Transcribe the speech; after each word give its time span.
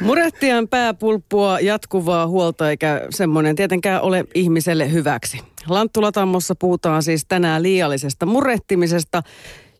Murehtijan 0.00 0.68
pääpulppua 0.68 1.60
jatkuvaa 1.60 2.26
huolta 2.26 2.70
eikä 2.70 3.06
semmoinen 3.10 3.56
tietenkään 3.56 4.02
ole 4.02 4.24
ihmiselle 4.34 4.92
hyväksi. 4.92 5.40
Lanttulatammossa 5.68 6.54
puhutaan 6.54 7.02
siis 7.02 7.24
tänään 7.28 7.62
liiallisesta 7.62 8.26
murehtimisesta. 8.26 9.22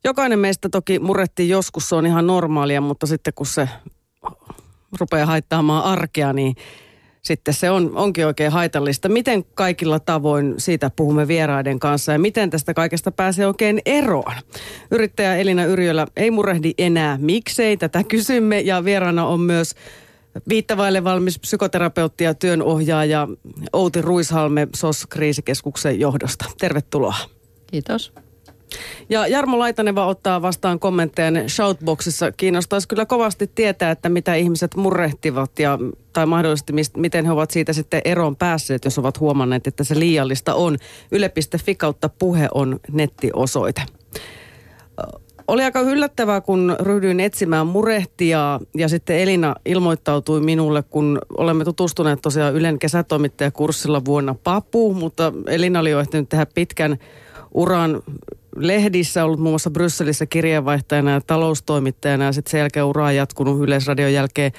Jokainen 0.05 0.39
meistä 0.39 0.69
toki 0.69 0.99
muretti 0.99 1.49
joskus, 1.49 1.89
se 1.89 1.95
on 1.95 2.07
ihan 2.07 2.27
normaalia, 2.27 2.81
mutta 2.81 3.07
sitten 3.07 3.35
kun 3.35 3.47
se 3.47 3.69
rupeaa 5.01 5.27
haittaamaan 5.27 5.85
arkea, 5.85 6.33
niin 6.33 6.55
sitten 7.23 7.55
se 7.55 7.71
on, 7.71 7.97
onkin 7.97 8.27
oikein 8.27 8.53
haitallista. 8.53 9.09
Miten 9.09 9.45
kaikilla 9.45 10.01
tavoin 10.01 10.55
siitä 10.59 10.91
puhumme 10.97 11.29
vieraiden 11.29 11.79
kanssa 11.79 12.13
ja 12.13 12.19
miten 12.19 12.51
tästä 12.51 12.75
kaikesta 12.75 13.11
pääsee 13.11 13.47
oikein 13.47 13.81
eroon? 13.87 14.35
Yrittäjä 14.91 15.37
Elina 15.37 15.65
Yrjölä 15.65 16.07
ei 16.17 16.31
murehdi 16.31 16.73
enää. 16.79 17.19
Miksei? 17.21 17.77
Tätä 17.77 18.05
kysymme 18.05 18.61
ja 18.61 18.85
vieraana 18.85 19.27
on 19.27 19.41
myös 19.41 19.75
viittavaille 20.49 21.05
valmis 21.05 21.39
psykoterapeutti 21.39 22.25
ja 22.25 22.35
työnohjaaja 22.35 23.29
Outi 23.73 24.03
Ruishalme 24.03 24.69
SOS-kriisikeskuksen 24.77 26.01
johdosta. 26.01 26.45
Tervetuloa. 26.59 27.15
Kiitos. 27.67 28.13
Ja 29.09 29.27
Jarmo 29.27 29.59
Laitaneva 29.59 30.07
ottaa 30.07 30.43
vastaan 30.43 30.79
kommentteja 30.79 31.49
Shoutboxissa. 31.49 32.33
Kiinnostaisi 32.33 32.89
kyllä 32.89 33.07
kovasti 33.07 33.51
tietää, 33.55 33.91
että 33.91 34.09
mitä 34.09 34.35
ihmiset 34.35 34.75
murrehtivat 34.77 35.59
ja, 35.59 35.79
tai 36.13 36.27
mahdollisesti 36.27 36.73
mist, 36.73 36.97
miten 36.97 37.27
he 37.27 37.33
ovat 37.33 37.51
siitä 37.51 37.73
sitten 37.73 38.03
eroon 38.05 38.37
päässeet, 38.37 38.85
jos 38.85 38.99
ovat 38.99 39.21
huomanneet, 39.21 39.67
että 39.67 39.85
se 39.85 39.99
liiallista 39.99 40.55
on. 40.55 40.77
Yle.fi 41.13 41.75
kautta 41.75 42.09
puhe 42.09 42.49
on 42.55 42.81
nettiosoite. 42.93 43.83
Oli 45.49 45.65
aika 45.65 45.81
yllättävää, 45.81 46.41
kun 46.41 46.77
ryhdyin 46.81 47.21
etsimään 47.21 47.67
murehtia 47.67 48.61
ja 48.77 48.89
sitten 48.89 49.19
Elina 49.19 49.55
ilmoittautui 49.67 50.41
minulle, 50.41 50.83
kun 50.83 51.19
olemme 51.39 51.65
tutustuneet 51.65 52.23
tosiaan 52.23 52.55
Ylen 52.55 52.79
kesätoimittajakurssilla 52.79 54.05
vuonna 54.05 54.35
Papu, 54.45 54.95
mutta 54.95 55.33
Elina 55.47 55.81
oli 55.81 55.91
jo 55.91 56.01
ehtinyt 56.01 56.29
tehdä 56.29 56.47
pitkän 56.55 56.97
uran 57.55 58.03
lehdissä, 58.57 59.25
ollut 59.25 59.41
muun 59.41 59.53
muassa 59.53 59.71
Brysselissä 59.71 60.27
kirjeenvaihtajana 60.27 61.11
ja 61.11 61.21
taloustoimittajana 61.21 62.25
ja 62.25 62.33
sitten 62.33 62.51
sen 62.51 62.59
jälkeen 62.59 62.85
uraa 62.85 63.13
jatkunut 63.13 63.61
Yleisradion 63.61 64.13
jälkeen 64.13 64.53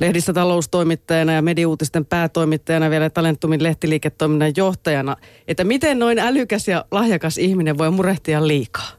lehdissä 0.00 0.32
taloustoimittajana 0.32 1.32
ja 1.32 1.42
mediuutisten 1.42 2.04
päätoimittajana 2.04 2.90
vielä 2.90 3.10
Talentumin 3.10 3.62
lehtiliiketoiminnan 3.62 4.52
johtajana. 4.56 5.16
Että 5.48 5.64
miten 5.64 5.98
noin 5.98 6.18
älykäs 6.18 6.68
ja 6.68 6.84
lahjakas 6.90 7.38
ihminen 7.38 7.78
voi 7.78 7.90
murehtia 7.90 8.46
liikaa? 8.46 8.97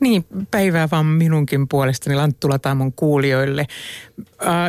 Niin, 0.00 0.26
päivää 0.50 0.88
vaan 0.92 1.06
minunkin 1.06 1.68
puolestani 1.68 2.16
Lanttulataamon 2.16 2.92
kuulijoille. 2.92 3.66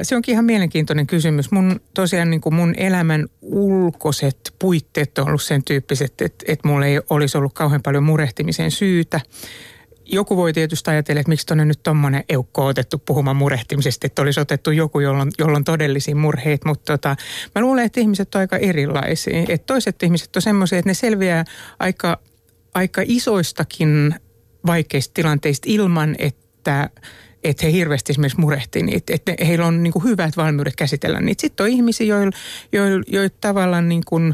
Se 0.04 0.16
onkin 0.16 0.34
ihan 0.34 0.46
mielenkiintoinen 0.46 1.08
kysymys. 1.08 1.52
Mun 1.52 1.82
tosiaan 1.94 2.30
niin 2.30 2.42
kuin 2.42 2.56
mun 2.56 2.74
elämän 2.78 3.28
ulkoiset 3.42 4.54
puitteet 4.60 5.18
on 5.18 5.28
ollut 5.28 5.42
sen 5.42 5.64
tyyppiset, 5.64 6.22
että, 6.22 6.46
että 6.48 6.68
mulla 6.68 6.86
ei 6.86 7.02
olisi 7.10 7.38
ollut 7.38 7.54
kauhean 7.54 7.82
paljon 7.82 8.04
murehtimisen 8.04 8.72
syytä. 8.72 9.22
Joku 10.06 10.38
voi 10.38 10.54
tietysti 10.54 10.90
ajatella, 10.90 11.20
että 11.20 11.30
miksi 11.30 11.46
tuonne 11.48 11.66
nyt 11.66 11.84
tuommoinen 11.84 12.24
eukko 12.30 12.66
otettu 12.66 12.98
puhumaan 13.06 13.36
murehtimisesta, 13.36 14.08
että 14.08 14.22
olisi 14.22 14.40
otettu 14.40 14.72
joku, 14.72 15.00
jolla 15.00 15.22
on, 15.22 15.32
jolla 15.40 15.58
on 15.58 15.64
todellisia 15.64 16.16
murheita, 16.16 16.70
mutta 16.70 16.94
tota, 16.94 17.16
mä 17.56 17.62
luulen, 17.62 17.86
että 17.86 18.00
ihmiset 18.00 18.36
on 18.36 18.42
aika 18.42 18.58
erilaisia. 18.58 19.40
Että 19.40 19.66
toiset 19.66 20.04
ihmiset 20.04 20.36
on 20.36 20.42
semmoisia, 20.42 20.80
että 20.80 20.90
ne 20.90 20.94
selviää 20.94 21.46
aika, 21.80 22.20
aika 22.74 23.02
isoistakin 23.06 24.16
vaikeista 24.66 25.14
tilanteista 25.14 25.66
ilman, 25.70 26.16
että 26.20 26.90
että 27.44 27.66
he 27.66 27.72
hirveästi 27.72 28.14
esimerkiksi 28.14 28.40
murehtii 28.40 28.84
niitä, 28.84 29.14
että 29.14 29.34
heillä 29.48 29.66
on 29.66 29.84
niin 29.84 29.94
kuin 29.94 30.04
hyvät 30.04 30.38
valmiudet 30.38 30.76
käsitellä 30.76 31.20
niitä. 31.20 31.42
Sitten 31.42 31.64
on 31.64 31.70
ihmisiä, 31.70 32.08
joilla 32.08 32.38
joilla, 32.72 33.04
joilla 33.08 33.36
tavallaan 33.42 33.90
niin 33.90 34.04
kuin 34.06 34.34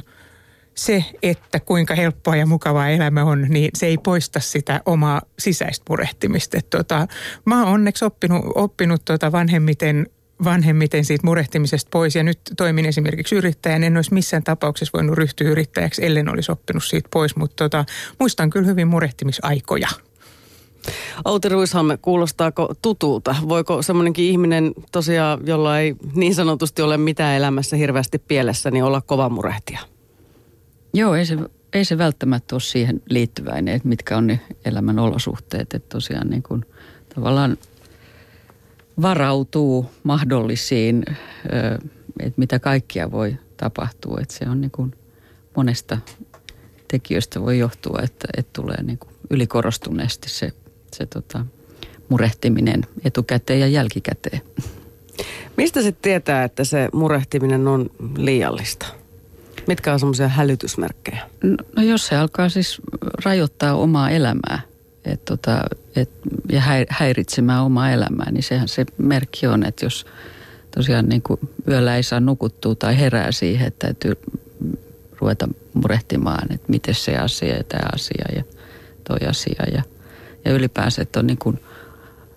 se, 0.75 1.05
että 1.23 1.59
kuinka 1.59 1.95
helppoa 1.95 2.35
ja 2.35 2.45
mukavaa 2.45 2.89
elämä 2.89 3.23
on, 3.23 3.45
niin 3.49 3.69
se 3.73 3.85
ei 3.85 3.97
poista 3.97 4.39
sitä 4.39 4.81
omaa 4.85 5.21
sisäistä 5.39 5.85
murehtimista. 5.89 6.57
Tota, 6.69 7.07
mä 7.45 7.63
oon 7.63 7.73
onneksi 7.73 8.05
oppinut, 8.05 8.45
oppinut 8.55 9.05
tota 9.05 9.31
vanhemmiten 9.31 10.07
vanhemmiten 10.43 11.05
siitä 11.05 11.27
murehtimisesta 11.27 11.89
pois 11.91 12.15
ja 12.15 12.23
nyt 12.23 12.39
toimin 12.57 12.85
esimerkiksi 12.85 13.35
yrittäjän. 13.35 13.83
En 13.83 13.95
olisi 13.95 14.13
missään 14.13 14.43
tapauksessa 14.43 14.91
voinut 14.93 15.17
ryhtyä 15.17 15.49
yrittäjäksi, 15.49 16.05
ellen 16.05 16.29
olisi 16.29 16.51
oppinut 16.51 16.83
siitä 16.83 17.09
pois, 17.13 17.35
mutta 17.35 17.55
tota, 17.55 17.85
muistan 18.19 18.49
kyllä 18.49 18.67
hyvin 18.67 18.87
murehtimisaikoja. 18.87 19.87
Outi 21.25 21.49
Ruishalme, 21.49 21.97
kuulostaako 21.97 22.75
tutulta? 22.81 23.35
Voiko 23.49 23.81
semmoinenkin 23.81 24.25
ihminen 24.25 24.71
tosiaan, 24.91 25.39
jolla 25.47 25.79
ei 25.79 25.95
niin 26.13 26.35
sanotusti 26.35 26.81
ole 26.81 26.97
mitään 26.97 27.35
elämässä 27.35 27.75
hirveästi 27.75 28.19
pielessä, 28.19 28.71
niin 28.71 28.83
olla 28.83 29.01
kova 29.01 29.29
murehtia? 29.29 29.79
Joo, 30.93 31.15
ei 31.15 31.25
se, 31.25 31.37
ei 31.73 31.85
se 31.85 31.97
välttämättä 31.97 32.55
ole 32.55 32.61
siihen 32.61 33.01
liittyväinen, 33.09 33.75
että 33.75 33.87
mitkä 33.87 34.17
on 34.17 34.27
ne 34.27 34.39
elämän 34.65 34.99
olosuhteet. 34.99 35.73
Että 35.73 35.89
tosiaan 35.89 36.29
niin 36.29 36.43
kuin 36.43 36.65
tavallaan 37.15 37.57
varautuu 39.01 39.85
mahdollisiin, 40.03 41.03
että 42.19 42.39
mitä 42.39 42.59
kaikkia 42.59 43.11
voi 43.11 43.37
tapahtua. 43.57 44.17
Että 44.21 44.33
se 44.33 44.49
on 44.49 44.61
niin 44.61 44.71
kuin 44.71 44.95
monesta 45.55 45.97
tekijöistä 46.87 47.41
voi 47.41 47.59
johtua, 47.59 47.99
että, 48.03 48.27
että 48.37 48.53
tulee 48.53 48.83
niin 48.83 48.97
kuin 48.97 49.13
ylikorostuneesti 49.29 50.29
se 50.29 50.51
se 50.97 51.05
tota, 51.05 51.45
murehtiminen 52.09 52.83
etukäteen 53.05 53.59
ja 53.59 53.67
jälkikäteen. 53.67 54.41
Mistä 55.57 55.81
sitten 55.81 56.01
tietää, 56.01 56.43
että 56.43 56.63
se 56.63 56.89
murehtiminen 56.93 57.67
on 57.67 57.89
liiallista? 58.17 58.85
Mitkä 59.67 59.93
on 59.93 59.99
semmoisia 59.99 60.27
hälytysmerkkejä? 60.27 61.29
No, 61.43 61.57
no 61.75 61.83
jos 61.83 62.07
se 62.07 62.15
alkaa 62.15 62.49
siis 62.49 62.81
rajoittaa 63.25 63.75
omaa 63.75 64.09
elämää 64.09 64.61
et 65.05 65.25
tota, 65.25 65.61
et, 65.95 66.09
ja 66.51 66.61
häiritsemään 66.89 67.63
omaa 67.63 67.91
elämää, 67.91 68.31
niin 68.31 68.43
sehän 68.43 68.67
se 68.67 68.85
merkki 68.97 69.47
on, 69.47 69.65
että 69.65 69.85
jos 69.85 70.05
tosiaan 70.75 71.05
niin 71.05 71.21
kuin 71.21 71.39
yöllä 71.67 71.95
ei 71.95 72.03
saa 72.03 72.19
nukuttua 72.19 72.75
tai 72.75 72.99
herää 72.99 73.31
siihen, 73.31 73.67
että 73.67 73.87
täytyy 73.87 74.13
ruveta 75.21 75.47
murehtimaan, 75.73 76.53
että 76.53 76.65
miten 76.67 76.95
se 76.95 77.17
asia 77.17 77.55
ja 77.55 77.63
tämä 77.63 77.89
asia 77.93 78.25
ja 78.35 78.43
toi 79.03 79.27
asia 79.27 79.63
ja– 79.73 79.83
ja 80.47 80.53
ylipäänsä, 80.53 81.01
että 81.01 81.19
on 81.19 81.27
niin 81.27 81.37
kuin, 81.37 81.59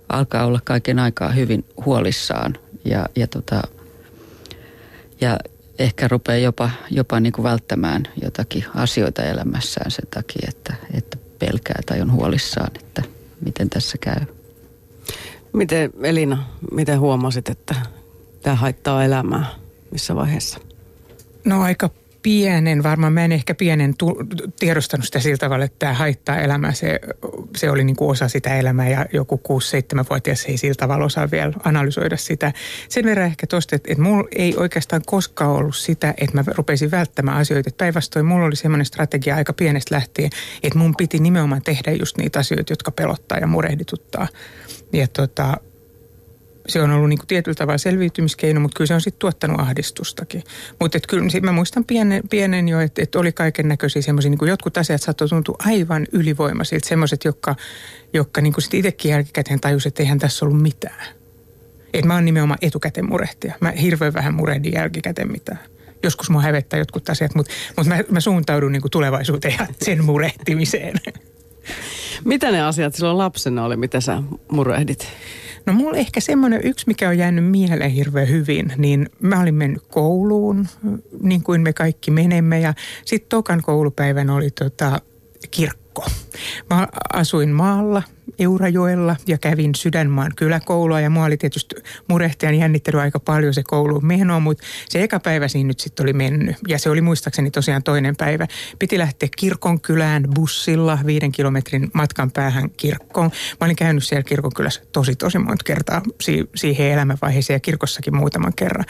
alkaa 0.09 0.47
olla 0.47 0.61
kaiken 0.65 0.99
aikaa 0.99 1.31
hyvin 1.31 1.65
huolissaan 1.85 2.59
ja, 2.85 3.07
ja, 3.17 3.27
tota, 3.27 3.63
ja 5.21 5.39
ehkä 5.79 6.09
rupeaa 6.09 6.39
jopa, 6.39 6.71
jopa 6.91 7.21
niin 7.21 7.33
kuin 7.33 7.43
välttämään 7.43 8.03
jotakin 8.23 8.65
asioita 8.75 9.23
elämässään 9.23 9.91
sen 9.91 10.07
takia, 10.15 10.49
että, 10.49 10.75
että 10.95 11.17
pelkää 11.39 11.81
tai 11.87 12.01
on 12.01 12.13
huolissaan, 12.13 12.71
että 12.75 13.03
miten 13.45 13.71
tässä 13.71 13.99
käy. 13.99 14.21
Miten 15.53 15.91
Elina, 16.03 16.45
miten 16.73 17.01
huomasit, 17.01 17.49
että 17.49 17.75
tämä 18.43 18.57
haittaa 18.57 19.05
elämää? 19.05 19.47
Missä 19.91 20.15
vaiheessa? 20.15 20.59
No 21.45 21.63
aika 21.63 21.91
pienen, 22.23 22.83
varmaan 22.83 23.13
mä 23.13 23.25
en 23.25 23.33
ehkä 23.33 23.55
pienen 23.55 23.97
tu- 23.97 24.17
tiedostanut 24.59 25.07
sitä 25.07 25.21
sillä 25.21 25.37
tavalla, 25.37 25.65
että 25.65 25.79
tämä 25.79 25.93
haittaa 25.93 26.41
elämää. 26.41 26.73
Se, 26.73 27.01
se 27.57 27.71
oli 27.71 27.85
niin 27.85 27.97
kuin 27.97 28.11
osa 28.11 28.29
sitä 28.29 28.57
elämää 28.57 28.89
ja 28.89 29.07
joku 29.13 29.41
6-7-vuotias 29.49 30.45
ei 30.45 30.57
sillä 30.57 30.75
tavalla 30.75 31.05
osaa 31.05 31.31
vielä 31.31 31.53
analysoida 31.65 32.17
sitä. 32.17 32.53
Sen 32.89 33.05
verran 33.05 33.27
ehkä 33.27 33.47
tuosta, 33.47 33.77
että, 33.77 33.93
että 33.93 34.03
mulla 34.03 34.29
ei 34.37 34.57
oikeastaan 34.57 35.03
koskaan 35.07 35.51
ollut 35.51 35.77
sitä, 35.77 36.15
että 36.17 36.37
mä 36.37 36.45
rupesin 36.57 36.91
välttämään 36.91 37.39
asioita. 37.39 37.71
Päinvastoin 37.79 38.27
mulla 38.27 38.47
oli 38.47 38.57
semmoinen 38.57 38.87
strategia 38.87 39.37
aika 39.37 39.53
pienestä 39.53 39.95
lähtien, 39.95 40.31
että 40.63 40.79
mun 40.79 40.95
piti 40.97 41.19
nimenomaan 41.19 41.63
tehdä 41.63 41.93
just 41.93 42.17
niitä 42.17 42.39
asioita, 42.39 42.73
jotka 42.73 42.91
pelottaa 42.91 43.39
ja 43.39 43.47
murehdituttaa. 43.47 44.29
Ja 44.93 45.09
tota, 45.09 45.57
se 46.69 46.83
on 46.83 46.91
ollut 46.91 47.09
niin 47.09 47.19
kuin 47.19 47.27
tietyllä 47.27 47.55
tavalla 47.55 47.79
selviytymiskeino, 47.79 48.61
mutta 48.61 48.77
kyllä 48.77 48.89
se 48.89 48.95
on 48.95 49.01
sitten 49.01 49.19
tuottanut 49.19 49.61
ahdistustakin. 49.61 50.43
Mutta 50.81 50.99
kyllä 51.09 51.25
mä 51.43 51.53
muistan 51.53 51.85
pienen, 51.85 52.23
pienen 52.31 52.69
jo, 52.69 52.81
että, 52.81 53.03
että 53.03 53.19
oli 53.19 53.33
kaiken 53.33 53.69
näköisiä 53.69 54.03
semmoisia, 54.03 54.31
niin 54.31 54.49
jotkut 54.49 54.77
asiat 54.77 55.03
saattoi 55.03 55.29
tuntua 55.29 55.57
aivan 55.67 56.07
ylivoimaisilta, 56.13 56.89
semmoiset, 56.89 57.25
jotka, 57.25 57.57
jotka 58.13 58.41
niin 58.41 58.55
sitten 58.59 58.79
itsekin 58.79 59.11
jälkikäteen 59.11 59.61
tajusivat, 59.61 59.93
että 59.93 60.03
eihän 60.03 60.19
tässä 60.19 60.45
ollut 60.45 60.63
mitään. 60.63 61.07
Että 61.95 62.07
mä 62.07 62.15
oon 62.15 62.25
nimenomaan 62.25 62.59
etukäteen 62.63 63.09
murehtia. 63.09 63.55
Mä 63.61 63.71
hirveän 63.71 64.15
vähän 64.15 64.35
murehdin 64.35 64.73
jälkikäteen 64.73 65.33
mitään. 65.33 65.59
Joskus 66.03 66.31
mua 66.31 66.43
hävettää 66.43 66.79
jotkut 66.79 67.11
asiat, 67.11 67.35
mutta, 67.35 67.53
mutta 67.77 67.95
mä, 67.95 68.01
mä 68.11 68.21
suuntaudun 68.21 68.73
niin 68.73 68.83
kuin 68.83 68.91
tulevaisuuteen 68.91 69.55
ja 69.59 69.67
sen 69.83 70.05
murehtimiseen. 70.05 70.95
Mitä 72.25 72.51
ne 72.51 72.63
asiat 72.63 72.95
silloin 72.95 73.19
lapsena 73.19 73.65
oli, 73.65 73.77
mitä 73.77 74.01
sä 74.01 74.23
murehdit? 74.53 75.09
No 75.67 75.73
mulla 75.73 75.97
ehkä 75.97 76.21
semmoinen 76.21 76.61
yksi, 76.65 76.87
mikä 76.87 77.09
on 77.09 77.19
jäänyt 77.19 77.45
mieleen 77.45 77.91
hirveän 77.91 78.29
hyvin, 78.29 78.73
niin 78.77 79.09
mä 79.21 79.41
olin 79.41 79.55
mennyt 79.55 79.83
kouluun, 79.89 80.67
niin 81.23 81.43
kuin 81.43 81.61
me 81.61 81.73
kaikki 81.73 82.11
menemme. 82.11 82.61
Ja 82.61 82.75
sitten 83.05 83.29
tokan 83.29 83.63
koulupäivän 83.63 84.31
oli 84.31 84.51
tota, 84.51 85.01
kirkko. 85.51 86.07
Mä 86.71 86.89
asuin 87.13 87.51
maalla 87.51 88.03
Eurajoella 88.39 89.17
ja 89.27 89.39
kävin 89.39 89.75
Sydänmaan 89.75 90.33
kyläkoulua 90.37 91.01
ja 91.01 91.11
mua 91.11 91.25
oli 91.25 91.37
tietysti 91.37 91.75
murehtijan 92.09 92.55
jännittely 92.55 93.01
aika 93.01 93.21
paljon 93.21 93.55
se 93.55 93.63
kouluun 93.63 94.07
meno, 94.07 94.41
mutta 94.41 94.65
se 94.89 95.03
eka 95.03 95.21
päivä 95.21 95.49
siinä 95.49 95.69
nyt 95.69 95.81
sitten 95.81 96.05
oli 96.05 96.13
mennyt 96.13 96.57
ja 96.69 96.79
se 96.79 96.91
oli 96.91 97.01
muistaakseni 97.01 97.51
tosiaan 97.51 97.83
toinen 97.83 98.17
päivä. 98.17 98.47
Piti 98.79 98.99
lähteä 98.99 99.29
kirkon 99.37 99.81
kylään 99.81 100.25
bussilla 100.35 100.99
viiden 101.07 101.33
kilometrin 101.33 101.91
matkan 101.95 102.31
päähän 102.31 102.71
kirkkoon. 102.71 103.31
Mä 103.61 103.65
olin 103.65 103.77
käynyt 103.77 104.05
siellä 104.05 104.23
kirkon 104.23 104.55
kylässä 104.57 104.83
tosi 104.93 105.17
tosi 105.17 105.39
monta 105.39 105.65
kertaa 105.65 106.03
si- 106.21 106.51
siihen 106.55 106.87
elämänvaiheeseen 106.87 107.55
ja 107.55 107.61
kirkossakin 107.61 108.17
muutaman 108.17 108.53
kerran. 108.57 108.85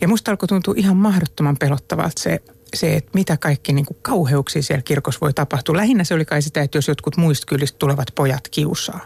Ja 0.00 0.08
musta 0.08 0.30
alkoi 0.30 0.48
tuntua 0.48 0.74
ihan 0.76 0.96
mahdottoman 0.96 1.56
pelottavalta 1.56 2.22
se 2.22 2.40
se, 2.74 2.96
että 2.96 3.10
mitä 3.14 3.36
kaikki 3.36 3.72
niin 3.72 3.86
kuin 3.86 3.98
kauheuksia 4.02 4.62
siellä 4.62 4.82
kirkossa 4.82 5.20
voi 5.20 5.32
tapahtua. 5.32 5.76
Lähinnä 5.76 6.04
se 6.04 6.14
oli 6.14 6.24
kai 6.24 6.42
sitä, 6.42 6.62
että 6.62 6.78
jos 6.78 6.88
jotkut 6.88 7.16
muista 7.16 7.46
kylistä 7.46 7.78
tulevat 7.78 8.08
pojat 8.14 8.48
kiusaa 8.48 9.04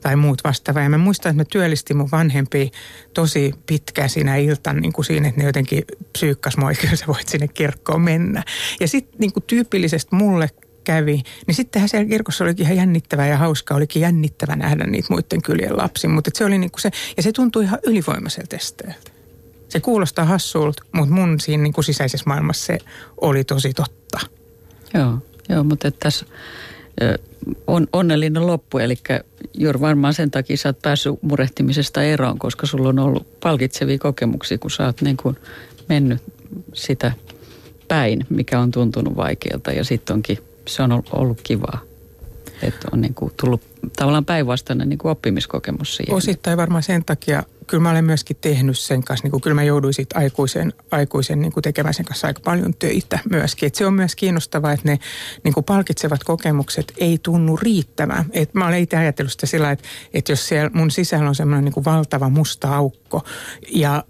tai 0.00 0.16
muut 0.16 0.44
vastaavaa. 0.44 0.82
Ja 0.82 0.88
mä 0.88 0.98
muistan, 0.98 1.30
että 1.30 1.40
mä 1.40 1.44
työllistin 1.44 1.96
mun 1.96 2.08
vanhempi 2.12 2.70
tosi 3.14 3.54
pitkään 3.66 4.08
siinä 4.08 4.36
iltan 4.36 4.76
niin 4.76 4.92
kuin 4.92 5.04
siinä, 5.04 5.28
että 5.28 5.40
ne 5.40 5.46
jotenkin 5.46 5.84
psyykkas 6.12 6.56
mua, 6.56 6.70
että 6.84 6.96
sä 6.96 7.06
voit 7.06 7.28
sinne 7.28 7.48
kirkkoon 7.48 8.00
mennä. 8.00 8.44
Ja 8.80 8.88
sitten 8.88 9.18
niin 9.18 9.32
kuin 9.32 9.44
tyypillisesti 9.46 10.16
mulle 10.16 10.48
kävi, 10.84 11.22
niin 11.46 11.54
sittenhän 11.54 11.88
siellä 11.88 12.08
kirkossa 12.08 12.44
olikin 12.44 12.64
ihan 12.66 12.76
jännittävää 12.76 13.26
ja 13.26 13.36
hauskaa, 13.36 13.76
olikin 13.76 14.02
jännittävä 14.02 14.56
nähdä 14.56 14.86
niitä 14.86 15.08
muiden 15.10 15.42
kylien 15.42 15.76
lapsia, 15.76 16.10
mutta 16.10 16.30
se 16.34 16.44
oli 16.44 16.58
niin 16.58 16.70
kuin 16.70 16.80
se, 16.80 16.90
ja 17.16 17.22
se 17.22 17.32
tuntui 17.32 17.64
ihan 17.64 17.78
ylivoimaiselta 17.82 18.56
esteeltä. 18.56 19.19
Se 19.70 19.80
kuulostaa 19.80 20.24
hassulta, 20.24 20.82
mutta 20.92 21.14
mun 21.14 21.40
siinä 21.40 21.62
niin 21.62 21.72
kuin 21.72 21.84
sisäisessä 21.84 22.24
maailmassa 22.26 22.66
se 22.66 22.78
oli 23.20 23.44
tosi 23.44 23.72
totta. 23.72 24.20
Joo, 24.94 25.18
joo 25.48 25.64
mutta 25.64 25.90
tässä 25.90 26.26
on 27.66 27.86
onnellinen 27.92 28.46
loppu, 28.46 28.78
eli 28.78 28.98
juuri 29.54 29.80
varmaan 29.80 30.14
sen 30.14 30.30
takia 30.30 30.56
sä 30.56 30.68
oot 30.68 30.82
päässyt 30.82 31.22
murehtimisesta 31.22 32.02
eroon, 32.02 32.38
koska 32.38 32.66
sulla 32.66 32.88
on 32.88 32.98
ollut 32.98 33.40
palkitsevia 33.40 33.98
kokemuksia, 33.98 34.58
kun 34.58 34.70
sä 34.70 34.86
oot 34.86 35.00
niin 35.00 35.16
kuin 35.16 35.36
mennyt 35.88 36.22
sitä 36.74 37.12
päin, 37.88 38.26
mikä 38.28 38.60
on 38.60 38.70
tuntunut 38.70 39.16
vaikealta 39.16 39.72
ja 39.72 39.84
sitten 39.84 40.14
onkin, 40.14 40.38
se 40.68 40.82
on 40.82 41.02
ollut 41.12 41.40
kivaa. 41.42 41.80
Että 42.62 42.88
on 42.92 43.00
niin 43.00 43.14
kuin 43.14 43.32
tullut 43.40 43.62
tavallaan 43.96 44.24
päinvastainen 44.24 44.88
niin 44.88 44.98
kuin 44.98 45.12
oppimiskokemus 45.12 45.96
siihen. 45.96 46.14
Osittain 46.14 46.56
varmaan 46.56 46.82
sen 46.82 47.04
takia 47.04 47.42
kyllä 47.70 47.82
mä 47.82 47.90
olen 47.90 48.04
myöskin 48.04 48.36
tehnyt 48.40 48.78
sen 48.78 49.04
kanssa, 49.04 49.24
niin 49.24 49.30
kuin 49.30 49.40
kyllä 49.40 49.54
mä 49.54 49.62
jouduin 49.62 49.94
sitten 49.94 50.18
aikuisen, 50.18 50.72
aikuisen 50.90 51.40
niin 51.42 51.52
kuin 51.52 51.62
tekemään 51.62 51.94
sen 51.94 52.04
kanssa 52.04 52.26
aika 52.26 52.40
paljon 52.44 52.74
töitä 52.78 53.18
myöskin. 53.30 53.66
Et 53.66 53.74
se 53.74 53.86
on 53.86 53.94
myös 53.94 54.16
kiinnostavaa, 54.16 54.72
että 54.72 54.88
ne 54.88 54.98
niin 55.44 55.54
kuin 55.54 55.64
palkitsevat 55.64 56.24
kokemukset 56.24 56.92
ei 56.96 57.18
tunnu 57.22 57.56
riittävän. 57.56 58.24
Et 58.32 58.54
mä 58.54 58.66
olen 58.66 58.78
itse 58.78 58.96
ajatellut 58.96 59.32
sitä 59.32 59.46
sillä, 59.46 59.70
että, 59.70 59.88
että 60.14 60.32
jos 60.32 60.48
siellä 60.48 60.70
mun 60.74 60.90
sisällä 60.90 61.28
on 61.28 61.34
semmoinen 61.34 61.64
niin 61.64 61.72
kuin 61.72 61.84
valtava 61.84 62.28
musta 62.28 62.76
aukko 62.76 63.24
ja 63.68 64.04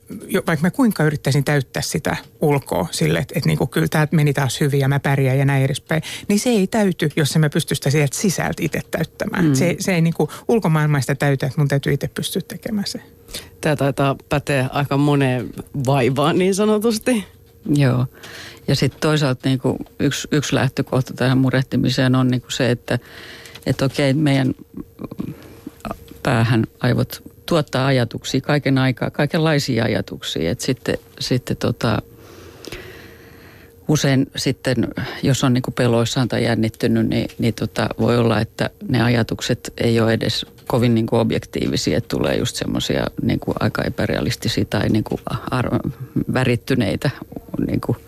vaikka 0.47 0.67
mä 0.67 0.71
kuinka 0.71 1.05
yrittäisin 1.05 1.45
täyttää 1.45 1.83
sitä 1.83 2.17
ulkoa 2.41 2.89
sille, 2.91 3.19
että, 3.19 3.35
että 3.37 3.49
niin 3.49 3.59
kuin 3.59 3.71
kyllä 3.71 3.89
tämä 3.89 4.09
meni 4.11 4.33
taas 4.33 4.61
hyvin 4.61 4.81
ja 4.81 4.89
mä 4.89 5.01
pärjään 5.01 5.39
ja 5.39 5.45
näin 5.45 5.65
edespäin, 5.65 6.03
niin 6.29 6.41
se 6.41 6.51
ei 6.51 6.67
täyty, 6.67 7.09
jos 7.17 7.37
mä 7.39 7.51
pysty 7.51 7.75
sitä 7.75 7.91
sieltä 7.91 8.17
sisältä 8.17 8.63
itse 8.63 8.81
täyttämään. 8.91 9.45
Mm. 9.45 9.55
Se, 9.55 9.77
se 9.79 9.95
ei 9.95 10.01
niin 10.01 10.15
kuin 10.15 10.31
ulkomaailmaista 10.49 11.15
täytä, 11.15 11.47
että 11.47 11.61
mun 11.61 11.69
täytyy 11.69 11.93
itse 11.93 12.09
pystyä 12.09 12.43
tekemään 12.49 12.87
se. 12.87 13.20
Tämä 13.61 13.77
taitaa 13.77 14.17
päteä 14.29 14.69
aika 14.73 14.97
moneen 14.97 15.51
vaivaan 15.87 16.39
niin 16.39 16.55
sanotusti. 16.55 17.25
Joo. 17.75 18.07
Ja 18.69 18.77
sitten 18.77 19.01
toisaalta 19.01 19.49
niin 19.49 19.61
yksi, 19.99 20.29
yksi 20.33 20.55
lähtökohta 20.55 21.15
tähän 21.15 21.39
murehtimiseen 21.39 22.15
on 22.15 22.29
niin 22.29 22.43
se, 22.49 22.71
että, 22.71 22.99
että 23.67 23.85
okei, 23.85 24.15
meidän 24.15 24.55
päähän 26.23 26.65
aivot 26.81 27.23
tuottaa 27.47 27.87
ajatuksia 27.87 28.41
kaiken 28.41 28.79
aikaa, 28.79 29.11
kaikenlaisia 29.11 29.85
ajatuksia. 29.85 30.51
Että 30.51 30.65
sitten, 30.65 30.99
sitten 31.21 31.57
tota, 31.57 32.03
usein 33.91 34.27
sitten, 34.37 34.89
jos 35.23 35.45
on 35.45 35.55
niin 35.55 35.63
kuin 35.63 35.75
peloissaan 35.75 36.29
tai 36.29 36.45
jännittynyt, 36.45 37.09
niin, 37.09 37.31
niin 37.39 37.55
tota, 37.55 37.89
voi 37.99 38.19
olla, 38.19 38.41
että 38.41 38.71
ne 38.89 39.03
ajatukset 39.03 39.73
ei 39.79 40.01
ole 40.01 40.13
edes 40.13 40.47
kovin 40.67 40.95
niin 40.95 41.07
kuin 41.07 41.21
objektiivisia, 41.21 41.99
että 41.99 42.09
tulee 42.09 42.37
just 42.37 42.57
semmoisia 42.57 43.07
niin 43.23 43.41
kuin 43.41 43.55
aika 43.61 43.83
epärealistisia 43.83 44.65
tai 44.65 44.89
niin 44.89 45.05
kuin 45.05 45.21
ar- 45.51 45.81
värittyneitä 46.35 47.11
niin 47.67 47.81
kuin 47.81 47.99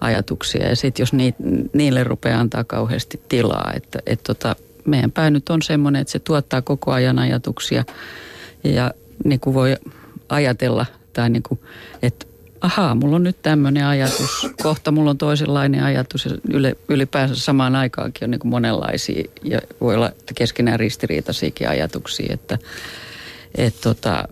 ajatuksia. 0.00 0.68
Ja 0.68 0.76
sitten 0.76 1.02
jos 1.02 1.12
ni, 1.12 1.34
niille 1.72 2.04
rupeaa 2.04 2.40
antaa 2.40 2.64
kauheasti 2.64 3.20
tilaa, 3.28 3.72
että 3.76 3.98
et 4.06 4.22
tota, 4.22 4.56
meidän 4.84 5.12
pää 5.12 5.30
nyt 5.30 5.50
on 5.50 5.62
semmoinen, 5.62 6.00
että 6.00 6.12
se 6.12 6.18
tuottaa 6.18 6.62
koko 6.62 6.92
ajan 6.92 7.18
ajatuksia 7.18 7.84
ja 8.64 8.90
niin 9.24 9.40
kuin 9.40 9.54
voi 9.54 9.76
ajatella 10.28 10.86
tai 11.12 11.30
niin 11.30 11.42
kuin, 11.42 11.60
että 12.02 12.26
ahaa, 12.60 12.94
mulla 12.94 13.16
on 13.16 13.22
nyt 13.22 13.42
tämmöinen 13.42 13.84
ajatus, 13.84 14.46
kohta 14.62 14.92
mulla 14.92 15.10
on 15.10 15.18
toisenlainen 15.18 15.82
ajatus 15.82 16.24
ja 16.24 16.30
ylipäänsä 16.88 17.34
samaan 17.34 17.76
aikaankin 17.76 18.24
on 18.24 18.30
niin 18.30 18.38
kuin 18.38 18.50
monenlaisia 18.50 19.24
ja 19.44 19.60
voi 19.80 19.94
olla 19.94 20.10
keskenään 20.34 20.80
ristiriitaisiakin 20.80 21.68
ajatuksia, 21.68 22.34
että 22.34 22.58
et 23.54 23.74
tota, 23.80 24.28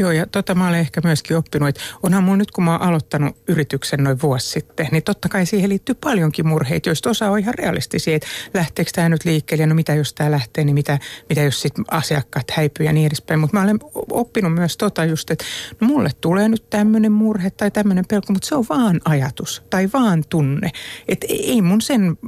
Joo, 0.00 0.10
ja 0.10 0.26
tota 0.26 0.54
mä 0.54 0.68
olen 0.68 0.80
ehkä 0.80 1.00
myöskin 1.04 1.36
oppinut, 1.36 1.68
että 1.68 1.80
onhan 2.02 2.24
mun 2.24 2.38
nyt 2.38 2.50
kun 2.50 2.64
mä 2.64 2.72
oon 2.72 2.82
aloittanut 2.82 3.36
yrityksen 3.48 4.04
noin 4.04 4.22
vuosi 4.22 4.48
sitten, 4.48 4.88
niin 4.92 5.02
totta 5.02 5.28
kai 5.28 5.46
siihen 5.46 5.70
liittyy 5.70 5.94
paljonkin 5.94 6.48
murheita, 6.48 6.88
joista 6.88 7.10
osa 7.10 7.30
on 7.30 7.38
ihan 7.38 7.54
realistisia, 7.54 8.16
että 8.16 8.28
lähteekö 8.54 8.90
tämä 8.94 9.08
nyt 9.08 9.24
liikkeelle, 9.24 9.66
no 9.66 9.74
mitä 9.74 9.94
jos 9.94 10.14
tämä 10.14 10.30
lähtee, 10.30 10.64
niin 10.64 10.74
mitä, 10.74 10.98
mitä 11.28 11.42
jos 11.42 11.62
sitten 11.62 11.84
asiakkaat 11.90 12.50
häipyy 12.50 12.86
ja 12.86 12.92
niin 12.92 13.06
edespäin. 13.06 13.40
Mutta 13.40 13.56
mä 13.56 13.62
olen 13.62 13.78
oppinut 14.10 14.54
myös 14.54 14.76
tota 14.76 15.04
just, 15.04 15.30
että 15.30 15.44
no 15.80 15.86
mulle 15.86 16.10
tulee 16.20 16.48
nyt 16.48 16.70
tämmöinen 16.70 17.12
murhe 17.12 17.50
tai 17.50 17.70
tämmöinen 17.70 18.04
pelko, 18.08 18.32
mutta 18.32 18.48
se 18.48 18.54
on 18.54 18.64
vaan 18.68 19.00
ajatus 19.04 19.62
tai 19.70 19.88
vaan 19.92 20.24
tunne. 20.28 20.70
Että 21.08 21.26
ei 21.30 21.62
mun 21.62 21.80
sen 21.80 22.18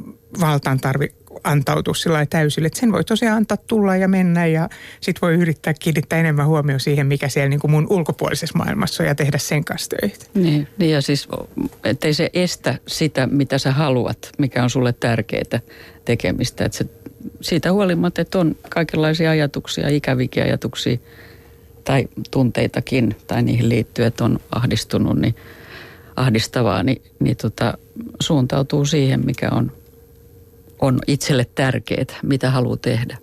valtaan 0.40 0.80
tarvi 0.80 1.14
antautua 1.44 1.94
sillä 1.94 2.26
täysille. 2.26 2.66
Että 2.66 2.80
sen 2.80 2.92
voi 2.92 3.04
tosiaan 3.04 3.36
antaa 3.36 3.56
tulla 3.56 3.96
ja 3.96 4.08
mennä 4.08 4.46
ja 4.46 4.68
sit 5.00 5.22
voi 5.22 5.34
yrittää 5.34 5.74
kiinnittää 5.74 6.18
enemmän 6.18 6.46
huomioon 6.46 6.80
siihen, 6.80 7.06
mikä 7.06 7.28
siellä 7.28 7.48
niin 7.48 7.60
kuin 7.60 7.70
mun 7.70 7.86
ulkopuolisessa 7.90 8.58
maailmassa 8.58 9.02
on 9.02 9.06
ja 9.06 9.14
tehdä 9.14 9.38
sen 9.38 9.64
kanssa 9.64 9.96
töitä. 10.00 10.26
Niin, 10.34 10.68
niin 10.78 10.90
ja 10.90 11.02
siis 11.02 11.28
ettei 11.84 12.14
se 12.14 12.30
estä 12.34 12.78
sitä, 12.88 13.26
mitä 13.26 13.58
sä 13.58 13.72
haluat, 13.72 14.30
mikä 14.38 14.62
on 14.62 14.70
sulle 14.70 14.92
tärkeää 14.92 15.60
tekemistä. 16.04 16.64
Että 16.64 16.78
se, 16.78 16.86
siitä 17.40 17.72
huolimatta, 17.72 18.22
että 18.22 18.38
on 18.38 18.56
kaikenlaisia 18.68 19.30
ajatuksia, 19.30 19.88
ikävikin 19.88 20.42
ajatuksia 20.42 20.98
tai 21.84 22.08
tunteitakin 22.30 23.16
tai 23.26 23.42
niihin 23.42 23.68
liittyen, 23.68 24.08
että 24.08 24.24
on 24.24 24.38
ahdistunut, 24.50 25.18
niin 25.18 25.36
ahdistavaa, 26.16 26.82
niin, 26.82 27.02
niin 27.20 27.36
tota, 27.36 27.78
suuntautuu 28.20 28.84
siihen, 28.84 29.26
mikä 29.26 29.48
on 29.52 29.72
on 30.82 30.98
itselle 31.06 31.44
tärkeää, 31.54 32.04
mitä 32.22 32.50
haluaa 32.50 32.76
tehdä. 32.76 33.18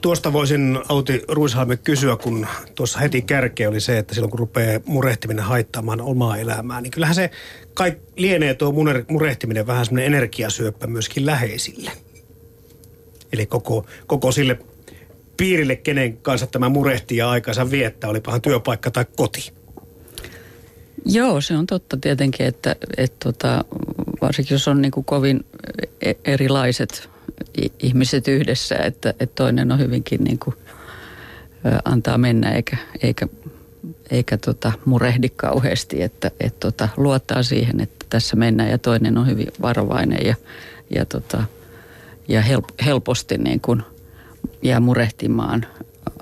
Tuosta 0.00 0.32
voisin 0.32 0.78
Auti 0.88 1.22
Ruishalme 1.28 1.76
kysyä, 1.76 2.16
kun 2.16 2.46
tuossa 2.74 2.98
heti 2.98 3.22
kärkeä 3.22 3.68
oli 3.68 3.80
se, 3.80 3.98
että 3.98 4.14
silloin 4.14 4.30
kun 4.30 4.38
rupeaa 4.38 4.80
murehtiminen 4.86 5.44
haittaamaan 5.44 6.00
omaa 6.00 6.36
elämää, 6.36 6.80
niin 6.80 6.90
kyllähän 6.90 7.14
se 7.14 7.30
kai 7.74 7.96
lienee 8.16 8.54
tuo 8.54 8.72
murehtiminen 9.08 9.66
vähän 9.66 9.84
semmoinen 9.84 10.06
energiasyöppä 10.06 10.86
myöskin 10.86 11.26
läheisille. 11.26 11.90
Eli 13.32 13.46
koko, 13.46 13.86
koko 14.06 14.32
sille 14.32 14.58
piirille, 15.36 15.76
kenen 15.76 16.16
kanssa 16.16 16.46
tämä 16.46 16.68
murehtii 16.68 17.18
ja 17.18 17.30
aikansa 17.30 17.70
viettää, 17.70 18.10
olipahan 18.10 18.42
työpaikka 18.42 18.90
tai 18.90 19.04
koti. 19.16 19.52
Joo, 21.06 21.40
se 21.40 21.56
on 21.56 21.66
totta 21.66 21.96
tietenkin, 21.96 22.46
että, 22.46 22.76
että 22.96 23.16
tota, 23.24 23.64
varsinkin 24.24 24.54
jos 24.54 24.68
on 24.68 24.82
niin 24.82 24.92
kuin 24.92 25.04
kovin 25.04 25.44
e-, 26.02 26.12
erilaiset 26.24 27.10
ihmiset 27.78 28.28
yhdessä, 28.28 28.76
että, 28.76 29.10
että 29.10 29.34
toinen 29.34 29.72
on 29.72 29.78
hyvinkin 29.78 30.24
niin 30.24 30.38
kuin, 30.38 30.56
antaa 31.84 32.18
mennä 32.18 32.52
eikä, 32.52 32.76
eikä, 33.02 33.28
eikä 34.10 34.36
tota, 34.36 34.72
murehdi 34.84 35.28
kauheasti, 35.28 36.02
että, 36.02 36.30
että 36.40 36.60
tota, 36.60 36.88
luottaa 36.96 37.42
siihen, 37.42 37.80
että 37.80 38.06
tässä 38.10 38.36
mennään. 38.36 38.70
Ja 38.70 38.78
toinen 38.78 39.18
on 39.18 39.26
hyvin 39.26 39.46
varovainen 39.62 40.26
ja, 40.26 40.34
ja, 40.90 41.04
tota, 41.04 41.44
ja 42.28 42.42
help, 42.42 42.64
helposti 42.84 43.38
niin 43.38 43.60
kuin 43.60 43.82
jää 44.62 44.80
murehtimaan 44.80 45.66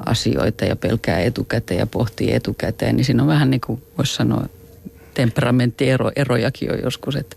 asioita 0.07 0.65
ja 0.65 0.77
pelkää 0.77 1.21
etukäteen 1.21 1.79
ja 1.79 1.87
pohtii 1.87 2.35
etukäteen, 2.35 2.97
niin 2.97 3.05
siinä 3.05 3.23
on 3.23 3.29
vähän 3.29 3.51
niin 3.51 3.61
kuin 3.67 3.83
voisi 3.99 4.15
sanoa 4.15 4.47
temperamenttierojakin 5.15 6.73
on 6.73 6.79
joskus, 6.83 7.17
että 7.17 7.37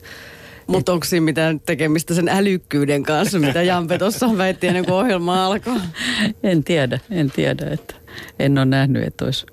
mutta 0.68 0.94
onko 0.94 1.06
siinä 1.06 1.24
mitään 1.24 1.60
tekemistä 1.60 2.14
sen 2.14 2.30
älykkyyden 2.30 3.04
kanssa, 3.04 3.40
mitä 3.40 3.62
Jampe 3.64 3.98
tuossa 3.98 4.38
väitti 4.38 4.68
ennen 4.68 4.86
kuin 4.86 4.96
ohjelma 4.96 5.46
alkoi? 5.46 5.78
En 6.44 6.64
tiedä, 6.64 7.00
en 7.12 7.32
tiedä, 7.32 7.66
että 7.72 7.96
en 8.40 8.58
ole 8.58 8.66
nähnyt, 8.66 9.04
että 9.04 9.26
olisi... 9.26 9.46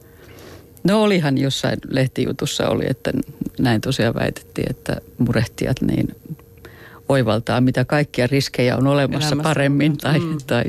No 0.84 1.02
olihan 1.02 1.38
jossain 1.38 1.78
lehtijutussa 1.90 2.68
oli, 2.68 2.84
että 2.88 3.12
näin 3.58 3.80
tosiaan 3.80 4.14
väitettiin, 4.14 4.70
että 4.70 4.96
murehtijat 5.18 5.80
niin 5.80 6.16
oivaltaa, 7.08 7.60
mitä 7.60 7.84
kaikkia 7.84 8.26
riskejä 8.26 8.76
on 8.76 8.86
olemassa 8.86 9.28
Elämässä. 9.28 9.48
paremmin 9.48 9.96
tai, 9.98 10.18
Mm. 10.18 10.38
tai 10.46 10.64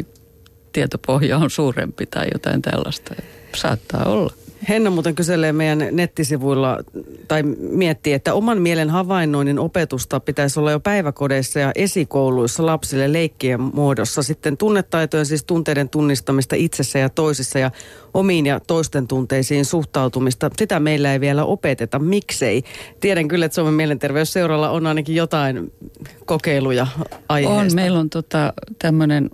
tietopohja 0.73 1.37
on 1.37 1.49
suurempi 1.49 2.05
tai 2.05 2.27
jotain 2.33 2.61
tällaista. 2.61 3.15
Saattaa 3.55 4.03
olla. 4.05 4.33
Henna 4.69 4.89
muuten 4.89 5.15
kyselee 5.15 5.51
meidän 5.51 5.87
nettisivuilla 5.91 6.79
tai 7.27 7.43
miettii, 7.59 8.13
että 8.13 8.33
oman 8.33 8.61
mielen 8.61 8.89
havainnoinnin 8.89 9.59
opetusta 9.59 10.19
pitäisi 10.19 10.59
olla 10.59 10.71
jo 10.71 10.79
päiväkodeissa 10.79 11.59
ja 11.59 11.71
esikouluissa 11.75 12.65
lapsille 12.65 13.13
leikkien 13.13 13.61
muodossa. 13.61 14.23
Sitten 14.23 14.57
tunnetaitojen, 14.57 15.25
siis 15.25 15.43
tunteiden 15.43 15.89
tunnistamista 15.89 16.55
itsessä 16.55 16.99
ja 16.99 17.09
toisissa 17.09 17.59
ja 17.59 17.71
omiin 18.13 18.45
ja 18.45 18.59
toisten 18.59 19.07
tunteisiin 19.07 19.65
suhtautumista. 19.65 20.49
Sitä 20.57 20.79
meillä 20.79 21.13
ei 21.13 21.19
vielä 21.19 21.45
opeteta. 21.45 21.99
Miksei? 21.99 22.63
Tiedän 22.99 23.27
kyllä, 23.27 23.45
että 23.45 23.55
Suomen 23.55 23.73
mielenterveysseuralla 23.73 24.69
on 24.69 24.87
ainakin 24.87 25.15
jotain 25.15 25.73
kokeiluja 26.25 26.87
aiheesta. 27.29 27.61
On, 27.61 27.75
meillä 27.75 27.99
on 27.99 28.09
tota, 28.09 28.53
tämmöinen 28.79 29.29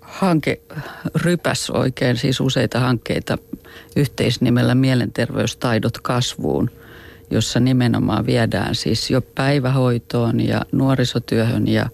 hanke, 0.00 0.60
rypäs 1.14 1.70
oikein, 1.70 2.16
siis 2.16 2.40
useita 2.40 2.80
hankkeita 2.80 3.38
yhteisnimellä 3.96 4.74
Mielenterveystaidot 4.74 5.98
kasvuun, 5.98 6.70
jossa 7.30 7.60
nimenomaan 7.60 8.26
viedään 8.26 8.74
siis 8.74 9.10
jo 9.10 9.22
päivähoitoon 9.22 10.40
ja 10.40 10.62
nuorisotyöhön 10.72 11.68
ja, 11.68 11.90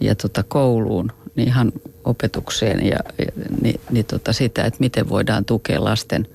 ja 0.00 0.14
tota 0.14 0.44
kouluun, 0.48 1.12
niin 1.36 1.48
ihan 1.48 1.72
opetukseen 2.04 2.86
ja, 2.86 2.98
ja 3.18 3.32
niin, 3.62 3.80
niin 3.90 4.04
tota 4.04 4.32
sitä, 4.32 4.64
että 4.64 4.80
miten 4.80 5.08
voidaan 5.08 5.44
tukea 5.44 5.84
lasten 5.84 6.26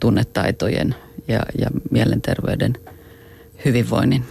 tunnetaitojen 0.00 0.94
ja, 1.28 1.40
ja 1.58 1.70
mielenterveyden 1.90 2.72
hyvinvoinnin 3.64 4.24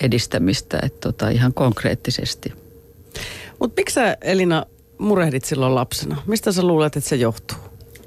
edistämistä, 0.00 0.78
että 0.82 0.98
tota, 1.00 1.28
ihan 1.28 1.54
konkreettisesti. 1.54 2.52
Mutta 3.60 3.80
miksi 3.80 3.94
sä 3.94 4.16
Elina 4.20 4.66
murehdit 4.98 5.44
silloin 5.44 5.74
lapsena? 5.74 6.22
Mistä 6.26 6.52
sä 6.52 6.62
luulet, 6.62 6.96
että 6.96 7.08
se 7.08 7.16
johtuu? 7.16 7.58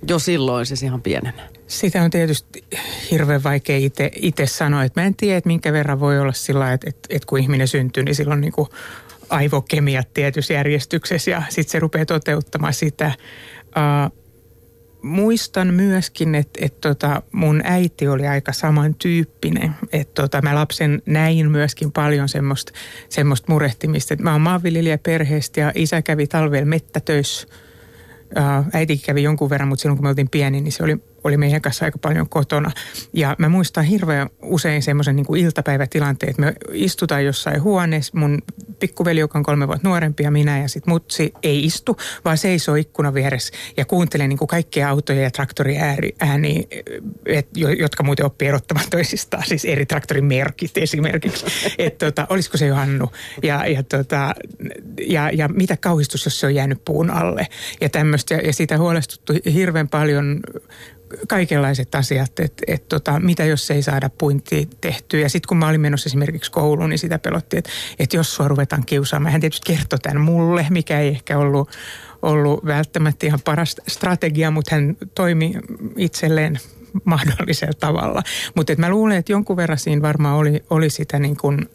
Jo 0.08 0.20
silloin 0.20 0.66
siis 0.66 0.84
ihan 0.84 1.02
pienenä. 1.02 1.50
Sitä 1.68 2.04
on 2.04 2.10
tietysti 2.12 2.64
hirveän 3.12 3.44
vaikea 3.44 3.90
itse 4.16 4.46
sanoa. 4.46 4.84
Että 4.84 5.02
mä 5.02 5.08
en 5.08 5.16
tiedä, 5.16 5.38
että 5.38 5.48
minkä 5.48 5.74
verran 5.74 6.00
voi 6.00 6.20
olla 6.20 6.34
sillä 6.34 6.74
että, 6.74 6.90
että, 6.90 7.08
että 7.10 7.26
kun 7.26 7.40
ihminen 7.40 7.68
syntyy, 7.68 8.04
niin 8.04 8.16
silloin 8.16 8.42
niin 8.42 8.54
kuin 8.54 8.68
aivokemiat 9.30 10.14
tietyssä 10.14 10.54
järjestyksessä 10.54 11.32
ja 11.32 11.44
sitten 11.50 11.72
se 11.72 11.80
rupeaa 11.80 12.06
toteuttamaan 12.06 12.74
sitä. 12.74 13.12
Uh, 13.68 14.24
muistan 15.02 15.74
myöskin, 15.74 16.36
että, 16.36 16.60
että 16.66 16.90
tota, 16.90 17.22
mun 17.32 17.62
äiti 17.64 18.08
oli 18.08 18.28
aika 18.28 18.54
samantyyppinen. 18.54 19.76
Että 19.92 20.22
tota, 20.22 20.42
mä 20.42 20.56
lapsen 20.56 21.02
näin 21.06 21.52
myöskin 21.52 21.92
paljon 21.92 22.30
semmoista, 22.30 22.72
semmoista 23.10 23.52
murehtimista. 23.52 24.14
Että 24.14 24.24
mä 24.24 24.32
oon 24.32 24.42
maanviljelijä 24.42 24.98
perheestä 24.98 25.60
ja 25.60 25.72
isä 25.76 26.02
kävi 26.02 26.28
talvella 26.28 26.66
mettätöissä. 26.66 27.48
Uh, 28.38 28.66
äiti 28.74 28.98
kävi 28.98 29.24
jonkun 29.24 29.50
verran, 29.50 29.70
mutta 29.70 29.82
silloin 29.82 29.98
kun 29.98 30.06
me 30.06 30.10
oltiin 30.10 30.30
pieni, 30.30 30.62
niin 30.62 30.72
se 30.72 30.84
oli, 30.84 30.98
oli 31.24 31.38
meidän 31.38 31.62
kanssa 31.62 31.86
aika 31.86 31.98
paljon 31.98 32.30
kotona. 32.30 32.72
Ja 33.14 33.36
mä 33.40 33.50
muistan 33.50 33.84
hirveän 33.84 34.30
usein 34.42 34.82
semmoisen 34.82 35.16
niin 35.16 35.38
iltapäivätilanteen, 35.38 36.30
että 36.30 36.42
me 36.42 36.54
istutaan 36.72 37.26
jossain 37.26 37.64
huoneessa. 37.64 38.18
Mun 38.18 38.42
pikkuveli, 38.80 39.20
joka 39.20 39.38
on 39.40 39.44
kolme 39.44 39.68
vuotta 39.68 39.88
nuorempi 39.88 40.24
ja 40.24 40.32
minä 40.32 40.60
ja 40.60 40.68
sitten 40.68 40.94
mutsi 40.94 41.34
ei 41.44 41.66
istu, 41.66 41.98
vaan 42.26 42.38
seisoo 42.38 42.76
ikkunan 42.76 43.14
vieressä 43.14 43.54
ja 43.78 43.86
kuuntelee 43.86 44.28
niin 44.28 44.38
kuin 44.38 44.48
kaikkia 44.48 44.90
autoja 44.90 45.22
ja 45.22 45.32
traktoriääniä, 45.32 46.64
et, 47.26 47.48
jotka 47.78 48.04
muuten 48.04 48.26
oppii 48.26 48.48
erottamaan 48.48 48.90
toisistaan, 48.90 49.44
siis 49.46 49.66
eri 49.66 49.86
traktorin 49.86 50.26
merkit 50.26 50.78
esimerkiksi. 50.78 51.46
Että 51.78 52.06
tota, 52.06 52.28
olisiko 52.30 52.58
se 52.58 52.68
Johannu 52.68 53.12
ja, 53.44 53.68
ja, 53.68 53.84
tota, 53.84 54.36
ja, 55.08 55.30
ja 55.30 55.48
mitä 55.48 55.78
kauhistus, 55.78 56.26
jos 56.26 56.40
se 56.40 56.46
on 56.46 56.56
jäänyt 56.56 56.86
puun 56.86 57.10
alle 57.10 57.48
ja 57.82 57.90
tämmöistä. 57.90 58.34
Ja, 58.34 58.42
ja 58.42 58.54
sitä 58.54 58.78
huolestuttu 58.78 59.34
hirveän 59.54 59.90
paljon 59.90 60.40
kaikenlaiset 61.28 61.96
asiat, 61.96 62.40
että 62.40 62.64
et 62.68 62.88
tota, 62.88 63.20
mitä 63.20 63.46
jos 63.46 63.72
ei 63.72 63.82
saada 63.82 64.10
puintia 64.18 64.66
tehtyä. 64.82 65.20
Ja 65.20 65.30
sitten 65.30 65.48
kun 65.48 65.58
mä 65.58 65.68
olin 65.68 65.82
menossa 65.82 66.08
esimerkiksi 66.08 66.52
kouluun, 66.52 66.90
niin 66.90 67.00
sitä 67.00 67.20
pelotti, 67.20 67.58
että 67.58 67.70
et 68.00 68.14
jos 68.14 68.36
sua 68.36 68.48
ruvetaan 68.48 68.86
kiusaamaan. 68.86 69.32
Hän 69.32 69.42
tietysti 69.42 69.74
kertoi 69.74 70.00
tämän 70.00 70.22
mulle, 70.22 70.68
mikä 70.70 71.00
ei 71.00 71.08
ehkä 71.08 71.38
ollut, 71.38 71.70
ollut 72.22 72.66
välttämättä 72.66 73.26
ihan 73.26 73.40
paras 73.46 73.76
strategia, 73.88 74.52
mutta 74.52 74.76
hän 74.76 74.98
toimi 75.16 75.54
itselleen 75.98 76.60
mahdollisella 77.04 77.74
tavalla. 77.80 78.24
Mutta 78.56 78.74
mä 78.78 78.90
luulen, 78.90 79.18
että 79.18 79.32
jonkun 79.32 79.58
verran 79.58 79.78
siinä 79.78 80.02
varmaan 80.02 80.38
oli, 80.38 80.64
oli 80.70 80.90
sitä 80.90 81.20
niin 81.20 81.38
kuin 81.38 81.70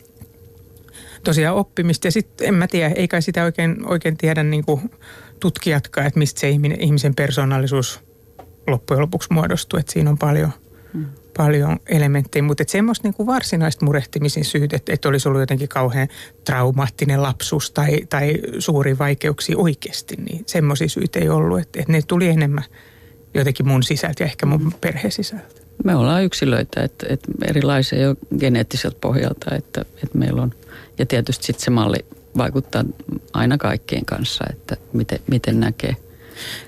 tosiaan 1.24 1.56
oppimista. 1.56 2.06
Ja 2.06 2.12
sitten 2.12 2.48
en 2.48 2.54
mä 2.54 2.66
tiedä, 2.66 2.94
ei 2.96 3.08
kai 3.08 3.22
sitä 3.22 3.44
oikein, 3.44 3.86
oikein 3.86 4.16
tiedä 4.16 4.42
niin 4.42 4.64
kuin 4.64 4.90
tutkijatkaan, 5.40 6.06
että 6.06 6.18
mistä 6.18 6.40
se 6.40 6.48
ihminen, 6.48 6.80
ihmisen 6.80 7.14
persoonallisuus 7.14 8.07
loppujen 8.70 9.00
lopuksi 9.00 9.32
muodostuu. 9.32 9.78
Että 9.78 9.92
siinä 9.92 10.10
on 10.10 10.18
paljon, 10.18 10.50
hmm. 10.92 11.06
paljon 11.36 11.76
elementtejä, 11.86 12.42
mutta 12.42 12.64
semmoista 12.66 13.08
niin 13.08 13.14
kuin 13.14 13.26
varsinaista 13.26 13.84
murehtimisen 13.84 14.44
syyt, 14.44 14.72
että, 14.72 14.92
että 14.92 15.08
olisi 15.08 15.28
ollut 15.28 15.40
jotenkin 15.40 15.68
kauhean 15.68 16.08
traumaattinen 16.44 17.22
lapsuus 17.22 17.70
tai, 17.70 18.06
tai 18.08 18.34
suuri 18.58 18.98
vaikeuksia 18.98 19.58
oikeasti, 19.58 20.16
niin 20.16 20.44
semmoisia 20.46 20.88
syitä 20.88 21.18
ei 21.18 21.28
ollut. 21.28 21.60
Että, 21.60 21.80
että 21.80 21.92
ne 21.92 22.02
tuli 22.02 22.28
enemmän 22.28 22.64
jotenkin 23.34 23.68
mun 23.68 23.82
sisältä 23.82 24.22
ja 24.22 24.26
ehkä 24.26 24.46
mun 24.46 24.74
perheen 24.80 25.12
sisältä. 25.12 25.60
Me 25.84 25.94
ollaan 25.94 26.24
yksilöitä, 26.24 26.82
että, 26.82 27.06
että 27.10 27.28
erilaisia 27.46 27.98
jo 27.98 28.14
geneettiseltä 28.38 28.98
pohjalta, 29.00 29.54
että, 29.54 29.80
että 29.80 30.18
meillä 30.18 30.42
on, 30.42 30.54
ja 30.98 31.06
tietysti 31.06 31.46
sitten 31.46 31.64
se 31.64 31.70
malli 31.70 31.98
vaikuttaa 32.36 32.84
aina 33.32 33.58
kaikkien 33.58 34.04
kanssa, 34.04 34.44
että 34.50 34.76
miten, 34.92 35.18
miten 35.26 35.60
näkee– 35.60 35.96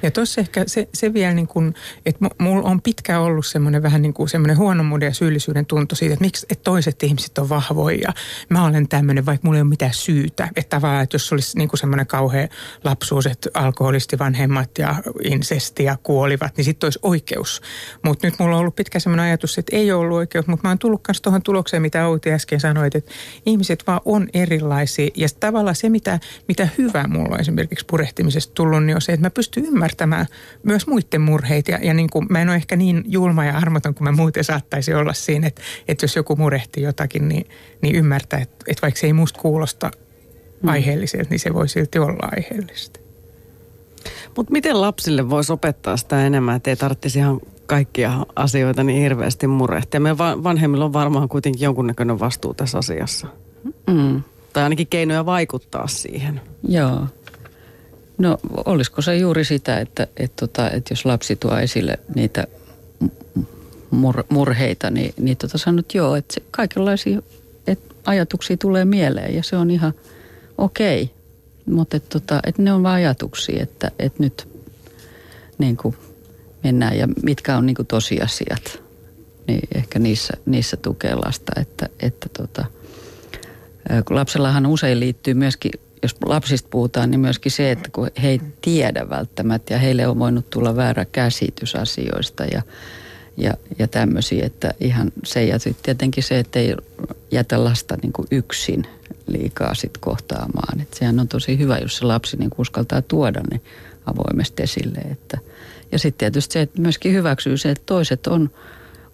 ja 0.03 0.11
tuossa 0.11 0.41
ehkä 0.41 0.65
se, 0.67 0.89
se 0.95 1.15
vielä 1.15 1.35
niin 1.35 1.47
kuin, 1.47 1.75
että 2.07 2.29
mulla 2.39 2.69
on 2.69 2.83
pitkään 2.83 3.21
ollut 3.21 3.47
semmoinen 3.47 3.83
vähän 3.83 4.03
niin 4.03 4.15
kuin 4.15 4.29
semmoinen 4.29 4.57
huonommuuden 4.57 5.07
ja 5.07 5.15
syyllisyyden 5.15 5.67
tunto 5.67 5.95
siitä, 5.95 6.13
että 6.13 6.25
miksi 6.25 6.47
että 6.51 6.65
toiset 6.65 7.03
ihmiset 7.03 7.39
on 7.39 7.49
vahvoja 7.49 7.99
ja 8.03 8.13
mä 8.49 8.65
olen 8.65 8.89
tämmöinen, 8.89 9.27
vaikka 9.27 9.47
mulla 9.47 9.59
ei 9.59 9.63
ole 9.63 9.69
mitään 9.69 9.95
syytä. 9.95 10.49
Että 10.57 10.77
tavallaan, 10.77 11.03
että 11.03 11.15
jos 11.15 11.33
olisi 11.33 11.59
niin 11.59 11.69
kuin 11.69 11.81
semmoinen 11.81 12.07
kauhea 12.07 12.49
lapsuus, 12.85 13.27
että 13.27 13.51
alkoholisti 13.55 14.19
vanhemmat 14.19 14.79
ja 14.79 14.95
insesti 15.25 15.85
ja 15.85 15.97
kuolivat, 16.03 16.57
niin 16.57 16.65
sitten 16.65 16.87
olisi 16.87 16.99
oikeus. 17.03 17.63
Mutta 18.03 18.27
nyt 18.27 18.39
mulla 18.39 18.55
on 18.55 18.61
ollut 18.61 18.77
pitkä 18.77 18.99
semmoinen 18.99 19.27
ajatus, 19.27 19.59
että 19.59 19.77
ei 19.77 19.93
ollut 19.93 20.17
oikeus, 20.17 20.47
mutta 20.47 20.69
mä 20.69 20.71
oon 20.71 20.79
tullut 20.79 21.01
myös 21.09 21.21
tuohon 21.21 21.43
tulokseen, 21.43 21.83
mitä 21.83 22.07
Outi 22.07 22.33
äsken 22.33 22.61
sanoit, 22.61 22.95
että 22.95 23.13
ihmiset 23.47 23.85
vaan 23.87 24.01
on 24.05 24.29
erilaisia. 24.35 25.09
Ja 25.17 25.29
tavallaan 25.41 25.77
se, 25.77 25.89
mitä, 25.89 26.19
mitä 26.49 26.69
hyvää 26.79 27.07
mulla 27.09 27.35
on 27.35 27.41
esimerkiksi 27.41 27.87
purehtimisesta 27.87 28.55
tullut, 28.55 28.85
niin 28.85 28.95
on 28.95 29.01
se, 29.01 29.13
että 29.13 29.27
mä 29.27 29.31
pystyn 29.31 29.60
ymmärtämään 29.67 30.27
myös 30.63 30.87
muiden 30.87 31.21
murheita. 31.21 31.71
Ja, 31.71 31.79
ja 31.83 31.95
niin 31.95 32.11
kuin, 32.11 32.27
mä 32.31 32.43
en 32.43 32.49
ole 32.49 32.57
ehkä 32.57 32.77
niin 32.77 33.05
julma 33.07 33.45
ja 33.45 33.57
armoton 33.57 33.95
kuin 33.95 34.05
mä 34.05 34.13
muuten 34.13 34.45
saattaisi 34.45 34.95
olla 34.95 35.13
siinä, 35.13 35.47
että, 35.47 35.63
että 35.89 36.05
jos 36.05 36.17
joku 36.17 36.37
murehtii 36.37 36.83
jotakin, 36.83 37.29
niin, 37.29 37.47
niin 37.83 37.95
ymmärtää, 37.95 38.41
että, 38.41 38.65
että 38.69 38.83
vaikka 38.83 39.01
se 39.01 39.07
ei 39.07 39.13
musta 39.13 39.41
kuulosta 39.41 39.91
aiheelliselta, 40.67 41.31
niin 41.31 41.41
se 41.41 41.55
voi 41.55 41.69
silti 41.69 41.99
olla 41.99 42.29
aiheellista. 42.37 43.01
Mutta 44.37 44.53
miten 44.53 44.81
lapsille 44.81 45.31
voisi 45.31 45.53
opettaa 45.53 45.97
sitä 45.97 46.27
enemmän, 46.27 46.57
että 46.57 46.71
ei 46.71 46.77
tarvitsisi 46.77 47.19
ihan 47.19 47.41
kaikkia 47.67 48.27
asioita 48.37 48.85
niin 48.85 49.03
hirveästi 49.03 49.47
murehtia? 49.47 50.01
Meidän 50.01 50.19
vanhemmilla 50.19 50.85
on 50.85 50.93
varmaan 50.93 51.29
kuitenkin 51.29 51.65
jonkunnäköinen 51.65 52.21
vastuu 52.21 52.55
tässä 52.55 52.79
asiassa. 52.79 53.27
Mm. 53.87 54.23
Tai 54.53 54.63
ainakin 54.63 54.87
keinoja 54.87 55.27
vaikuttaa 55.27 55.87
siihen. 55.87 56.41
Joo. 56.69 57.07
No 58.21 58.39
olisiko 58.65 59.03
se 59.03 59.17
juuri 59.17 59.45
sitä, 59.45 59.81
että, 59.81 60.07
että, 60.17 60.47
tota, 60.47 60.71
että 60.71 60.93
jos 60.93 61.05
lapsi 61.05 61.37
tuo 61.37 61.59
esille 61.59 61.99
niitä 62.15 62.47
mur, 63.91 64.25
murheita, 64.29 64.91
niin, 64.91 65.15
niin 65.19 65.37
tota 65.37 65.59
sanot 65.59 65.95
joo, 65.95 66.17
että 66.17 66.35
se, 66.35 66.43
kaikenlaisia 66.51 67.23
että 67.67 67.95
ajatuksia 68.05 68.57
tulee 68.57 68.85
mieleen 68.85 69.35
ja 69.35 69.43
se 69.43 69.57
on 69.57 69.71
ihan 69.71 69.95
okei. 70.59 71.03
Okay. 71.03 71.15
Mutta 71.75 71.97
että, 71.97 72.09
tota, 72.09 72.41
että 72.47 72.63
ne 72.63 72.73
on 72.73 72.83
vain 72.83 73.05
ajatuksia, 73.05 73.63
että, 73.63 73.91
että 73.99 74.23
nyt 74.23 74.49
niin 75.59 75.77
kuin 75.77 75.97
mennään 76.65 76.99
ja 76.99 77.09
mitkä 77.23 77.57
on 77.57 77.67
niin 77.67 77.77
kuin 77.77 77.87
tosiasiat. 77.87 78.83
Niin 79.49 79.69
ehkä 79.75 79.99
niissä, 79.99 80.35
niissä 80.47 80.77
tukee 80.77 81.15
lasta, 81.15 81.53
että, 81.61 81.89
että 82.01 82.29
tota, 82.39 82.65
kun 84.05 84.17
lapsellahan 84.17 84.67
usein 84.67 85.01
liittyy 85.01 85.35
myöskin 85.35 85.73
jos 86.03 86.17
lapsista 86.25 86.69
puhutaan, 86.71 87.11
niin 87.11 87.21
myöskin 87.21 87.53
se, 87.53 87.71
että 87.71 87.89
kun 87.93 88.11
he 88.23 88.29
ei 88.29 88.41
tiedä 88.61 89.11
välttämättä 89.11 89.75
ja 89.75 89.81
heille 89.81 90.07
on 90.07 90.19
voinut 90.19 90.51
tulla 90.51 90.77
väärä 90.77 91.05
käsitys 91.05 91.77
asioista 91.77 92.45
ja, 92.45 92.63
ja, 93.37 93.55
ja 93.79 93.89
tämmöisiä, 93.89 94.47
että 94.47 94.75
ihan 94.81 95.13
se 95.25 95.45
ja 95.45 95.59
sitten 95.59 95.83
tietenkin 95.85 96.23
se, 96.23 96.39
että 96.39 96.59
ei 96.59 96.75
jätä 97.31 97.65
lasta 97.65 97.97
niin 98.03 98.13
kuin 98.13 98.29
yksin 98.31 98.87
liikaa 99.27 99.75
sit 99.75 99.99
kohtaamaan. 99.99 100.81
Että 100.81 100.99
sehän 100.99 101.21
on 101.21 101.29
tosi 101.29 101.59
hyvä, 101.59 101.79
jos 101.79 101.97
se 101.97 102.05
lapsi 102.05 102.37
niin 102.37 102.51
uskaltaa 102.59 103.03
tuoda 103.03 103.41
ne 103.51 103.61
avoimesti 104.07 104.63
esille. 104.63 104.99
Että, 104.99 105.39
ja 105.93 105.99
sitten 105.99 106.19
tietysti 106.19 106.53
se, 106.53 106.61
että 106.61 106.81
myöskin 106.83 107.13
hyväksyy 107.13 107.57
se, 107.57 107.71
että 107.71 107.85
toiset 107.87 108.27
on, 108.27 108.51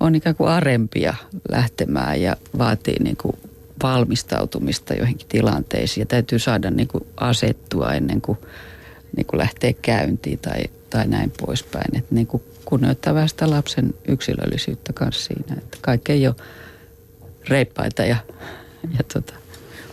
on 0.00 0.14
ikään 0.14 0.36
kuin 0.36 0.50
arempia 0.50 1.14
lähtemään 1.50 2.22
ja 2.22 2.36
vaatii 2.58 2.96
niin 3.04 3.16
kuin 3.16 3.36
valmistautumista 3.82 4.94
joihinkin 4.94 5.28
tilanteisiin 5.28 6.02
ja 6.02 6.06
täytyy 6.06 6.38
saada 6.38 6.70
niin 6.70 6.88
kuin 6.88 7.06
asettua 7.16 7.94
ennen 7.94 8.20
kuin, 8.20 8.38
niin 9.16 9.26
kuin 9.26 9.38
lähtee 9.38 9.72
käyntiin 9.72 10.38
tai, 10.38 10.62
tai 10.90 11.06
näin 11.06 11.32
poispäin. 11.46 11.96
Että 11.96 12.14
niin 12.14 12.26
kuin 12.26 12.42
kunnioittaa 12.64 13.14
vähän 13.14 13.28
sitä 13.28 13.50
lapsen 13.50 13.94
yksilöllisyyttä 14.08 14.92
kanssa 14.92 15.24
siinä, 15.24 15.56
että 15.58 15.78
kaikki 15.80 16.12
ei 16.12 16.26
ole 16.26 16.36
reippaita 17.48 18.02
ja, 18.02 18.16
ja 18.98 19.04
tota, 19.12 19.34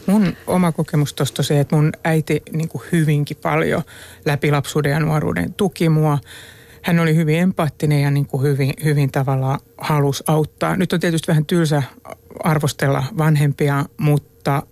Mun 0.06 0.34
oma 0.48 0.72
kokemus 0.72 1.14
tuosta 1.14 1.44
se, 1.44 1.60
että 1.60 1.76
mun 1.76 1.92
äiti 2.04 2.44
niin 2.52 2.70
kuin 2.70 2.84
hyvinkin 2.92 3.38
paljon 3.42 3.84
läpi 4.26 4.52
lapsuuden 4.52 4.92
ja 4.92 5.00
nuoruuden 5.00 5.54
tuki 5.54 5.90
mua. 5.90 6.20
Hän 6.82 7.00
oli 7.00 7.16
hyvin 7.16 7.40
empaattinen 7.40 8.02
ja 8.02 8.12
niin 8.12 8.26
kuin 8.26 8.44
hyvin, 8.44 8.74
hyvin 8.84 9.12
tavallaan 9.12 9.60
halus 9.78 10.24
auttaa. 10.28 10.78
Nyt 10.78 10.94
on 10.94 11.00
tietysti 11.00 11.28
vähän 11.28 11.46
tylsä 11.46 11.84
arvostella 12.44 13.04
vanhempia, 13.18 13.86
mutta 13.98 14.64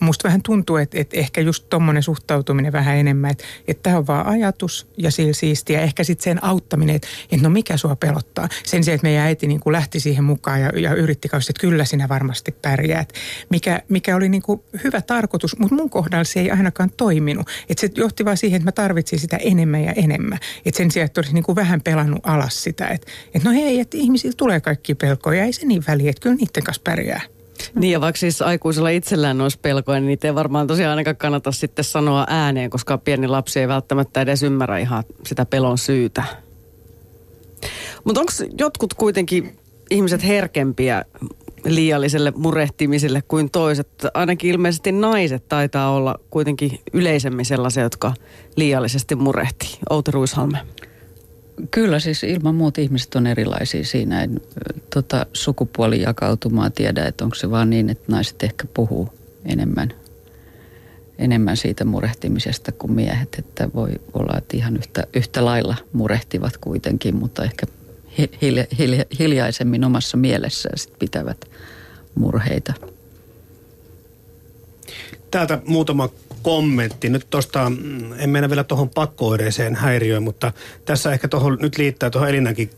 musta 0.00 0.24
vähän 0.24 0.42
tuntuu, 0.42 0.76
että, 0.76 0.98
että 1.00 1.16
ehkä 1.16 1.40
just 1.40 1.66
tuommoinen 1.70 2.02
suhtautuminen 2.02 2.72
vähän 2.72 2.96
enemmän, 2.96 3.30
että, 3.30 3.44
että 3.68 3.82
tämä 3.82 3.98
on 3.98 4.06
vaan 4.06 4.26
ajatus 4.26 4.86
ja 4.96 5.10
sillä 5.10 5.32
siistiä. 5.32 5.80
Ehkä 5.80 6.04
sitten 6.04 6.24
sen 6.24 6.44
auttaminen, 6.44 6.96
että, 6.96 7.08
että 7.32 7.46
no 7.46 7.50
mikä 7.50 7.76
sua 7.76 7.96
pelottaa. 7.96 8.48
Sen 8.64 8.84
sijaan, 8.84 8.94
että 8.94 9.06
meidän 9.06 9.24
äiti 9.24 9.46
niin 9.46 9.60
kuin 9.60 9.72
lähti 9.72 10.00
siihen 10.00 10.24
mukaan 10.24 10.60
ja, 10.60 10.72
ja 10.76 10.94
yritti 10.94 11.28
kauheasti, 11.28 11.50
että 11.50 11.60
kyllä 11.60 11.84
sinä 11.84 12.08
varmasti 12.08 12.52
pärjäät. 12.62 13.12
Mikä, 13.50 13.82
mikä 13.88 14.16
oli 14.16 14.28
niin 14.28 14.42
kuin 14.42 14.60
hyvä 14.84 15.00
tarkoitus, 15.00 15.58
mutta 15.58 15.74
mun 15.74 15.90
kohdalla 15.90 16.24
se 16.24 16.40
ei 16.40 16.50
ainakaan 16.50 16.90
toiminut. 16.96 17.48
Että 17.68 17.80
se 17.80 17.90
johti 17.96 18.24
vaan 18.24 18.36
siihen, 18.36 18.56
että 18.56 18.68
mä 18.68 18.72
tarvitsin 18.72 19.18
sitä 19.18 19.36
enemmän 19.36 19.84
ja 19.84 19.92
enemmän. 19.92 20.38
Että 20.64 20.78
sen 20.78 20.90
sijaan, 20.90 21.06
että 21.06 21.20
olisi 21.20 21.34
niin 21.34 21.44
kuin 21.44 21.56
vähän 21.56 21.80
pelannut 21.80 22.20
alas 22.22 22.62
sitä, 22.62 22.86
että, 22.88 23.06
että 23.34 23.48
no 23.48 23.54
hei, 23.54 23.80
että 23.80 23.96
ihmisillä 23.96 24.34
tulee 24.36 24.60
kaikki 24.60 24.94
pelkoja, 24.94 25.44
ei 25.44 25.52
se 25.52 25.66
niin 25.66 25.84
väliä, 25.88 26.10
että 26.10 26.20
kyllä 26.20 26.36
niiden 26.36 26.64
kanssa 26.64 26.82
pärjää. 26.84 27.37
Niin 27.74 27.92
ja 27.92 28.00
vaikka 28.00 28.18
siis 28.18 28.42
aikuisella 28.42 28.88
itsellään 28.88 29.40
olisi 29.40 29.58
pelkoja, 29.62 30.00
niin 30.00 30.06
niitä 30.06 30.28
ei 30.28 30.34
varmaan 30.34 30.66
tosiaan 30.66 30.90
ainakaan 30.90 31.16
kannata 31.16 31.52
sitten 31.52 31.84
sanoa 31.84 32.26
ääneen, 32.28 32.70
koska 32.70 32.98
pieni 32.98 33.28
lapsi 33.28 33.60
ei 33.60 33.68
välttämättä 33.68 34.20
edes 34.20 34.42
ymmärrä 34.42 34.78
ihan 34.78 35.04
sitä 35.26 35.44
pelon 35.46 35.78
syytä. 35.78 36.24
Mutta 38.04 38.20
onko 38.20 38.32
jotkut 38.58 38.94
kuitenkin 38.94 39.58
ihmiset 39.90 40.24
herkempiä 40.24 41.04
liialliselle 41.64 42.32
murehtimiselle 42.36 43.22
kuin 43.22 43.50
toiset? 43.50 43.88
Ainakin 44.14 44.50
ilmeisesti 44.50 44.92
naiset 44.92 45.48
taitaa 45.48 45.90
olla 45.90 46.14
kuitenkin 46.30 46.80
yleisemmin 46.92 47.44
sellaisia, 47.44 47.82
jotka 47.82 48.14
liiallisesti 48.56 49.14
murehtii. 49.14 49.78
Outi 49.90 50.10
Ruishalme. 50.10 50.58
Kyllä 51.70 52.00
siis 52.00 52.22
ilman 52.22 52.54
muuta 52.54 52.80
ihmiset 52.80 53.14
on 53.14 53.26
erilaisia 53.26 53.84
siinä. 53.84 54.22
En, 54.22 54.40
tota, 54.94 55.26
sukupuolijakautumaa 55.32 56.70
tiedä, 56.70 57.04
että 57.04 57.24
onko 57.24 57.34
se 57.34 57.50
vaan 57.50 57.70
niin, 57.70 57.90
että 57.90 58.12
naiset 58.12 58.42
ehkä 58.42 58.64
puhuu 58.74 59.08
enemmän, 59.44 59.92
enemmän 61.18 61.56
siitä 61.56 61.84
murehtimisesta 61.84 62.72
kuin 62.72 62.92
miehet. 62.92 63.36
Että 63.38 63.68
voi 63.74 63.90
olla, 64.12 64.38
että 64.38 64.56
ihan 64.56 64.76
yhtä, 64.76 65.04
yhtä 65.14 65.44
lailla 65.44 65.76
murehtivat 65.92 66.56
kuitenkin, 66.56 67.16
mutta 67.16 67.44
ehkä 67.44 67.66
hilja, 68.42 68.64
hilja, 68.78 69.04
hiljaisemmin 69.18 69.84
omassa 69.84 70.16
mielessään 70.16 70.78
sit 70.78 70.98
pitävät 70.98 71.44
murheita. 72.14 72.74
Täältä 75.30 75.58
muutama 75.66 76.08
kommentti. 76.42 77.08
Nyt 77.08 77.26
tuosta, 77.30 77.70
mm, 77.70 78.12
en 78.18 78.30
mennä 78.30 78.48
vielä 78.48 78.64
tuohon 78.64 78.88
pakkooireiseen 78.88 79.74
häiriöön, 79.74 80.22
mutta 80.22 80.52
tässä 80.84 81.12
ehkä 81.12 81.28
tohon, 81.28 81.58
nyt 81.60 81.78
liittää 81.78 82.10
tuohon 82.10 82.28
Elinankin 82.28 82.70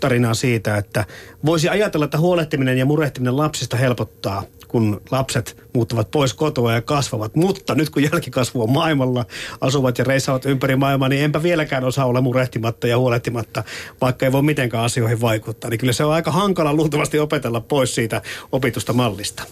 tarinaa 0.00 0.34
siitä, 0.34 0.76
että 0.76 1.04
voisi 1.44 1.68
ajatella, 1.68 2.04
että 2.04 2.18
huolehtiminen 2.18 2.78
ja 2.78 2.86
murehtiminen 2.86 3.36
lapsista 3.36 3.76
helpottaa, 3.76 4.42
kun 4.68 5.00
lapset 5.10 5.64
muuttavat 5.74 6.10
pois 6.10 6.34
kotoa 6.34 6.72
ja 6.72 6.82
kasvavat. 6.82 7.34
Mutta 7.34 7.74
nyt 7.74 7.90
kun 7.90 8.02
jälkikasvu 8.02 8.62
on 8.62 8.70
maailmalla, 8.70 9.24
asuvat 9.60 9.98
ja 9.98 10.04
reissaavat 10.04 10.46
ympäri 10.46 10.76
maailmaa, 10.76 11.08
niin 11.08 11.24
enpä 11.24 11.42
vieläkään 11.42 11.84
osaa 11.84 12.06
olla 12.06 12.20
murehtimatta 12.20 12.86
ja 12.86 12.98
huolehtimatta, 12.98 13.64
vaikka 14.00 14.26
ei 14.26 14.32
voi 14.32 14.42
mitenkään 14.42 14.84
asioihin 14.84 15.20
vaikuttaa. 15.20 15.70
Niin 15.70 15.78
kyllä 15.78 15.92
se 15.92 16.04
on 16.04 16.12
aika 16.12 16.30
hankala 16.30 16.74
luultavasti 16.74 17.18
opetella 17.18 17.60
pois 17.60 17.94
siitä 17.94 18.22
opitusta 18.52 18.92
mallista. 18.92 19.42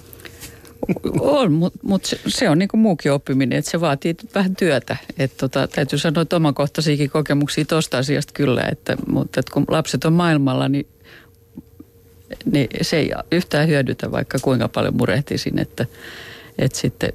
On, 1.21 1.53
mutta 1.53 1.79
mut 1.83 2.05
se, 2.05 2.21
se 2.27 2.51
on 2.51 2.59
niin 2.59 2.69
kuin 2.69 2.81
muukin 2.81 3.13
oppiminen, 3.13 3.59
että 3.59 3.71
se 3.71 3.81
vaatii 3.81 4.17
vähän 4.35 4.57
työtä. 4.57 4.97
Et 5.19 5.37
tota, 5.37 5.69
täytyy 5.69 5.99
sanoa, 5.99 6.23
että 6.23 6.37
omakohtaisiakin 6.37 7.11
kokemuksia 7.11 7.65
tuosta 7.65 7.99
asiasta 7.99 8.33
kyllä, 8.33 8.63
että, 8.73 8.97
mutta 9.07 9.41
että 9.41 9.53
kun 9.53 9.65
lapset 9.69 10.05
on 10.05 10.13
maailmalla, 10.13 10.69
niin, 10.69 10.87
niin 12.53 12.69
se 12.83 12.97
ei 12.97 13.11
yhtään 13.33 13.69
hyödytä, 13.69 14.11
vaikka 14.11 14.39
kuinka 14.43 14.69
paljon 14.69 14.97
murehtisin, 14.97 15.59
että, 15.59 15.87
että 16.59 16.79
sitten 16.79 17.13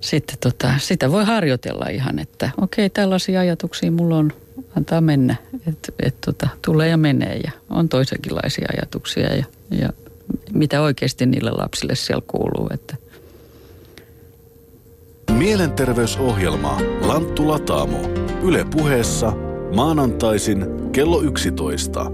sitten 0.00 0.36
tota, 0.40 0.74
sitä 0.78 1.12
voi 1.12 1.24
harjoitella 1.24 1.86
ihan, 1.88 2.18
että 2.18 2.50
okei, 2.60 2.90
tällaisia 2.90 3.40
ajatuksia 3.40 3.90
mulla 3.90 4.16
on, 4.16 4.32
antaa 4.76 5.00
mennä. 5.00 5.36
Että 5.66 5.92
et 6.02 6.20
tota, 6.20 6.48
tulee 6.64 6.88
ja 6.88 6.96
menee 6.96 7.36
ja 7.44 7.50
on 7.70 7.88
toisenkinlaisia 7.88 8.68
ajatuksia 8.72 9.34
ja, 9.34 9.44
ja 9.70 9.88
mitä 10.54 10.80
oikeasti 10.80 11.26
niille 11.26 11.50
lapsille 11.50 11.94
siellä 11.94 12.22
kuuluu. 12.26 12.68
Että. 12.74 12.96
Mielenterveysohjelma 15.32 16.78
Lanttu 17.00 17.48
Lataamo. 17.48 17.98
Yle 18.42 18.66
puheessa 18.76 19.32
maanantaisin 19.74 20.66
kello 20.92 21.22
11. 21.22 22.12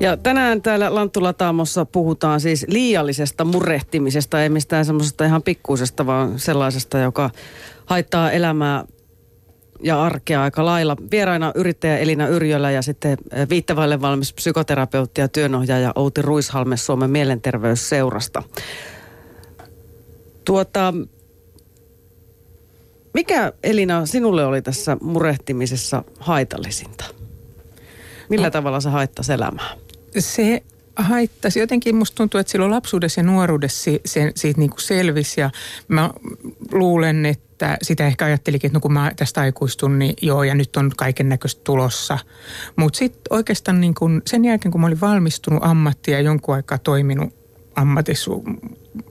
Ja 0.00 0.16
tänään 0.16 0.62
täällä 0.62 0.94
Lanttulataamossa 0.94 1.84
puhutaan 1.84 2.40
siis 2.40 2.66
liiallisesta 2.68 3.44
murehtimisesta, 3.44 4.42
ei 4.42 4.48
mistään 4.48 4.84
semmoisesta 4.84 5.24
ihan 5.24 5.42
pikkuisesta, 5.42 6.06
vaan 6.06 6.38
sellaisesta, 6.38 6.98
joka 6.98 7.30
haittaa 7.86 8.30
elämää 8.30 8.84
ja 9.82 10.02
arkea 10.02 10.42
aika 10.42 10.64
lailla. 10.64 10.96
Vieraina 11.10 11.52
yrittäjä 11.54 11.98
Elina 11.98 12.26
Yrjölä 12.26 12.70
ja 12.70 12.82
sitten 12.82 13.18
viittavaille 13.50 14.00
valmis 14.00 14.32
psykoterapeutti 14.32 15.20
ja 15.20 15.28
työnohjaaja 15.28 15.92
Outi 15.94 16.22
Ruishalme 16.22 16.76
Suomen 16.76 17.10
mielenterveysseurasta. 17.10 18.42
Tuota, 20.44 20.94
mikä 23.14 23.52
Elina 23.62 24.06
sinulle 24.06 24.44
oli 24.44 24.62
tässä 24.62 24.96
murehtimisessa 25.00 26.04
haitallisinta? 26.20 27.04
Millä 28.28 28.46
no, 28.46 28.50
tavalla 28.50 28.80
se 28.80 28.88
haittasi 28.88 29.32
elämää? 29.32 29.70
Se 30.18 30.62
haittasi. 30.96 31.60
Jotenkin 31.60 31.96
musta 31.96 32.16
tuntuu, 32.16 32.40
että 32.40 32.50
silloin 32.50 32.70
lapsuudessa 32.70 33.20
ja 33.20 33.24
nuoruudessa 33.24 33.90
se, 34.04 34.32
siitä 34.36 34.60
niin 34.60 34.70
kuin 34.70 34.80
selvisi 34.80 35.40
ja 35.40 35.50
mä 35.88 36.10
luulen, 36.72 37.26
että 37.26 37.51
sitä 37.82 38.06
ehkä 38.06 38.24
ajattelikin, 38.24 38.68
että 38.68 38.76
no 38.76 38.80
kun 38.80 38.92
mä 38.92 39.12
tästä 39.16 39.40
aikuistun, 39.40 39.98
niin 39.98 40.14
joo 40.22 40.42
ja 40.42 40.54
nyt 40.54 40.76
on 40.76 40.90
kaiken 40.96 41.28
näköistä 41.28 41.60
tulossa. 41.64 42.18
Mutta 42.76 42.98
sitten 42.98 43.22
oikeastaan 43.30 43.80
niin 43.80 43.94
kuin 43.94 44.22
sen 44.26 44.44
jälkeen, 44.44 44.72
kun 44.72 44.80
mä 44.80 44.86
olin 44.86 45.00
valmistunut 45.00 45.64
ammattia 45.64 46.14
ja 46.14 46.20
jonkun 46.20 46.54
aikaa 46.54 46.78
toiminut 46.78 47.34
ammatissa 47.76 48.30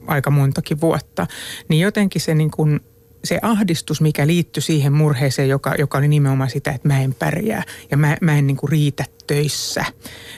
aika 0.06 0.30
montakin 0.30 0.80
vuotta, 0.80 1.26
niin 1.68 1.80
jotenkin 1.80 2.20
se 2.20 2.34
niin 2.34 2.50
kuin 2.50 2.80
se 3.24 3.38
ahdistus, 3.42 4.00
mikä 4.00 4.26
liittyi 4.26 4.62
siihen 4.62 4.92
murheeseen, 4.92 5.48
joka, 5.48 5.74
joka 5.78 5.98
oli 5.98 6.08
nimenomaan 6.08 6.50
sitä, 6.50 6.70
että 6.70 6.88
mä 6.88 7.00
en 7.00 7.14
pärjää 7.14 7.62
ja 7.90 7.96
mä, 7.96 8.16
mä 8.20 8.38
en 8.38 8.46
niin 8.46 8.56
kuin 8.56 8.70
riitä 8.70 9.04
töissä, 9.26 9.84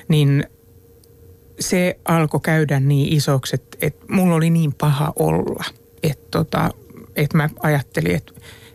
niin 0.09 0.45
se 1.61 2.01
alkoi 2.05 2.41
käydä 2.41 2.81
niin 2.81 3.13
isoksi, 3.13 3.55
että, 3.55 3.79
että 3.81 4.07
mulla 4.09 4.35
oli 4.35 4.51
niin 4.51 4.75
paha 4.75 5.13
olla, 5.17 5.65
että, 6.03 6.27
tota, 6.31 6.71
että 7.17 7.37
mä 7.37 7.49
ajattelin, 7.63 8.17
että 8.17 8.33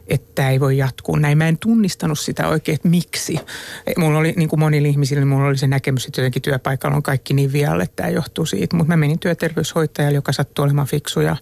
että 0.10 0.32
tämä 0.36 0.50
ei 0.50 0.60
voi 0.60 0.78
jatkuu 0.78 1.16
näin. 1.16 1.38
Mä 1.38 1.48
en 1.48 1.58
tunnistanut 1.58 2.20
sitä 2.20 2.48
oikein, 2.48 2.76
että 2.76 2.88
miksi. 2.88 3.40
Mulla 3.98 4.20
oli, 4.20 4.34
niin 4.38 4.50
kuin 4.50 4.60
monilla 4.60 4.88
ihmisillä, 4.88 5.20
niin 5.22 5.28
mulla 5.28 5.48
oli 5.48 5.58
se 5.58 5.68
näkemys, 5.68 6.06
että 6.06 6.22
jotenkin 6.22 6.42
työpaikalla 6.42 6.96
on 6.96 7.04
kaikki 7.04 7.34
niin 7.34 7.54
vialle, 7.54 7.84
että 7.84 7.96
tämä 7.96 8.10
johtuu 8.10 8.46
siitä. 8.46 8.76
Mutta 8.76 8.94
mä 8.94 8.98
menin 8.98 9.20
työterveyshoitajalle, 9.20 10.16
joka 10.16 10.32
sattui 10.32 10.64
olemaan 10.64 10.88
fiksu 10.88 11.22
ja 11.22 11.36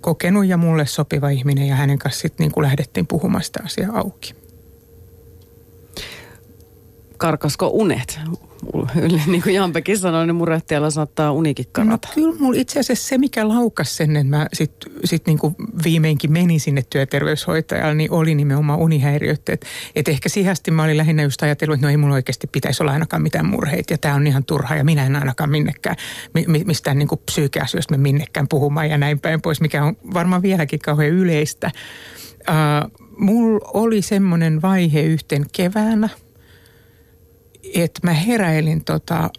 kokenut 0.00 0.46
ja 0.46 0.56
mulle 0.56 0.86
sopiva 0.86 1.30
ihminen 1.30 1.68
ja 1.68 1.76
hänen 1.76 1.98
kanssa 1.98 2.20
sitten 2.20 2.44
niin 2.44 2.52
kuin 2.52 2.62
lähdettiin 2.62 3.06
puhumaan 3.06 3.44
sitä 3.44 3.60
asiaa 3.64 3.98
auki. 3.98 4.34
Karkasko 7.18 7.68
unet? 7.68 8.20
niin 9.26 9.42
kuin 9.42 9.54
Jampekin 9.54 9.98
sanoi, 9.98 10.26
niin 10.26 10.34
murehtijalla 10.34 10.90
saattaa 10.90 11.32
unikin 11.32 11.66
karata. 11.72 12.08
No 12.08 12.14
kyllä 12.14 12.36
mulla 12.38 12.60
itse 12.60 12.80
asiassa 12.80 13.08
se, 13.08 13.18
mikä 13.18 13.48
laukas 13.48 13.96
sen, 13.96 14.16
että 14.16 14.36
mä 14.36 14.46
sitten 14.52 14.92
sit 15.04 15.26
niin 15.26 15.38
viimeinkin 15.84 16.32
menin 16.32 16.60
sinne 16.60 16.82
työterveyshoitajalle, 16.90 17.94
niin 17.94 18.10
oli 18.10 18.34
nimenomaan 18.34 18.78
unihäiriöt. 18.78 19.48
Että 19.48 19.66
et 19.96 20.08
ehkä 20.08 20.28
siihen 20.28 20.54
mä 20.70 20.84
olin 20.84 20.96
lähinnä 20.96 21.22
just 21.22 21.42
ajatellut, 21.42 21.74
että 21.74 21.86
no 21.86 21.90
ei 21.90 21.96
mulla 21.96 22.14
oikeasti 22.14 22.46
pitäisi 22.46 22.82
olla 22.82 22.92
ainakaan 22.92 23.22
mitään 23.22 23.46
murheita 23.46 23.92
ja 23.92 23.98
tämä 23.98 24.14
on 24.14 24.26
ihan 24.26 24.44
turha 24.44 24.76
ja 24.76 24.84
minä 24.84 25.06
en 25.06 25.16
ainakaan 25.16 25.50
minnekään, 25.50 25.96
mistään 26.64 26.98
niin 26.98 27.08
psyykeasioista 27.26 27.94
me 27.94 27.98
minnekään 27.98 28.48
puhumaan 28.48 28.90
ja 28.90 28.98
näin 28.98 29.20
päin 29.20 29.42
pois, 29.42 29.60
mikä 29.60 29.84
on 29.84 29.96
varmaan 30.14 30.42
vieläkin 30.42 30.80
kauhean 30.80 31.10
yleistä. 31.10 31.70
Uh, 32.48 33.06
mulla 33.18 33.70
oli 33.74 34.02
semmoinen 34.02 34.62
vaihe 34.62 35.02
yhten 35.02 35.46
keväänä– 35.52 36.08
että 37.74 38.00
mä 38.02 38.12
heräilin 38.12 38.84
tota 38.84 39.30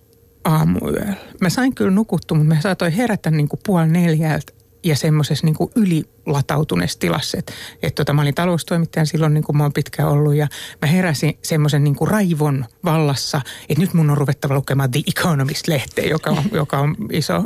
aamuyöllä. 0.44 1.14
Mä 1.42 1.50
sain 1.50 1.76
kyllä 1.76 1.92
nukuttua, 1.92 2.38
mutta 2.38 2.56
mä 2.56 2.62
saatoin 2.62 2.92
herätä 2.92 3.32
niin 3.32 3.48
kuin 3.48 3.60
puoli 3.66 3.88
neljältä 3.88 4.54
ja 4.86 4.96
semmoisessa 4.96 5.48
niin 5.48 5.56
ylilatautuneessa 5.76 7.00
tilassa. 7.00 7.38
Että 7.38 7.54
et 7.82 7.96
tota, 7.96 8.14
mä 8.14 8.22
olin 8.22 8.36
taloustoimittajan 8.36 9.08
silloin, 9.08 9.34
niin 9.34 9.44
kuin 9.44 9.58
mä 9.58 9.64
oon 9.64 9.74
pitkään 9.74 10.10
ollut, 10.10 10.36
ja 10.36 10.48
mä 10.82 10.88
heräsin 10.88 11.38
semmoisen 11.42 11.84
niin 11.84 11.96
raivon 12.08 12.66
vallassa, 12.86 13.42
että 13.70 13.82
nyt 13.82 13.94
mun 13.94 14.10
on 14.10 14.18
ruvettava 14.18 14.56
lukemaan 14.56 14.92
The 14.92 15.02
Economist-lehteä, 15.08 16.06
joka 16.10 16.30
on, 16.30 16.44
joka 16.62 16.80
on 16.80 16.96
iso 17.12 17.44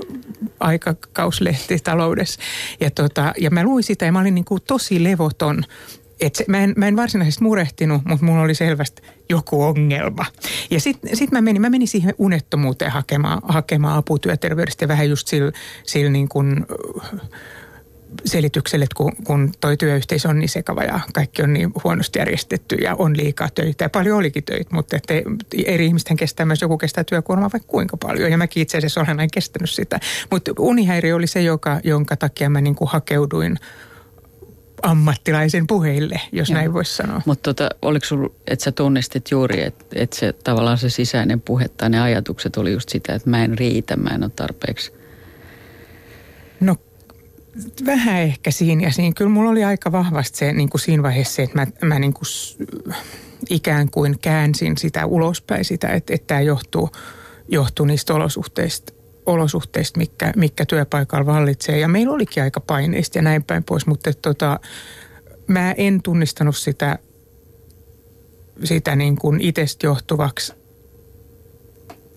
aikakauslehti 0.60 1.80
taloudessa. 1.80 2.40
Ja, 2.80 2.92
tota, 2.92 3.34
ja 3.38 3.52
mä 3.52 3.64
luin 3.64 3.84
sitä 3.84 4.06
ja 4.06 4.12
mä 4.12 4.20
olin 4.20 4.36
niin 4.36 4.46
kuin 4.46 4.62
tosi 4.68 5.04
levoton 5.04 5.64
et 6.22 6.36
se, 6.36 6.46
mä, 6.48 6.64
en, 6.64 6.74
mä 6.78 6.88
en 6.88 6.96
varsinaisesti 6.96 7.44
murehtinut, 7.44 8.02
mutta 8.06 8.26
mulla 8.26 8.42
oli 8.42 8.56
selvästi 8.56 9.02
joku 9.30 9.64
ongelma. 9.64 10.26
Ja 10.70 10.80
sitten 10.80 11.18
sit 11.18 11.32
mä 11.32 11.42
menin, 11.42 11.62
mä 11.62 11.70
menin 11.70 11.88
siihen 11.88 12.14
unettomuuteen 12.18 12.92
hakemaan, 12.92 13.42
hakemaan 13.44 13.98
apua 13.98 14.18
ja 14.82 14.88
vähän 14.88 15.10
just 15.10 15.28
sillä, 15.28 15.52
sillä 15.84 16.12
niin 16.12 16.30
kuin 16.30 16.66
selitykselle, 18.26 18.84
että 18.84 18.96
kun, 18.96 19.12
kun 19.24 19.52
toi 19.62 19.78
työyhteisö 19.78 20.30
on 20.30 20.40
niin 20.40 20.50
sekava 20.50 20.84
ja 20.84 21.00
kaikki 21.14 21.42
on 21.42 21.54
niin 21.54 21.72
huonosti 21.84 22.20
järjestetty 22.20 22.76
ja 22.76 22.96
on 22.96 23.18
liikaa 23.18 23.50
töitä 23.56 23.86
ja 23.86 23.90
paljon 23.90 24.18
olikin 24.18 24.44
töitä, 24.44 24.76
mutta 24.76 24.98
että 24.98 25.14
eri 25.66 25.86
ihmisten 25.86 26.18
kestää 26.18 26.46
myös 26.46 26.62
joku 26.62 26.78
kestää 26.78 27.04
työkuormaa 27.04 27.50
vaikka 27.54 27.68
kuinka 27.68 27.98
paljon 27.98 28.32
ja 28.32 28.38
mäkin 28.38 28.62
itse 28.62 28.78
asiassa 28.78 29.00
olen 29.00 29.10
aina 29.10 29.28
kestänyt 29.34 29.70
sitä. 29.70 30.00
Mutta 30.32 30.52
unihäiriö 30.60 31.16
oli 31.16 31.28
se, 31.28 31.42
joka, 31.42 31.80
jonka 31.84 32.16
takia 32.16 32.50
mä 32.50 32.62
niin 32.62 32.76
kuin 32.76 32.90
hakeuduin 32.90 33.60
ammattilaisen 34.82 35.68
puheille, 35.68 36.22
jos 36.32 36.50
Joo. 36.50 36.58
näin 36.58 36.74
voisi 36.74 36.96
sanoa. 36.96 37.22
Mutta 37.26 37.54
tota, 37.54 37.70
oliko 37.82 38.06
sinulla, 38.06 38.34
että 38.48 38.64
sä 38.66 38.72
tunnistit 38.72 39.32
juuri, 39.32 39.64
että, 39.64 39.86
että 39.96 40.16
se 40.16 40.34
tavallaan 40.34 40.78
se 40.78 40.90
sisäinen 40.90 41.42
puhe 41.42 41.68
tai 41.68 41.90
ne 41.90 42.02
ajatukset 42.02 42.58
oli 42.58 42.72
just 42.72 42.90
sitä, 42.90 43.14
että 43.14 43.30
mä 43.30 43.44
en 43.44 43.58
riitä, 43.58 43.96
mä 43.96 44.10
en 44.10 44.24
ole 44.24 44.32
tarpeeksi? 44.36 44.94
No 46.60 46.76
vähän 47.86 48.22
ehkä 48.22 48.52
siinä 48.52 48.84
ja 48.84 48.92
siinä. 48.92 49.14
Kyllä 49.16 49.32
mulla 49.32 49.50
oli 49.50 49.64
aika 49.64 49.92
vahvasti 49.92 50.38
se 50.38 50.54
niin 50.54 50.70
kuin 50.70 50.82
siinä 50.82 51.04
vaiheessa 51.04 51.36
se, 51.36 51.44
että 51.44 51.58
mä, 51.60 51.68
mä 51.88 52.00
niin 52.00 52.14
kuin 52.14 52.26
ikään 53.50 53.92
kuin 53.92 54.20
käänsin 54.20 54.78
sitä 54.78 55.06
ulospäin 55.06 55.66
sitä, 55.66 55.88
että, 55.88 56.14
että 56.14 56.28
tämä 56.28 56.42
johtuu, 56.42 56.90
johtuu 57.48 57.86
niistä 57.86 58.14
olosuhteista, 58.14 58.94
olosuhteista, 59.30 59.98
mikä, 59.98 60.34
mikä 60.36 60.66
työpaikalla 60.66 61.26
vallitsee. 61.26 61.80
Ja 61.80 61.88
meillä 61.88 62.14
olikin 62.14 62.44
aika 62.44 62.60
paineista 62.60 63.18
ja 63.18 63.22
näin 63.22 63.44
päin 63.44 63.64
pois, 63.64 63.88
mutta 63.88 64.14
tota, 64.14 64.60
mä 65.48 65.72
en 65.72 66.02
tunnistanut 66.02 66.58
sitä, 66.58 67.00
sitä 68.64 68.96
niin 68.96 69.16
kuin 69.16 69.42
itsestä 69.42 69.88
johtuvaksi 69.88 70.59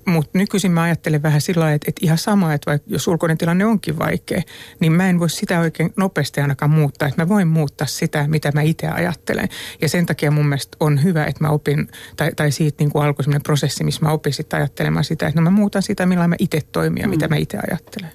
mutta 0.07 0.38
nykyisin 0.38 0.73
mä 0.73 0.83
ajattelen 0.83 1.23
vähän 1.23 1.41
sillä 1.41 1.61
lailla, 1.61 1.75
että, 1.75 1.88
että 1.88 2.01
ihan 2.05 2.19
sama, 2.19 2.55
että 2.55 2.71
vaikka 2.71 2.91
jos 2.91 3.09
ulkoinen 3.09 3.38
tilanne 3.38 3.65
onkin 3.65 3.99
vaikea, 3.99 4.43
niin 4.81 4.93
mä 4.93 5.09
en 5.09 5.21
voi 5.21 5.31
sitä 5.31 5.61
oikein 5.61 5.93
nopeasti 5.97 6.41
ainakaan 6.41 6.71
muuttaa. 6.71 7.09
Että 7.09 7.23
mä 7.23 7.29
voin 7.29 7.49
muuttaa 7.49 7.87
sitä, 7.87 8.29
mitä 8.29 8.53
mä 8.55 8.62
itse 8.62 8.88
ajattelen. 8.88 9.49
Ja 9.81 9.88
sen 9.88 10.07
takia 10.07 10.31
mun 10.31 10.47
mielestä 10.47 10.77
on 10.81 11.03
hyvä, 11.03 11.25
että 11.25 11.45
mä 11.45 11.51
opin, 11.51 11.88
tai, 12.17 12.33
tai 12.37 12.53
siitä 12.53 12.77
niin 12.85 12.91
kuin 12.91 13.05
alkoi 13.05 13.25
sellainen 13.25 13.43
prosessi, 13.43 13.85
missä 13.85 14.01
mä 14.03 14.12
opin 14.12 14.33
sitten 14.33 14.59
ajattelemaan 14.59 15.05
sitä, 15.05 15.27
että 15.27 15.41
no 15.41 15.45
mä 15.45 15.51
muutan 15.51 15.83
sitä, 15.83 16.07
millä 16.07 16.29
mä 16.29 16.37
itse 16.38 16.61
toimin 16.73 17.01
ja 17.01 17.07
mm. 17.07 17.11
mitä 17.11 17.29
mä 17.29 17.37
itse 17.37 17.59
ajattelen. 17.71 18.11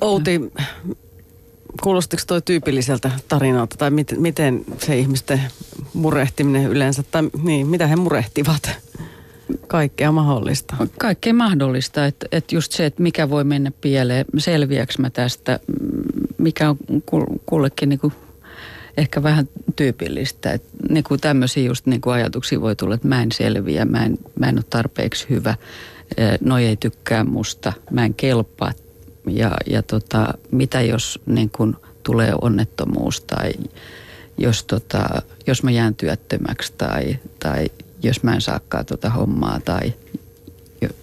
Outi, 0.00 0.40
kuulostiko 1.82 2.22
toi 2.26 2.42
tyypilliseltä 2.42 3.10
tarinalta 3.28 3.76
tai 3.76 3.90
miten, 3.90 4.22
miten 4.22 4.64
se 4.78 4.98
ihmisten 4.98 5.40
murehtiminen 5.94 6.70
yleensä, 6.70 7.02
tai 7.02 7.22
niin, 7.42 7.66
mitä 7.66 7.86
he 7.86 7.96
murehtivat? 7.96 8.70
Kaikkea 9.66 10.12
mahdollista. 10.12 10.76
Kaikkea 10.98 11.34
mahdollista, 11.34 12.06
että, 12.06 12.26
että 12.32 12.54
just 12.54 12.72
se, 12.72 12.86
että 12.86 13.02
mikä 13.02 13.30
voi 13.30 13.44
mennä 13.44 13.72
pieleen, 13.80 14.24
selviäks 14.38 14.98
mä 14.98 15.10
tästä, 15.10 15.60
mikä 16.38 16.68
on 16.70 16.78
kullekin 17.46 17.88
niin 17.88 17.98
kuin 17.98 18.12
ehkä 18.96 19.22
vähän 19.22 19.48
tyypillistä. 19.76 20.52
Että 20.52 20.68
niin 20.88 21.04
kuin 21.04 21.20
tämmöisiä 21.20 21.64
just 21.64 21.86
niin 21.86 22.00
kuin 22.00 22.14
ajatuksia 22.14 22.60
voi 22.60 22.76
tulla, 22.76 22.94
että 22.94 23.08
mä 23.08 23.22
en 23.22 23.32
selviä, 23.32 23.84
mä 23.84 24.04
en, 24.04 24.18
mä 24.38 24.48
en 24.48 24.58
ole 24.58 24.64
tarpeeksi 24.70 25.26
hyvä, 25.30 25.54
noi 26.40 26.66
ei 26.66 26.76
tykkää 26.76 27.24
musta, 27.24 27.72
mä 27.90 28.04
en 28.04 28.14
kelpaa. 28.14 28.72
Ja, 29.26 29.50
ja 29.66 29.82
tota, 29.82 30.34
mitä 30.50 30.80
jos 30.80 31.20
niin 31.26 31.50
kuin 31.50 31.76
tulee 32.02 32.32
onnettomuus 32.42 33.20
tai 33.20 33.52
jos, 34.38 34.64
tota, 34.64 35.22
jos 35.46 35.62
mä 35.62 35.70
jään 35.70 35.94
työttömäksi 35.94 36.72
tai, 36.78 37.18
tai 37.40 37.66
jos 38.04 38.22
mä 38.22 38.34
en 38.34 38.40
saakaan 38.40 38.86
tuota 38.86 39.10
hommaa 39.10 39.60
tai 39.60 39.92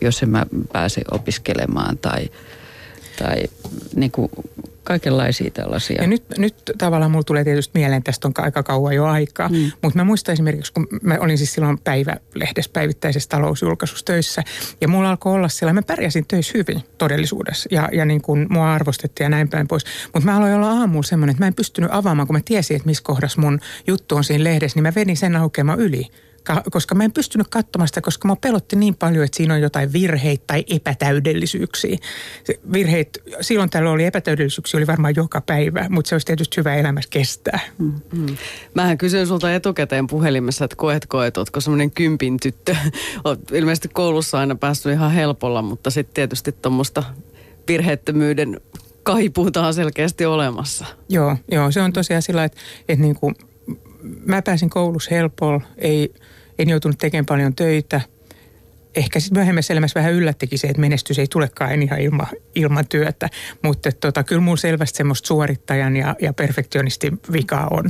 jos 0.01 0.23
en 0.23 0.29
mä 0.29 0.45
pääse 0.73 1.01
opiskelemaan 1.11 1.97
tai, 1.97 2.29
tai 3.19 3.43
niin 3.95 4.11
kuin 4.11 4.31
kaikenlaisia 4.83 5.51
tällaisia. 5.51 6.01
Ja 6.01 6.07
nyt, 6.07 6.23
nyt 6.37 6.55
tavallaan 6.77 7.11
mulla 7.11 7.23
tulee 7.23 7.43
tietysti 7.43 7.79
mieleen, 7.79 8.03
tästä 8.03 8.27
on 8.27 8.33
aika 8.37 8.63
kauan 8.63 8.95
jo 8.95 9.05
aikaa, 9.05 9.49
mm. 9.49 9.71
mutta 9.81 9.99
mä 9.99 10.03
muistan 10.03 10.33
esimerkiksi, 10.33 10.73
kun 10.73 10.87
mä 11.01 11.17
olin 11.19 11.37
siis 11.37 11.53
silloin 11.53 11.77
päivälehdessä 11.77 12.71
päivittäisessä 12.73 13.29
talousjulkaisussa 13.29 14.05
töissä, 14.05 14.43
ja 14.81 14.87
mulla 14.87 15.09
alkoi 15.09 15.33
olla 15.33 15.49
siellä, 15.49 15.73
mä 15.73 15.81
pärjäsin 15.81 16.25
töissä 16.27 16.53
hyvin 16.57 16.81
todellisuudessa, 16.97 17.69
ja, 17.71 17.89
ja 17.91 18.05
niin 18.05 18.21
kuin 18.21 18.47
mua 18.49 18.73
arvostettiin 18.73 19.25
ja 19.25 19.29
näin 19.29 19.49
päin 19.49 19.67
pois, 19.67 19.85
mutta 20.13 20.25
mä 20.25 20.37
aloin 20.37 20.53
olla 20.53 20.71
aamulla 20.71 21.03
semmoinen, 21.03 21.31
että 21.31 21.43
mä 21.43 21.47
en 21.47 21.53
pystynyt 21.53 21.89
avaamaan, 21.93 22.27
kun 22.27 22.35
mä 22.35 22.41
tiesin, 22.45 22.75
että 22.75 22.85
missä 22.89 23.03
kohdassa 23.03 23.41
mun 23.41 23.59
juttu 23.87 24.15
on 24.15 24.23
siinä 24.23 24.43
lehdessä, 24.43 24.77
niin 24.77 24.83
mä 24.83 24.95
vedin 24.95 25.17
sen 25.17 25.35
aukeamaan 25.35 25.79
yli 25.79 26.07
koska 26.71 26.95
mä 26.95 27.03
en 27.03 27.11
pystynyt 27.11 27.47
katsomaan 27.47 27.87
sitä, 27.87 28.01
koska 28.01 28.27
mä 28.27 28.35
pelotti 28.35 28.75
niin 28.75 28.95
paljon, 28.95 29.25
että 29.25 29.37
siinä 29.37 29.53
on 29.53 29.61
jotain 29.61 29.93
virheitä 29.93 30.43
tai 30.47 30.63
epätäydellisyyksiä. 30.69 31.97
Virheet, 32.73 33.23
silloin 33.41 33.69
täällä 33.69 33.91
oli 33.91 34.05
epätäydellisyyksiä, 34.05 34.77
oli 34.77 34.87
varmaan 34.87 35.15
joka 35.15 35.41
päivä, 35.41 35.85
mutta 35.89 36.09
se 36.09 36.15
olisi 36.15 36.27
tietysti 36.27 36.57
hyvä 36.57 36.75
elämässä 36.75 37.09
kestää. 37.09 37.59
Mm-hmm. 37.77 38.37
Mähän 38.73 38.97
kysyin 38.97 39.27
sulta 39.27 39.53
etukäteen 39.53 40.07
puhelimessa, 40.07 40.65
että 40.65 40.75
koetko, 40.75 41.23
että 41.23 41.41
ootko 41.41 41.61
semmoinen 41.61 41.91
kympin 41.91 42.39
tyttö. 42.39 42.75
Oot 43.25 43.51
ilmeisesti 43.51 43.87
koulussa 43.87 44.39
aina 44.39 44.55
päässyt 44.55 44.93
ihan 44.93 45.11
helpolla, 45.11 45.61
mutta 45.61 45.89
sitten 45.89 46.13
tietysti 46.13 46.51
tuommoista 46.51 47.03
virheettömyyden 47.67 48.61
kaipuuta 49.03 49.67
on 49.67 49.73
selkeästi 49.73 50.25
olemassa. 50.25 50.85
Joo, 51.09 51.37
joo, 51.51 51.71
se 51.71 51.81
on 51.81 51.93
tosiaan 51.93 52.21
sillä, 52.21 52.43
että, 52.43 52.57
että 52.89 53.01
niin 53.01 53.15
kuin 53.15 53.35
mä 54.25 54.41
pääsin 54.41 54.69
koulussa 54.69 55.15
helpolla, 55.15 55.61
ei, 55.77 56.13
en 56.59 56.69
joutunut 56.69 56.97
tekemään 56.97 57.25
paljon 57.25 57.55
töitä. 57.55 58.01
Ehkä 58.95 59.19
sitten 59.19 59.37
myöhemmässä 59.37 59.73
elämässä 59.73 59.99
vähän 59.99 60.13
yllättikin 60.13 60.59
se, 60.59 60.67
että 60.67 60.81
menestys 60.81 61.19
ei 61.19 61.27
tulekaan 61.27 61.81
ihan 61.81 62.01
ilman, 62.01 62.27
ilman 62.55 62.87
työtä. 62.87 63.29
Mutta 63.61 63.91
tota, 63.91 64.23
kyllä 64.23 64.41
mulla 64.41 64.57
selvästi 64.57 64.97
semmoista 64.97 65.27
suorittajan 65.27 65.97
ja, 65.97 66.15
ja 66.21 66.33
perfektionistin 66.33 67.19
vikaa 67.31 67.67
on. 67.71 67.89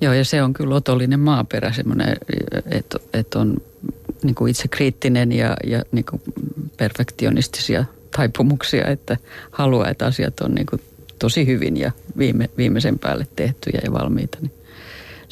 Joo, 0.00 0.12
ja 0.12 0.24
se 0.24 0.42
on 0.42 0.52
kyllä 0.52 0.74
otollinen 0.74 1.20
maaperä 1.20 1.72
semmoinen, 1.72 2.16
että, 2.70 2.98
että 3.12 3.38
on 3.38 3.56
niin 4.22 4.34
kuin 4.34 4.50
itse 4.50 4.68
kriittinen 4.68 5.32
ja, 5.32 5.56
ja 5.64 5.82
niin 5.92 6.04
kuin 6.04 6.22
perfektionistisia 6.76 7.84
taipumuksia, 8.16 8.86
että 8.86 9.16
haluaa, 9.50 9.88
että 9.88 10.06
asiat 10.06 10.40
on 10.40 10.54
niin 10.54 10.66
kuin 10.66 10.80
tosi 11.18 11.46
hyvin 11.46 11.76
ja 11.76 11.92
viime, 12.18 12.50
viimeisen 12.56 12.98
päälle 12.98 13.26
tehtyjä 13.36 13.80
ja 13.84 13.92
valmiita. 13.92 14.38
Niin 14.40 14.52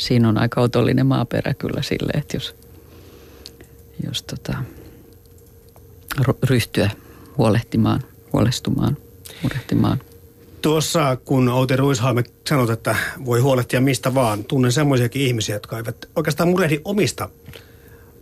siinä 0.00 0.28
on 0.28 0.38
aika 0.38 0.60
otollinen 0.60 1.06
maaperä 1.06 1.54
kyllä 1.54 1.82
sille, 1.82 2.12
että 2.14 2.36
jos, 2.36 2.56
jos 4.06 4.22
tota, 4.22 4.54
ryhtyä 6.42 6.90
huolehtimaan, 7.38 8.02
huolestumaan, 8.32 8.96
murehtimaan. 9.42 10.00
Tuossa 10.62 11.16
kun 11.16 11.48
Outi 11.48 11.76
Ruishalme 11.76 12.24
sanoi, 12.48 12.72
että 12.72 12.96
voi 13.24 13.40
huolehtia 13.40 13.80
mistä 13.80 14.14
vaan, 14.14 14.44
tunnen 14.44 14.72
semmoisiakin 14.72 15.22
ihmisiä, 15.22 15.56
jotka 15.56 15.76
eivät 15.76 16.08
oikeastaan 16.16 16.48
murehdi 16.48 16.80
omista 16.84 17.28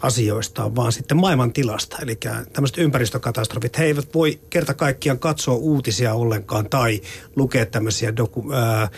asioistaan, 0.01 0.77
vaan 0.77 0.93
sitten 0.93 1.17
maailman 1.17 1.53
tilasta. 1.53 1.97
Eli 2.03 2.19
tämmöiset 2.53 2.79
ympäristökatastrofit, 2.79 3.79
he 3.79 3.85
eivät 3.85 4.15
voi 4.15 4.41
kerta 4.51 4.75
kaikkiaan 4.75 5.19
katsoa 5.19 5.55
uutisia 5.55 6.15
ollenkaan 6.15 6.71
tai 6.71 7.01
lukea 7.37 7.67
tämmöisiä 7.67 8.17
doku, 8.17 8.53
ää, 8.53 8.89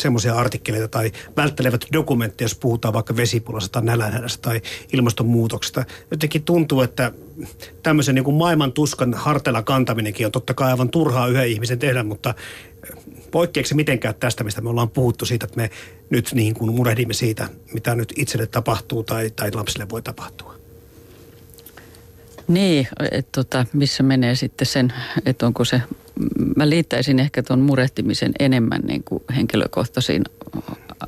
semmoisia 0.00 0.34
artikkeleita 0.34 0.88
tai 0.88 1.12
välttelevät 1.36 1.84
dokumentteja, 1.92 2.44
jos 2.44 2.54
puhutaan 2.54 2.94
vaikka 2.94 3.16
vesipulasta 3.16 3.72
tai 3.72 3.82
nälänhädästä 3.82 4.42
tai 4.42 4.60
ilmastonmuutoksesta. 4.92 5.84
Jotenkin 6.10 6.42
tuntuu, 6.42 6.80
että 6.80 7.12
tämmöisen 7.82 8.14
niin 8.14 8.24
kuin 8.24 8.36
maailman 8.36 8.72
tuskan 8.72 9.14
harteilla 9.14 9.62
kantaminenkin 9.62 10.26
on 10.26 10.32
totta 10.32 10.54
kai 10.54 10.70
aivan 10.70 10.90
turhaa 10.90 11.28
yhden 11.28 11.48
ihmisen 11.48 11.78
tehdä, 11.78 12.02
mutta 12.02 12.34
poikkeeksi 13.30 13.74
mitenkään 13.74 14.14
tästä, 14.14 14.44
mistä 14.44 14.60
me 14.60 14.68
ollaan 14.68 14.90
puhuttu 14.90 15.26
siitä, 15.26 15.44
että 15.44 15.56
me 15.56 15.70
nyt 16.10 16.30
niin 16.34 16.54
kuin 16.54 16.74
murehdimme 16.74 17.14
siitä, 17.14 17.48
mitä 17.74 17.94
nyt 17.94 18.12
itselle 18.16 18.46
tapahtuu 18.46 19.02
tai, 19.02 19.30
tai 19.30 19.50
lapsille 19.54 19.88
voi 19.88 20.02
tapahtua? 20.02 20.58
Niin, 22.48 22.88
että 23.10 23.30
tota, 23.32 23.66
missä 23.72 24.02
menee 24.02 24.34
sitten 24.34 24.66
sen, 24.66 24.92
että 25.26 25.46
onko 25.46 25.64
se, 25.64 25.82
mä 26.56 26.68
liittäisin 26.68 27.18
ehkä 27.18 27.42
tuon 27.42 27.60
murehtimisen 27.60 28.32
enemmän 28.38 28.80
niin 28.80 29.04
kuin 29.04 29.22
henkilökohtaisiin 29.36 30.24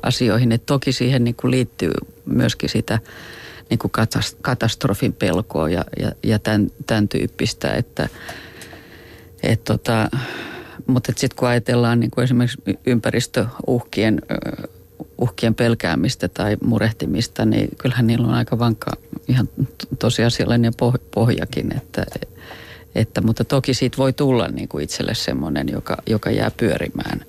asioihin, 0.03 0.51
että 0.51 0.65
toki 0.65 0.91
siihen 0.91 1.23
niin 1.23 1.35
kuin 1.35 1.51
liittyy 1.51 1.91
myöskin 2.25 2.69
sitä 2.69 2.99
niin 3.69 3.79
kuin 3.79 3.91
katastrofin 4.41 5.13
pelkoa 5.13 5.69
ja, 5.69 5.85
ja, 5.99 6.11
ja 6.23 6.39
tämän, 6.39 6.71
tämän 6.87 7.07
tyyppistä, 7.07 7.73
että 7.73 8.09
et 9.43 9.63
tota, 9.63 10.09
mutta 10.91 11.13
sitten 11.17 11.37
kun 11.37 11.47
ajatellaan 11.47 11.99
niin 11.99 12.11
kuin 12.11 12.23
esimerkiksi 12.23 12.61
ympäristöuhkien 12.85 14.21
uhkien 15.21 15.55
pelkäämistä 15.55 16.27
tai 16.27 16.57
murehtimista, 16.65 17.45
niin 17.45 17.69
kyllähän 17.77 18.07
niillä 18.07 18.27
on 18.27 18.33
aika 18.33 18.59
vankka 18.59 18.91
ihan 19.27 19.49
tosiasiallinen 19.99 20.73
pohjakin, 21.13 21.77
että, 21.77 22.05
että, 22.95 23.21
mutta 23.21 23.43
toki 23.43 23.73
siitä 23.73 23.97
voi 23.97 24.13
tulla 24.13 24.47
niin 24.47 24.67
kuin 24.67 24.83
itselle 24.83 25.13
semmoinen, 25.15 25.69
joka, 25.69 25.97
joka 26.09 26.31
jää 26.31 26.51
pyörimään. 26.57 27.25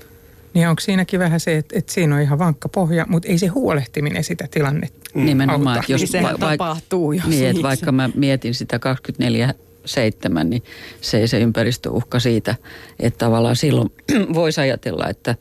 Niin 0.55 0.69
onko 0.69 0.81
siinäkin 0.81 1.21
vähän 1.21 1.41
se, 1.41 1.57
että, 1.57 1.79
että 1.79 1.93
siinä 1.93 2.15
on 2.15 2.21
ihan 2.21 2.39
vankka 2.39 2.69
pohja, 2.69 3.07
mutta 3.09 3.29
ei 3.29 3.39
se 3.39 3.47
huolehtiminen 3.47 4.25
sitä 4.25 4.49
tilannetta 4.51 5.11
mm. 5.15 5.25
Nimenomaan, 5.25 5.79
että 5.79 5.93
jos 5.93 6.13
niin 6.13 6.23
va- 6.23 6.39
tapahtuu, 6.39 7.13
jos 7.13 7.27
niin, 7.27 7.49
että 7.49 7.63
vaikka 7.63 7.93
mä 7.93 8.11
mietin 8.15 8.55
sitä 8.55 8.79
24 8.79 9.55
seitsemän, 9.85 10.51
niin 10.51 10.63
se 11.01 11.19
ei 11.19 11.29
se 11.29 11.41
ympäristöuhka 11.41 12.21
siitä, 12.21 12.55
että 13.01 13.19
tavallaan 13.19 13.57
silloin 13.57 13.93
voisi 14.35 14.61
ajatella, 14.61 15.09
että 15.09 15.35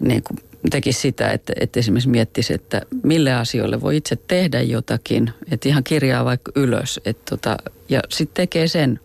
niin 0.00 0.22
kuin 0.22 0.38
tekisi 0.70 1.00
sitä, 1.00 1.30
että, 1.30 1.52
että 1.60 1.80
esimerkiksi 1.80 2.08
miettisi, 2.08 2.54
että 2.54 2.82
mille 3.02 3.34
asioille 3.34 3.80
voi 3.80 3.96
itse 3.96 4.16
tehdä 4.16 4.60
jotakin, 4.60 5.30
että 5.50 5.68
ihan 5.68 5.84
kirjaa 5.84 6.24
vaikka 6.24 6.52
ylös, 6.54 7.00
että 7.04 7.22
tota, 7.30 7.56
ja 7.88 8.00
sitten 8.08 8.34
tekee 8.34 8.68
sen, 8.68 9.00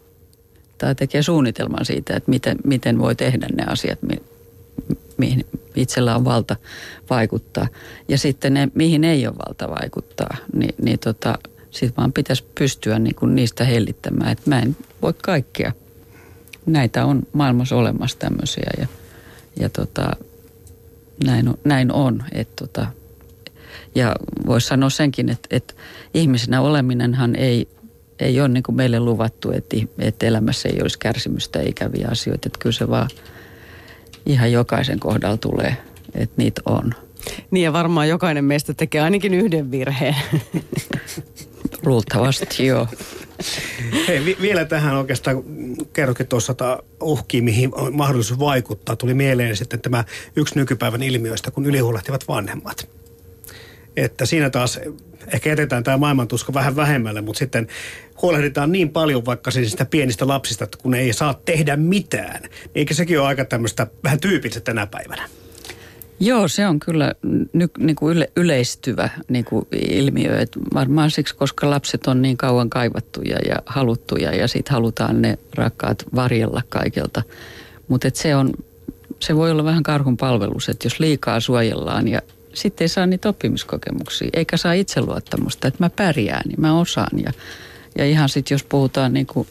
tai 0.77 0.95
tekee 0.95 1.23
suunnitelman 1.23 1.85
siitä, 1.85 2.15
että 2.15 2.29
miten, 2.29 2.57
miten 2.63 2.99
voi 2.99 3.15
tehdä 3.15 3.47
ne 3.53 3.63
asiat, 3.67 4.01
mi, 4.01 4.15
mihin 5.17 5.45
itsellä 5.75 6.15
on 6.15 6.25
valta 6.25 6.55
vaikuttaa. 7.09 7.67
Ja 8.07 8.17
sitten 8.17 8.53
ne, 8.53 8.69
mihin 8.75 9.03
ei 9.03 9.27
ole 9.27 9.35
valta 9.47 9.69
vaikuttaa, 9.69 10.37
niin, 10.53 10.75
niin 10.81 10.99
tota, 10.99 11.37
sitten 11.73 11.97
vaan 11.97 12.13
pitäisi 12.13 12.43
pystyä 12.55 12.99
niin 12.99 13.15
kuin 13.15 13.35
niistä 13.35 13.63
hellittämään, 13.63 14.31
että 14.31 14.49
mä 14.49 14.59
en 14.59 14.77
voi 15.01 15.13
kaikkea. 15.13 15.71
Näitä 16.65 17.05
on 17.05 17.21
maailmassa 17.33 17.75
olemassa 17.75 18.19
tämmöisiä 18.19 18.71
ja, 18.79 18.87
ja 19.59 19.69
tota, 19.69 20.11
näin 21.25 21.47
on. 21.47 21.57
Näin 21.63 21.91
on 21.91 22.23
että 22.31 22.53
tota, 22.55 22.87
ja 23.95 24.15
voisi 24.45 24.67
sanoa 24.67 24.89
senkin, 24.89 25.29
että, 25.29 25.47
että 25.51 25.73
ihmisenä 26.13 26.61
oleminenhan 26.61 27.35
ei, 27.35 27.67
ei 28.19 28.39
ole 28.39 28.47
niin 28.47 28.63
kuin 28.63 28.75
meille 28.75 28.99
luvattu, 28.99 29.51
että, 29.51 29.77
että 29.99 30.25
elämässä 30.25 30.69
ei 30.69 30.81
olisi 30.81 30.99
kärsimystä 30.99 31.61
ikäviä 31.61 32.07
asioita. 32.11 32.47
Että 32.47 32.59
kyllä 32.59 32.73
se 32.73 32.89
vaan 32.89 33.09
ihan 34.25 34.51
jokaisen 34.51 34.99
kohdalla 34.99 35.37
tulee, 35.37 35.77
että 36.15 36.33
niitä 36.37 36.61
on. 36.65 36.93
Niin 37.51 37.63
ja 37.63 37.73
varmaan 37.73 38.09
jokainen 38.09 38.45
meistä 38.45 38.73
tekee 38.73 39.01
ainakin 39.01 39.33
yhden 39.33 39.71
virheen. 39.71 40.15
Luultavasti 41.85 42.65
joo. 42.65 42.87
Hei, 44.07 44.25
vi- 44.25 44.37
vielä 44.41 44.65
tähän 44.65 44.95
oikeastaan 44.95 45.43
kerrokin 45.93 46.27
tuossa 46.27 46.55
uhkiin, 47.01 47.43
mihin 47.43 47.69
on 47.75 47.95
mahdollisuus 47.95 48.39
vaikuttaa. 48.39 48.95
Tuli 48.95 49.13
mieleen 49.13 49.57
sitten 49.57 49.81
tämä 49.81 50.03
yksi 50.35 50.55
nykypäivän 50.55 51.03
ilmiöistä, 51.03 51.51
kun 51.51 51.65
ylihuolehtivat 51.65 52.27
vanhemmat. 52.27 52.89
Että 53.97 54.25
siinä 54.25 54.49
taas 54.49 54.79
ehkä 55.33 55.49
jätetään 55.49 55.83
tämä 55.83 55.97
maailmantuska 55.97 56.53
vähän 56.53 56.75
vähemmälle, 56.75 57.21
mutta 57.21 57.39
sitten 57.39 57.67
huolehditaan 58.21 58.71
niin 58.71 58.89
paljon 58.89 59.25
vaikka 59.25 59.51
siis 59.51 59.71
sitä 59.71 59.85
pienistä 59.85 60.27
lapsista, 60.27 60.63
että 60.63 60.77
kun 60.81 60.93
ei 60.93 61.13
saa 61.13 61.41
tehdä 61.45 61.75
mitään. 61.75 62.41
Niin 62.41 62.71
eikö 62.75 62.93
sekin 62.93 63.19
ole 63.19 63.27
aika 63.27 63.45
tämmöistä 63.45 63.87
vähän 64.03 64.19
tyypillistä 64.19 64.59
tänä 64.59 64.87
päivänä? 64.87 65.29
Joo, 66.19 66.47
se 66.47 66.67
on 66.67 66.79
kyllä 66.79 67.13
ny, 67.53 67.69
niin 67.77 67.95
kuin 67.95 68.17
yle, 68.17 68.29
yleistyvä 68.35 69.09
niin 69.29 69.45
kuin 69.45 69.67
ilmiö. 69.71 70.39
Et 70.39 70.57
varmaan 70.73 71.11
siksi, 71.11 71.35
koska 71.35 71.69
lapset 71.69 72.07
on 72.07 72.21
niin 72.21 72.37
kauan 72.37 72.69
kaivattuja 72.69 73.37
ja 73.47 73.55
haluttuja 73.65 74.35
ja 74.35 74.47
sitten 74.47 74.73
halutaan 74.73 75.21
ne 75.21 75.37
rakkaat 75.55 76.05
varjella 76.15 76.61
kaikelta. 76.69 77.23
Mutta 77.87 78.09
se, 78.13 78.35
on, 78.35 78.53
se 79.19 79.35
voi 79.35 79.51
olla 79.51 79.63
vähän 79.63 79.83
karhun 79.83 80.17
palvelus, 80.17 80.69
että 80.69 80.85
jos 80.85 80.99
liikaa 80.99 81.39
suojellaan 81.39 82.07
ja 82.07 82.21
sitten 82.53 82.85
ei 82.85 82.89
saa 82.89 83.05
niitä 83.05 83.29
oppimiskokemuksia, 83.29 84.29
eikä 84.33 84.57
saa 84.57 84.73
itseluottamusta, 84.73 85.67
että 85.67 85.83
mä 85.83 85.89
pärjään, 85.89 86.43
niin 86.47 86.61
mä 86.61 86.79
osaan. 86.79 87.19
Ja, 87.25 87.31
ja 87.97 88.05
ihan 88.05 88.29
sitten 88.29 88.55
jos 88.55 88.63
puhutaan 88.63 89.13
niin 89.13 89.25
kuin, 89.27 89.47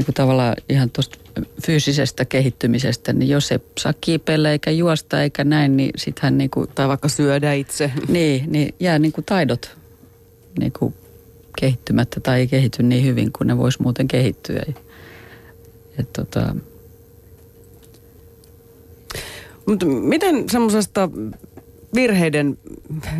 niin 0.00 0.06
kuin 0.06 0.14
tavallaan 0.14 0.56
ihan 0.68 0.90
tuosta 0.90 1.18
fyysisestä 1.66 2.24
kehittymisestä, 2.24 3.12
niin 3.12 3.28
jos 3.28 3.52
ei 3.52 3.58
saa 3.78 3.92
kiipeillä 4.00 4.52
eikä 4.52 4.70
juosta 4.70 5.22
eikä 5.22 5.44
näin, 5.44 5.76
niin 5.76 5.90
sittenhän 5.96 6.38
niin 6.38 6.50
kuin, 6.50 6.68
Tai 6.74 6.88
vaikka 6.88 7.08
syödä 7.08 7.52
itse. 7.52 7.92
Niin, 8.08 8.52
niin 8.52 8.74
jää 8.80 8.98
niin 8.98 9.12
kuin 9.12 9.24
taidot 9.24 9.76
niin 10.58 10.72
kuin 10.72 10.94
kehittymättä 11.60 12.20
tai 12.20 12.40
ei 12.40 12.46
kehity 12.46 12.82
niin 12.82 13.04
hyvin 13.04 13.32
kuin 13.32 13.48
ne 13.48 13.58
vois 13.58 13.78
muuten 13.78 14.08
kehittyä. 14.08 14.62
Et 15.98 16.12
tota... 16.12 16.56
Mutta 19.66 19.86
miten 19.86 20.48
semmoisesta 20.48 21.10
virheiden 21.94 22.58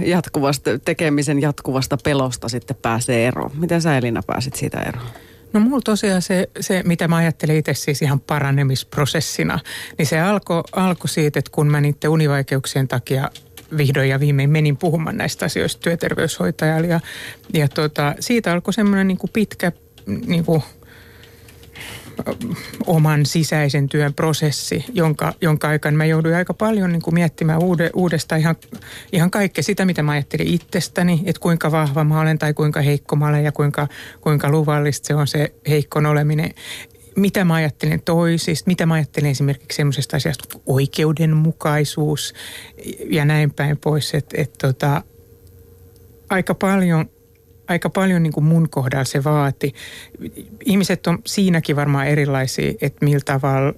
jatkuvasta, 0.04 0.78
tekemisen 0.78 1.42
jatkuvasta 1.42 1.98
pelosta 2.04 2.48
sitten 2.48 2.76
pääsee 2.82 3.26
eroon? 3.26 3.50
Miten 3.54 3.82
sä 3.82 3.98
Elina 3.98 4.22
pääsit 4.26 4.54
siitä 4.54 4.80
eroon? 4.80 5.06
No 5.52 5.60
mulla 5.60 5.80
tosiaan 5.84 6.22
se, 6.22 6.48
se, 6.60 6.82
mitä 6.86 7.08
mä 7.08 7.16
ajattelin 7.16 7.56
itse 7.56 7.74
siis 7.74 8.02
ihan 8.02 8.20
paranemisprosessina, 8.20 9.58
niin 9.98 10.06
se 10.06 10.20
alkoi 10.20 10.62
alko 10.72 11.08
siitä, 11.08 11.38
että 11.38 11.50
kun 11.50 11.70
mä 11.70 11.80
niiden 11.80 12.10
univaikeuksien 12.10 12.88
takia 12.88 13.30
vihdoin 13.76 14.08
ja 14.08 14.20
viimein 14.20 14.50
menin 14.50 14.76
puhumaan 14.76 15.16
näistä 15.16 15.44
asioista 15.44 15.80
työterveyshoitajalle 15.80 16.86
ja, 16.86 17.00
ja 17.54 17.68
tota, 17.68 18.14
siitä 18.20 18.52
alkoi 18.52 18.74
semmoinen 18.74 19.08
niin 19.08 19.18
pitkä 19.32 19.72
niin 20.26 20.44
kuin 20.44 20.62
oman 22.86 23.26
sisäisen 23.26 23.88
työn 23.88 24.14
prosessi, 24.14 24.84
jonka, 24.92 25.34
jonka 25.40 25.68
aikana 25.68 25.96
mä 25.96 26.04
jouduin 26.04 26.34
aika 26.34 26.54
paljon 26.54 26.92
niin 26.92 27.02
kuin 27.02 27.14
miettimään 27.14 27.62
uude, 27.62 27.90
uudestaan 27.94 28.40
ihan, 28.40 28.56
ihan 29.12 29.30
kaikkea 29.30 29.64
sitä, 29.64 29.84
mitä 29.84 30.02
mä 30.02 30.12
ajattelin 30.12 30.46
itsestäni, 30.54 31.22
että 31.26 31.40
kuinka 31.40 31.72
vahva 31.72 32.04
mä 32.04 32.20
olen 32.20 32.38
tai 32.38 32.54
kuinka 32.54 32.80
heikko 32.80 33.16
mä 33.16 33.28
olen 33.28 33.44
ja 33.44 33.52
kuinka, 33.52 33.88
kuinka 34.20 34.50
luvallista 34.50 35.06
se 35.06 35.14
on 35.14 35.26
se 35.26 35.54
heikko 35.68 35.98
oleminen 35.98 36.54
mitä 37.16 37.44
mä 37.44 37.54
ajattelen 37.54 38.02
toisista, 38.02 38.68
mitä 38.68 38.86
mä 38.86 38.94
ajattelen 38.94 39.30
esimerkiksi 39.30 39.76
semmoisesta 39.76 40.16
asiasta 40.16 40.48
kuin 40.52 40.62
oikeudenmukaisuus 40.66 42.34
ja 43.10 43.24
näin 43.24 43.50
päin 43.50 43.76
pois. 43.76 44.14
Että 44.14 44.42
et 44.42 44.52
tota, 44.52 45.02
aika 46.30 46.54
paljon 46.54 47.10
aika 47.70 47.90
paljon 47.90 48.22
niin 48.22 48.32
kuin 48.32 48.44
mun 48.44 48.68
kohdalla 48.70 49.04
se 49.04 49.24
vaati. 49.24 49.74
Ihmiset 50.64 51.06
on 51.06 51.18
siinäkin 51.26 51.76
varmaan 51.76 52.06
erilaisia, 52.06 52.72
että 52.80 53.04
millä 53.04 53.22
tavalla 53.24 53.74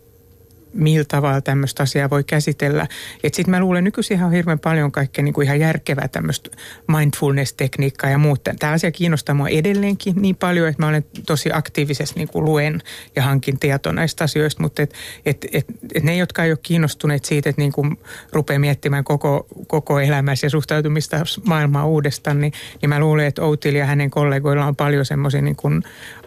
millä 0.75 1.05
tavalla 1.09 1.41
tämmöistä 1.41 1.83
asiaa 1.83 2.11
voi 2.11 2.25
käsitellä. 2.25 2.87
Että 3.23 3.37
sitten 3.37 3.51
mä 3.51 3.61
luulen 3.61 3.85
nykyisin 3.85 4.17
ihan 4.17 4.33
hirveän 4.33 4.59
paljon 4.59 4.93
kaikkea 4.93 5.25
niin 5.25 5.35
kuin 5.35 5.45
ihan 5.45 5.61
järkevää 5.61 6.09
tämmöistä 6.09 6.51
mindfulness-tekniikkaa 6.89 8.11
ja 8.11 8.19
muuta. 8.19 8.55
Tämä 8.59 8.73
asia 8.73 8.91
kiinnostaa 8.91 9.35
mua 9.35 9.49
edelleenkin 9.49 10.15
niin 10.17 10.37
paljon, 10.37 10.69
että 10.69 10.83
mä 10.83 10.89
olen 10.89 11.05
tosi 11.27 11.51
aktiivisesti 11.53 12.19
niin 12.19 12.29
kuin 12.29 12.45
luen 12.45 12.83
ja 13.17 13.23
hankin 13.23 13.59
tietoa 13.59 13.93
näistä 13.93 14.25
asioista, 14.25 14.63
mutta 14.63 14.83
et, 14.83 14.95
et, 15.27 15.47
et, 15.53 15.67
et 15.95 16.03
ne, 16.03 16.17
jotka 16.17 16.45
ei 16.45 16.51
ole 16.51 16.59
kiinnostuneet 16.63 17.25
siitä, 17.25 17.51
että 17.51 17.63
niin 17.63 17.73
kuin 17.73 17.99
rupeaa 18.33 18.59
miettimään 18.59 19.05
koko, 19.05 19.47
koko 19.67 20.01
elämässä 20.01 20.47
ja 20.47 20.51
suhtautumista 20.51 21.25
maailmaa 21.47 21.87
uudestaan, 21.87 22.41
niin, 22.41 22.53
niin 22.83 22.89
mä 22.89 23.01
luulen, 23.01 23.27
että 23.27 23.43
Outil 23.43 23.75
ja 23.75 23.87
hänen 23.87 24.11
kollegoilla 24.11 24.67
on 24.67 24.77
paljon 24.77 25.05
semmoisia 25.05 25.43
niin 25.43 25.57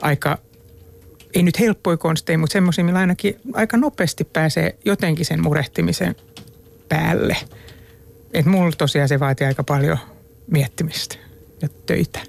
aika 0.02 0.38
ei 1.36 1.44
nyt 1.44 1.60
helppoja 1.60 1.98
konsteja, 1.98 2.38
mutta 2.38 2.54
semmoisia, 2.54 2.84
millä 2.84 3.00
ainakin 3.00 3.40
aika 3.54 3.78
nopeasti 3.78 4.24
pääsee 4.24 4.78
jotenkin 4.86 5.26
sen 5.26 5.44
murehtimisen 5.44 6.16
päälle. 6.90 7.38
Että 8.34 8.52
mulla 8.52 8.72
tosiaan 8.78 9.10
se 9.10 9.20
vaatii 9.20 9.48
aika 9.48 9.64
paljon 9.64 9.98
miettimistä 10.52 11.16
ja 11.62 11.68
töitä. 11.86 12.20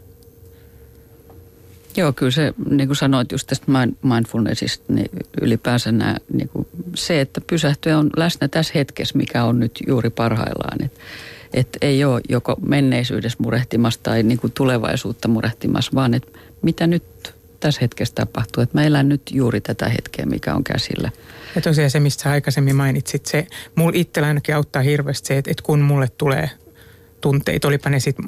Joo, 1.97 2.13
kyllä 2.13 2.31
se, 2.31 2.55
niin 2.71 2.89
kuin 2.89 2.97
sanoit 2.97 3.33
just 3.33 3.47
tästä 3.47 3.67
mindfulnessista, 4.03 4.93
niin 4.93 5.11
ylipäänsä 5.41 5.93
nämä, 5.93 6.17
niin 6.33 6.49
kuin 6.49 6.67
se, 6.95 7.21
että 7.21 7.41
pysähtyä 7.41 7.99
on 7.99 8.11
läsnä 8.17 8.49
tässä 8.49 8.73
hetkessä, 8.75 9.19
mikä 9.19 9.45
on 9.45 9.61
nyt 9.61 9.81
juuri 9.87 10.11
parhaillaan. 10.11 10.85
Että 10.85 11.01
et 11.55 11.69
ei 11.81 12.05
ole 12.05 12.21
joko 12.29 12.57
menneisyydessä 12.67 13.39
murehtimassa 13.43 14.01
tai 14.03 14.23
niin 14.23 14.39
kuin 14.39 14.53
tulevaisuutta 14.53 15.29
murehtimassa, 15.29 15.93
vaan 15.95 16.15
että 16.15 16.39
mitä 16.63 16.87
nyt 16.87 17.35
tässä 17.61 17.81
hetkessä 17.81 18.15
tapahtuu. 18.15 18.63
Että 18.63 18.79
mä 18.79 18.85
elän 18.85 19.09
nyt 19.09 19.23
juuri 19.33 19.61
tätä 19.61 19.89
hetkeä, 19.89 20.27
mikä 20.27 20.55
on 20.55 20.65
käsillä. 20.65 21.11
Ja 21.55 21.61
tosiaan 21.61 21.91
se, 21.91 22.01
mistä 22.01 22.31
aikaisemmin 22.31 22.77
mainitsit, 22.77 23.27
se 23.27 23.47
mulla 23.75 23.93
itsellä 23.95 24.29
ainakin 24.29 24.55
auttaa 24.55 24.83
hirveästi 24.83 25.29
se, 25.29 25.39
että, 25.39 25.51
että 25.51 25.63
kun 25.63 25.81
mulle 25.81 26.09
tulee 26.19 26.51
tunteita, 27.21 27.69
olipa 27.69 27.91
ne 27.91 28.01
sitten 28.01 28.27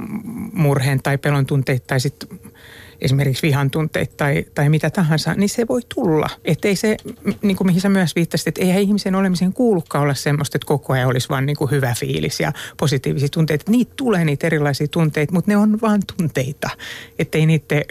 murheen 0.52 1.02
tai 1.02 1.18
pelon 1.18 1.46
tunteita 1.46 1.86
tai 1.86 2.00
sitten 2.00 2.28
esimerkiksi 3.00 3.46
vihan 3.46 3.70
tunteita 3.70 4.14
tai, 4.16 4.44
tai 4.54 4.68
mitä 4.68 4.90
tahansa, 4.90 5.34
niin 5.34 5.48
se 5.48 5.68
voi 5.68 5.80
tulla. 5.94 6.30
Että 6.44 6.68
ei 6.68 6.76
se, 6.76 6.96
niin 7.42 7.56
kuin 7.56 7.66
mihin 7.66 7.80
sä 7.80 7.88
myös 7.88 8.14
viittasit, 8.14 8.48
että 8.48 8.60
eihän 8.60 8.82
ihmisen 8.82 9.14
olemiseen 9.14 9.52
kuulukaan 9.52 10.02
olla 10.02 10.14
semmoista, 10.14 10.56
että 10.56 10.66
koko 10.66 10.92
ajan 10.92 11.08
olisi 11.08 11.28
vaan 11.28 11.46
niin 11.46 11.56
kuin 11.56 11.70
hyvä 11.70 11.94
fiilis 11.98 12.40
ja 12.40 12.52
positiivisia 12.76 13.28
tunteita. 13.28 13.70
Niitä 13.70 13.92
tulee 13.96 14.24
niitä 14.24 14.46
erilaisia 14.46 14.88
tunteita, 14.88 15.32
mutta 15.32 15.50
ne 15.50 15.56
on 15.56 15.80
vaan 15.80 16.00
tunteita, 16.16 16.70
ettei 17.18 17.46
niiden 17.46 17.82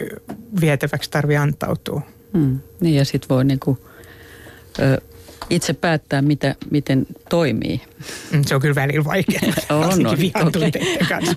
vietäväksi 0.60 1.10
tarvi 1.10 1.36
antautua. 1.36 2.02
Hmm. 2.32 2.58
Niin 2.80 2.94
ja 2.94 3.04
sitten 3.04 3.28
voi 3.28 3.44
niinku, 3.44 3.78
ö, 4.78 5.00
itse 5.50 5.72
päättää, 5.72 6.22
mitä, 6.22 6.54
miten 6.70 7.06
toimii. 7.28 7.80
Mm, 8.32 8.44
se 8.44 8.54
on 8.54 8.60
kyllä 8.60 8.74
välillä 8.74 9.04
vaikea. 9.04 9.40
on, 9.70 9.84
on. 9.84 10.16
kanssa. 11.08 11.34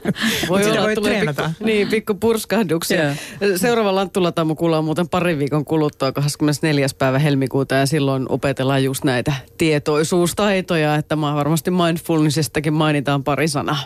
Voi 0.49 0.65
olla, 0.65 0.81
voi 0.81 0.95
treenata. 0.95 1.43
pikku, 1.43 1.65
niin, 1.65 1.87
pikku 1.87 2.13
purskahduksia. 2.13 3.03
Joo. 3.03 3.13
Seuraava 3.55 3.95
Lanttulatamu 3.95 4.55
kuullaan 4.55 4.83
muuten 4.83 5.09
parin 5.09 5.39
viikon 5.39 5.65
kuluttua 5.65 6.11
24. 6.11 6.87
päivä 6.97 7.19
helmikuuta 7.19 7.75
ja 7.75 7.85
silloin 7.85 8.25
opetellaan 8.29 8.83
just 8.83 9.03
näitä 9.03 9.33
tietoisuustaitoja, 9.57 10.95
että 10.95 11.15
mä 11.15 11.35
varmasti 11.35 11.71
mindfulnessistakin 11.71 12.73
mainitaan 12.73 13.23
pari 13.23 13.47
sanaa. 13.47 13.83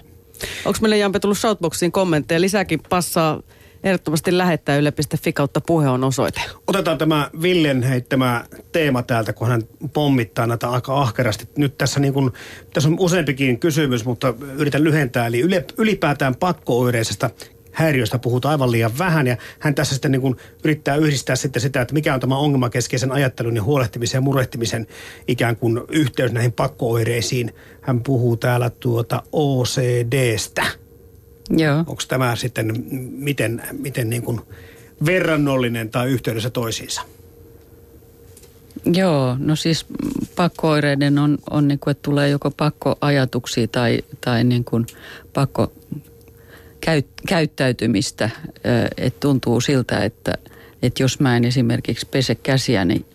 Onko 0.65 0.79
meille 0.81 0.97
Jampe 0.97 1.19
tullut 1.19 1.37
Shoutboxiin 1.37 1.91
kommentteja? 1.91 2.41
Lisääkin 2.41 2.79
passaa 2.89 3.41
ehdottomasti 3.85 4.37
lähettää 4.37 4.77
yle.fi 4.77 5.33
kautta 5.33 5.61
puhe 5.61 5.89
on 5.89 6.03
osoite. 6.03 6.41
Otetaan 6.67 6.97
tämä 6.97 7.29
Villen 7.41 7.83
heittämä 7.83 8.45
teema 8.71 9.03
täältä, 9.03 9.33
kun 9.33 9.47
hän 9.47 9.61
pommittaa 9.93 10.47
näitä 10.47 10.69
aika 10.69 11.01
ahkerasti. 11.01 11.47
Nyt 11.57 11.77
tässä, 11.77 11.99
niin 11.99 12.13
kuin, 12.13 12.31
tässä 12.73 12.89
on 12.89 12.95
useampikin 12.99 13.59
kysymys, 13.59 14.05
mutta 14.05 14.33
yritän 14.57 14.83
lyhentää. 14.83 15.27
Eli 15.27 15.43
ylipäätään 15.77 16.35
pakkooireisesta 16.35 17.29
häiriöstä 17.71 18.19
puhutaan 18.19 18.51
aivan 18.51 18.71
liian 18.71 18.97
vähän. 18.97 19.27
Ja 19.27 19.37
hän 19.59 19.75
tässä 19.75 19.95
sitten 19.95 20.11
niin 20.11 20.21
kuin 20.21 20.35
yrittää 20.63 20.95
yhdistää 20.95 21.35
sitten 21.35 21.61
sitä, 21.61 21.81
että 21.81 21.93
mikä 21.93 22.13
on 22.13 22.19
tämä 22.19 22.37
ongelmakeskeisen 22.37 23.11
ajattelun 23.11 23.55
ja 23.55 23.63
huolehtimisen 23.63 24.17
ja 24.17 24.21
murehtimisen 24.21 24.87
ikään 25.27 25.55
kuin 25.55 25.81
yhteys 25.89 26.31
näihin 26.31 26.51
pakkooireisiin. 26.51 27.55
Hän 27.81 28.03
puhuu 28.03 28.37
täällä 28.37 28.69
tuota 28.69 29.23
OCDstä. 29.31 30.84
Joo. 31.49 31.77
Onko 31.77 32.03
tämä 32.07 32.35
sitten 32.35 32.73
miten, 33.11 33.63
miten 33.71 34.09
niin 34.09 34.21
kuin 34.21 34.41
verrannollinen 35.05 35.89
tai 35.89 36.11
yhteydessä 36.11 36.49
toisiinsa? 36.49 37.01
Joo, 38.93 39.37
no 39.39 39.55
siis 39.55 39.85
pakkooireiden 40.35 41.19
on, 41.19 41.37
on 41.49 41.67
niin 41.67 41.79
kuin, 41.79 41.91
että 41.91 42.01
tulee 42.01 42.29
joko 42.29 42.51
pakkoajatuksia 42.51 43.67
tai, 43.67 43.99
tai 44.21 44.43
niin 44.43 44.63
kuin 44.63 44.85
pakko 45.33 45.73
käyt, 46.81 47.07
käyttäytymistä. 47.27 48.29
Että 48.97 49.19
tuntuu 49.19 49.61
siltä, 49.61 50.03
että, 50.03 50.33
että 50.81 51.03
jos 51.03 51.19
mä 51.19 51.37
en 51.37 51.45
esimerkiksi 51.45 52.07
pese 52.11 52.35
käsiäni 52.35 53.05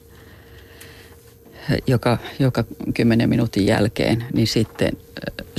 joka, 1.86 2.18
joka 2.38 2.64
kymmenen 2.94 3.28
minuutin 3.28 3.66
jälkeen, 3.66 4.24
niin 4.32 4.46
sitten, 4.46 4.92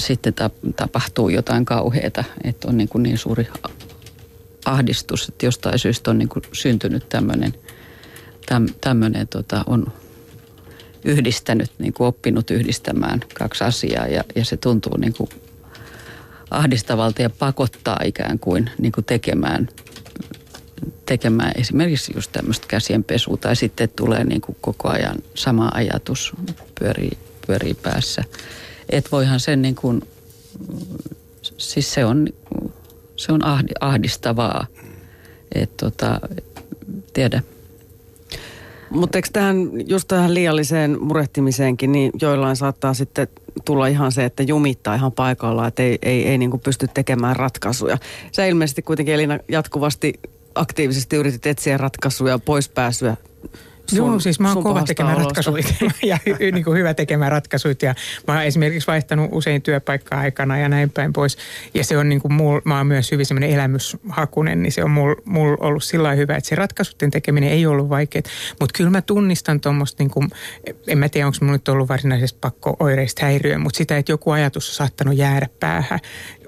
sitten 0.01 0.33
tap- 0.41 0.73
tapahtuu 0.75 1.29
jotain 1.29 1.65
kauheata. 1.65 2.23
Että 2.43 2.67
on 2.67 2.77
niin, 2.77 2.89
kuin 2.89 3.03
niin 3.03 3.17
suuri 3.17 3.47
ahdistus, 4.65 5.29
että 5.29 5.45
jostain 5.45 5.79
syystä 5.79 6.11
on 6.11 6.17
niin 6.17 6.29
kuin 6.29 6.43
syntynyt 6.53 7.09
tämmöinen 7.09 7.53
täm, 8.45 8.67
tämmöinen 8.81 9.27
tota, 9.27 9.63
on 9.67 9.87
yhdistänyt, 11.05 11.71
niin 11.79 11.93
kuin 11.93 12.07
oppinut 12.07 12.51
yhdistämään 12.51 13.19
kaksi 13.33 13.63
asiaa 13.63 14.07
ja, 14.07 14.23
ja 14.35 14.45
se 14.45 14.57
tuntuu 14.57 14.97
niin 14.97 15.13
kuin 15.13 15.29
ahdistavalta 16.51 17.21
ja 17.21 17.29
pakottaa 17.29 17.99
ikään 18.05 18.39
kuin, 18.39 18.69
niin 18.79 18.91
kuin 18.91 19.05
tekemään, 19.05 19.69
tekemään 21.05 21.51
esimerkiksi 21.55 22.11
just 22.15 22.31
tämmöistä 22.31 22.67
käsienpesua 22.67 23.37
tai 23.37 23.55
sitten 23.55 23.89
tulee 23.89 24.23
niin 24.23 24.41
kuin 24.41 24.57
koko 24.61 24.89
ajan 24.89 25.17
sama 25.35 25.71
ajatus 25.73 26.31
pyörii, 26.79 27.17
pyörii 27.47 27.73
päässä. 27.73 28.23
Et 28.91 29.11
voihan 29.11 29.39
sen 29.39 29.61
niin 29.61 29.75
kuin, 29.75 30.01
siis 31.57 31.93
se 31.93 32.05
on, 32.05 32.27
se 33.15 33.31
on 33.31 33.41
ahdi- 33.43 33.77
ahdistavaa. 33.79 34.67
että 35.55 35.85
tota, 35.85 36.19
tiedä, 37.13 37.43
Mutta 38.89 39.17
eikö 39.17 39.29
tähän, 39.33 39.57
just 39.87 40.07
tähän 40.07 40.33
liialliseen 40.33 40.97
murehtimiseenkin, 41.01 41.91
niin 41.91 42.11
joillain 42.21 42.55
saattaa 42.55 42.93
sitten 42.93 43.27
tulla 43.65 43.87
ihan 43.87 44.11
se, 44.11 44.25
että 44.25 44.43
jumittaa 44.43 44.95
ihan 44.95 45.11
paikallaan, 45.11 45.67
että 45.67 45.83
ei, 45.83 45.99
ei, 46.01 46.27
ei 46.27 46.37
niin 46.37 46.59
pysty 46.59 46.87
tekemään 46.87 47.35
ratkaisuja. 47.35 47.97
Sä 48.31 48.45
ilmeisesti 48.45 48.81
kuitenkin 48.81 49.15
Elina 49.15 49.39
jatkuvasti 49.47 50.13
aktiivisesti 50.55 51.15
yritit 51.15 51.45
etsiä 51.45 51.77
ratkaisuja 51.77 52.39
pois 52.39 52.69
pääsyä. 52.69 53.17
Joo, 53.91 54.19
siis 54.19 54.39
mä 54.39 54.53
oon 54.53 54.63
kova 54.63 54.83
tekemään 54.83 55.17
ratkaisuja 55.17 55.63
ja 56.03 56.17
hy- 56.29 56.51
niin 56.51 56.63
kuin 56.63 56.77
hyvä 56.77 56.93
tekemään 56.93 57.31
ratkaisuja. 57.31 57.75
Ja 57.81 57.95
mä 58.27 58.33
oon 58.33 58.43
esimerkiksi 58.43 58.87
vaihtanut 58.87 59.29
usein 59.31 59.61
työpaikkaa 59.61 60.19
aikana 60.19 60.57
ja 60.57 60.69
näin 60.69 60.89
päin 60.89 61.13
pois. 61.13 61.37
Ja 61.73 61.83
se 61.83 61.97
on 61.97 62.09
niin 62.09 62.21
kuin 62.21 62.33
mul, 62.33 62.61
mä 62.65 62.77
oon 62.77 62.87
myös 62.87 63.11
hyvin 63.11 63.25
semmoinen 63.25 63.49
elämyshakunen, 63.49 64.63
niin 64.63 64.71
se 64.71 64.83
on 64.83 64.91
mul, 64.91 65.15
mul 65.25 65.57
ollut 65.59 65.83
sillä 65.83 66.11
hyvä, 66.13 66.35
että 66.35 66.49
se 66.49 66.55
ratkaisuiden 66.55 67.11
tekeminen 67.11 67.49
ei 67.49 67.65
ollut 67.65 67.89
vaikeaa. 67.89 68.23
Mutta 68.59 68.77
kyllä 68.77 68.89
mä 68.89 69.01
tunnistan 69.01 69.61
tuommoista, 69.61 70.03
niin 70.03 70.11
kuin, 70.11 70.29
en 70.87 70.97
mä 70.97 71.09
tiedä 71.09 71.27
onko 71.27 71.37
mulla 71.41 71.53
nyt 71.53 71.67
ollut 71.67 71.89
varsinaisesti 71.89 72.37
pakko 72.41 72.75
oireista 72.79 73.25
häiriöä, 73.25 73.57
mutta 73.57 73.77
sitä, 73.77 73.97
että 73.97 74.11
joku 74.11 74.31
ajatus 74.31 74.69
on 74.69 74.75
saattanut 74.75 75.17
jäädä 75.17 75.47
päähän 75.59 75.99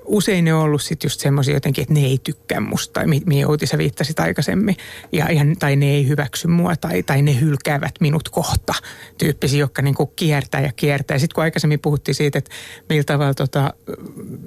usein 0.06 0.46
ne 0.46 0.54
on 0.54 0.62
ollut 0.62 0.82
sitten 0.82 1.06
just 1.06 1.20
semmoisia 1.20 1.54
jotenkin, 1.54 1.82
että 1.82 1.94
ne 1.94 2.00
ei 2.00 2.20
tykkää 2.24 2.60
musta, 2.60 2.94
tai 2.94 3.08
mi- 3.08 3.22
mihin 3.26 3.48
Outi 3.48 3.68
sä 3.68 3.78
viittasit 3.78 4.20
aikaisemmin, 4.20 4.78
ja, 5.12 5.32
ja, 5.32 5.46
tai 5.60 5.76
ne 5.76 5.86
ei 5.86 6.08
hyväksy 6.08 6.48
mua, 6.48 6.76
tai, 6.76 7.04
tai 7.04 7.22
ne 7.22 7.39
hylkäävät 7.39 7.96
minut 8.00 8.30
kohta, 8.30 8.74
tyyppisiä, 9.18 9.60
jotka 9.60 9.82
niinku 9.82 10.06
kiertää 10.06 10.62
ja 10.62 10.72
kiertää. 10.76 11.20
Sitten 11.20 11.36
kun 11.36 11.44
aikaisemmin 11.44 11.80
puhuttiin 11.80 12.16
siitä, 12.16 12.38
että 12.38 12.52
millä 12.89 13.04
tavalla 13.04 13.34
tota, 13.34 13.74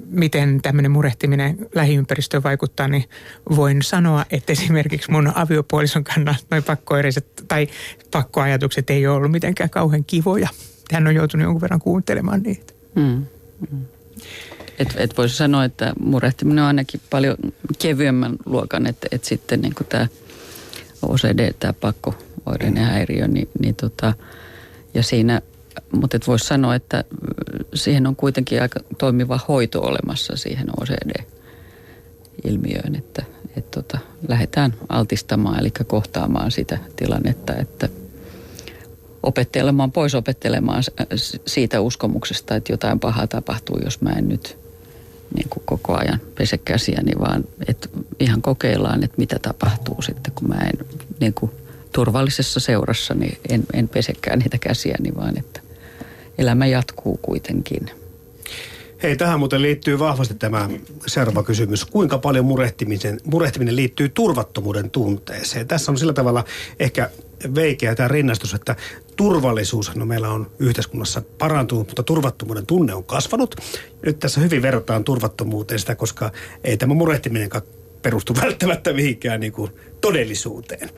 miten 0.09 0.61
tämmöinen 0.61 0.91
murehtiminen 0.91 1.57
lähiympäristöön 1.75 2.43
vaikuttaa, 2.43 2.87
niin 2.87 3.03
voin 3.55 3.81
sanoa, 3.81 4.25
että 4.31 4.51
esimerkiksi 4.51 5.11
mun 5.11 5.31
aviopuolison 5.35 6.03
kannalta 6.03 6.39
noin 6.51 6.63
pakkoireiset 6.63 7.43
tai 7.47 7.67
pakkoajatukset 8.11 8.89
ei 8.89 9.07
ole 9.07 9.15
ollut 9.15 9.31
mitenkään 9.31 9.69
kauhean 9.69 10.05
kivoja. 10.05 10.49
Hän 10.91 11.07
on 11.07 11.15
joutunut 11.15 11.43
jonkun 11.43 11.61
verran 11.61 11.81
kuuntelemaan 11.81 12.43
niitä. 12.43 12.73
Mm. 12.95 13.25
mm. 13.71 13.96
Et, 14.79 14.95
et 14.97 15.17
voisi 15.17 15.35
sanoa, 15.35 15.65
että 15.65 15.93
murehtiminen 15.99 16.63
on 16.63 16.67
ainakin 16.67 17.01
paljon 17.09 17.37
kevyemmän 17.79 18.35
luokan, 18.45 18.87
että 18.87 19.07
et 19.11 19.23
sitten 19.23 19.61
niin 19.61 19.73
tämä 19.89 20.07
OCD, 21.01 21.53
tämä 21.59 21.73
pakkooireinen 21.73 22.83
häiriö, 22.83 23.27
niin, 23.27 23.49
niin 23.59 23.75
tota, 23.75 24.13
ja 24.93 25.03
siinä, 25.03 25.41
mutta 25.91 26.17
et 26.17 26.27
voisi 26.27 26.45
sanoa, 26.45 26.75
että 26.75 27.03
siihen 27.73 28.07
on 28.07 28.15
kuitenkin 28.15 28.61
aika 28.61 28.79
toimiva 28.97 29.39
hoito 29.47 29.81
olemassa 29.81 30.35
siihen 30.35 30.67
OCD-ilmiöön, 30.81 31.35
että 32.95 33.23
et 33.55 33.71
tota, 33.71 33.97
lähdetään 34.27 34.73
altistamaan, 34.89 35.59
eli 35.59 35.71
kohtaamaan 35.87 36.51
sitä 36.51 36.77
tilannetta, 36.95 37.55
että 37.55 37.89
opettelemaan, 39.23 39.91
pois 39.91 40.15
opettelemaan 40.15 40.83
siitä 41.47 41.81
uskomuksesta, 41.81 42.55
että 42.55 42.73
jotain 42.73 42.99
pahaa 42.99 43.27
tapahtuu, 43.27 43.79
jos 43.85 44.01
mä 44.01 44.09
en 44.09 44.29
nyt 44.29 44.66
niin 45.35 45.49
kuin 45.49 45.63
koko 45.65 45.97
ajan 45.97 46.19
pese 46.35 46.57
käsiäni, 46.57 47.11
vaan 47.19 47.43
että 47.67 47.89
ihan 48.19 48.41
kokeillaan, 48.41 49.03
että 49.03 49.17
mitä 49.17 49.39
tapahtuu 49.41 50.01
sitten, 50.01 50.33
kun 50.35 50.47
mä 50.47 50.55
en 50.55 50.85
niin 51.19 51.33
kuin 51.33 51.51
turvallisessa 51.91 52.59
seurassa, 52.59 53.13
niin 53.13 53.37
en, 53.49 53.63
en 53.73 53.89
pesekään 53.89 54.39
niitä 54.39 54.57
käsiäni, 54.57 55.15
vaan 55.15 55.37
että 55.37 55.61
elämä 56.37 56.65
jatkuu 56.65 57.19
kuitenkin. 57.21 57.91
Hei, 59.03 59.15
tähän 59.17 59.39
muuten 59.39 59.61
liittyy 59.61 59.99
vahvasti 59.99 60.35
tämä 60.35 60.69
seuraava 61.07 61.43
kysymys. 61.43 61.85
Kuinka 61.85 62.17
paljon 62.17 62.45
murehtiminen, 62.45 63.19
murehtiminen 63.25 63.75
liittyy 63.75 64.09
turvattomuuden 64.09 64.91
tunteeseen? 64.91 65.67
Tässä 65.67 65.91
on 65.91 65.97
sillä 65.97 66.13
tavalla 66.13 66.43
ehkä 66.79 67.09
veikeä 67.55 67.95
tämä 67.95 68.07
rinnastus, 68.07 68.53
että 68.53 68.75
turvallisuus 69.15 69.95
no 69.95 70.05
meillä 70.05 70.29
on 70.29 70.51
yhteiskunnassa 70.59 71.21
parantunut, 71.37 71.87
mutta 71.87 72.03
turvattomuuden 72.03 72.65
tunne 72.65 72.93
on 72.93 73.03
kasvanut. 73.03 73.55
Nyt 74.05 74.19
tässä 74.19 74.41
hyvin 74.41 74.61
verrataan 74.61 75.03
turvattomuuteen 75.03 75.79
sitä, 75.79 75.95
koska 75.95 76.31
ei 76.63 76.77
tämä 76.77 76.93
murehtiminen 76.93 77.49
perustu 78.01 78.35
välttämättä 78.43 78.93
mihinkään 78.93 79.39
niin 79.39 79.53
kuin 79.53 79.71
todellisuuteen. 80.01 80.89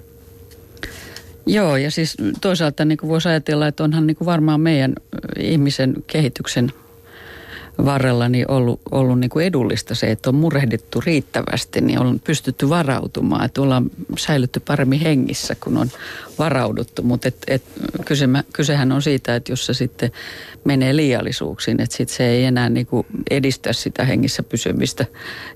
Joo, 1.45 1.78
ja 1.78 1.91
siis 1.91 2.17
toisaalta 2.41 2.86
niin 2.86 2.97
kuin 2.97 3.10
voisi 3.10 3.30
ajatella, 3.30 3.67
että 3.67 3.84
onhan 3.84 4.08
niin 4.08 4.17
kuin 4.17 4.25
varmaan 4.25 4.62
meidän 4.62 4.93
ihmisen 5.39 5.95
kehityksen 6.08 6.71
varrella 7.86 8.30
niin 8.30 8.51
ollut, 8.51 8.82
ollut 8.91 9.19
niin 9.19 9.30
kuin 9.30 9.45
edullista 9.45 9.95
se, 9.95 10.11
että 10.11 10.30
on 10.30 10.36
murehdittu 10.36 11.01
riittävästi, 11.05 11.82
niin 11.82 11.99
on 11.99 12.19
pystytty 12.19 12.69
varautumaan, 12.69 13.45
että 13.45 13.61
ollaan 13.61 13.91
säilytty 14.17 14.59
paremmin 14.59 14.99
hengissä, 14.99 15.55
kun 15.55 15.77
on 15.77 15.91
varauduttu. 16.39 17.03
Mutta 17.03 17.27
et, 17.27 17.38
et, 17.47 17.63
kyse, 18.05 18.25
kysehän 18.53 18.91
on 18.91 19.01
siitä, 19.01 19.36
että 19.36 19.51
jos 19.51 19.65
se 19.65 19.73
sitten 19.73 20.11
menee 20.63 20.95
liiallisuuksiin, 20.95 21.82
että 21.82 21.97
sit 21.97 22.09
se 22.09 22.27
ei 22.27 22.45
enää 22.45 22.69
niin 22.69 22.86
kuin 22.86 23.07
edistä 23.30 23.73
sitä 23.73 24.05
hengissä 24.05 24.43
pysymistä 24.43 25.05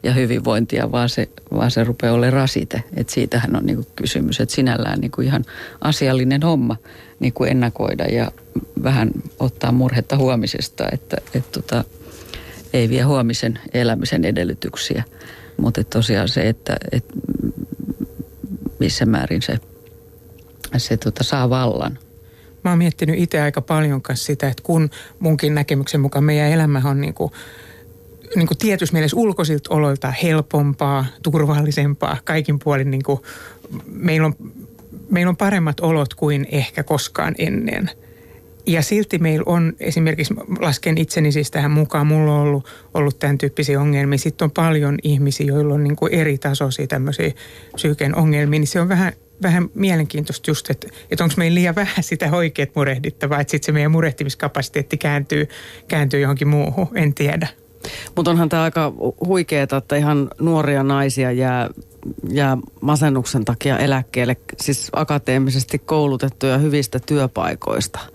ja 0.04 0.14
hyvinvointia, 0.14 0.92
vaan 0.92 1.10
se, 1.10 1.30
vaan 1.54 1.72
se 1.72 1.84
rupeaa 1.84 2.14
olemaan 2.14 2.34
rasite. 2.34 2.84
Että 2.98 3.14
siitähän 3.14 3.56
on 3.56 3.66
niin 3.66 3.76
kuin 3.76 3.88
kysymys, 3.96 4.40
että 4.40 4.56
sinällään 4.56 5.00
niin 5.00 5.12
kuin 5.12 5.28
ihan 5.28 5.46
asiallinen 5.82 6.42
homma 6.42 6.76
niin 7.20 7.34
kuin 7.34 7.52
ennakoida 7.52 8.06
ja 8.06 8.32
vähän 8.84 9.12
ottaa 9.40 9.72
murhetta 9.72 10.18
huomisesta, 10.18 10.86
että, 10.92 11.18
että 11.34 11.52
tota, 11.62 11.84
ei 12.74 12.90
vie 12.90 13.02
huomisen 13.02 13.60
elämisen 13.74 14.26
edellytyksiä. 14.26 15.04
Mutta 15.58 15.84
tosiaan 15.84 16.30
se, 16.30 16.50
että, 16.50 16.78
että 16.92 17.14
missä 18.80 19.06
määrin 19.06 19.42
se, 19.42 19.58
se 20.78 20.98
tota, 20.98 21.24
saa 21.24 21.50
vallan. 21.50 22.00
Mä 22.64 22.72
oon 22.72 22.78
miettinyt 22.78 23.20
itse 23.20 23.42
aika 23.42 23.62
paljon 23.62 24.02
sitä, 24.14 24.48
että 24.48 24.64
kun 24.64 24.90
munkin 25.20 25.56
näkemyksen 25.56 26.02
mukaan 26.02 26.24
meidän 26.24 26.52
elämä 26.52 26.82
on 26.86 27.02
niin 27.02 27.14
kuin, 27.14 27.32
niin 28.36 28.48
kuin 28.48 28.58
tietyssä 28.58 28.94
mielessä 28.94 29.18
ulkoisilta 29.18 29.74
oloilta 29.74 30.12
helpompaa, 30.12 31.06
turvallisempaa, 31.24 32.18
kaikin 32.24 32.60
puolin 32.60 32.92
niin 32.92 33.04
kuin 33.04 33.20
meillä 33.86 34.26
on, 34.26 34.36
meillä 35.10 35.30
on 35.30 35.38
paremmat 35.38 35.80
olot 35.80 36.14
kuin 36.14 36.48
ehkä 36.52 36.84
koskaan 36.84 37.36
ennen– 37.38 37.90
ja 38.66 38.82
silti 38.82 39.18
meillä 39.18 39.44
on 39.46 39.74
esimerkiksi, 39.80 40.34
lasken 40.60 40.98
itseni 40.98 41.32
siis 41.32 41.52
tähän 41.52 41.72
mukaan, 41.72 42.08
mulla 42.08 42.36
on 42.36 42.40
ollut, 42.40 42.68
ollut 42.94 43.20
tämän 43.20 43.38
tyyppisiä 43.38 43.82
ongelmia. 43.82 44.18
Sitten 44.18 44.46
on 44.46 44.52
paljon 44.52 44.98
ihmisiä, 45.04 45.46
joilla 45.48 45.74
on 45.74 45.84
niin 45.84 45.96
kuin 45.96 46.14
eri 46.14 46.38
tasoisia 46.38 46.88
tämmöisiä 46.88 47.32
psyyken 47.76 48.16
ongelmia, 48.16 48.60
niin 48.60 48.68
se 48.68 48.82
on 48.82 48.90
vähän, 48.90 49.14
vähän 49.42 49.70
mielenkiintoista 49.74 50.52
just, 50.52 50.70
että, 50.70 50.88
että 51.12 51.24
onko 51.24 51.34
meillä 51.38 51.56
liian 51.56 51.76
vähän 51.76 52.04
sitä 52.04 52.30
oikeat 52.32 52.76
murehdittavaa, 52.76 53.42
että 53.42 53.52
sitten 53.52 53.66
se 53.66 53.72
meidän 53.72 53.92
murehtimiskapasiteetti 53.92 54.98
kääntyy, 54.98 55.48
kääntyy 55.88 56.20
johonkin 56.20 56.48
muuhun, 56.48 56.88
en 56.96 57.14
tiedä. 57.14 57.48
Mutta 58.16 58.32
onhan 58.32 58.50
tämä 58.50 58.64
aika 58.64 58.94
huikeaa, 59.26 59.68
että 59.78 59.96
ihan 59.96 60.30
nuoria 60.40 60.84
naisia 60.84 61.32
jää, 61.32 61.70
jää 62.30 62.58
masennuksen 62.82 63.46
takia 63.46 63.78
eläkkeelle, 63.78 64.38
siis 64.62 64.90
akateemisesti 64.94 65.80
koulutettuja 65.80 66.58
hyvistä 66.58 67.00
työpaikoista– 67.00 68.00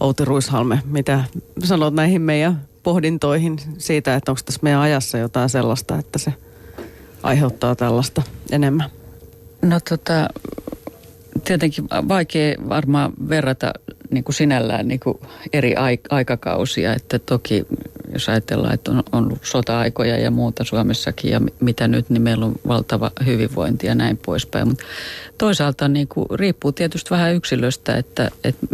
Outi 0.00 0.24
Ruishalme, 0.24 0.78
mitä 0.84 1.24
sanot 1.64 1.94
näihin 1.94 2.22
meidän 2.22 2.60
pohdintoihin 2.82 3.58
siitä, 3.78 4.14
että 4.14 4.32
onko 4.32 4.40
tässä 4.44 4.60
meidän 4.62 4.80
ajassa 4.80 5.18
jotain 5.18 5.48
sellaista, 5.48 5.98
että 5.98 6.18
se 6.18 6.34
aiheuttaa 7.22 7.74
tällaista 7.74 8.22
enemmän? 8.50 8.90
No 9.62 9.80
tota, 9.88 10.28
tietenkin 11.44 11.84
vaikea 12.08 12.56
varmaan 12.68 13.12
verrata 13.28 13.72
niin 14.10 14.24
kuin 14.24 14.34
sinällään 14.34 14.88
niin 14.88 15.00
kuin 15.00 15.18
eri 15.52 15.74
aikakausia, 16.10 16.94
että 16.94 17.18
toki 17.18 17.66
jos 18.12 18.28
ajatellaan, 18.28 18.74
että 18.74 18.90
on, 18.90 19.02
on 19.12 19.36
sota-aikoja 19.42 20.18
ja 20.18 20.30
muuta 20.30 20.64
Suomessakin 20.64 21.30
ja 21.30 21.40
mitä 21.60 21.88
nyt, 21.88 22.10
niin 22.10 22.22
meillä 22.22 22.46
on 22.46 22.54
valtava 22.68 23.10
hyvinvointi 23.26 23.86
ja 23.86 23.94
näin 23.94 24.16
poispäin. 24.16 24.68
Mutta 24.68 24.84
toisaalta 25.38 25.88
niin 25.88 26.08
kuin, 26.08 26.26
riippuu 26.34 26.72
tietysti 26.72 27.10
vähän 27.10 27.34
yksilöstä, 27.34 27.96
että, 27.96 28.30
että 28.44 28.66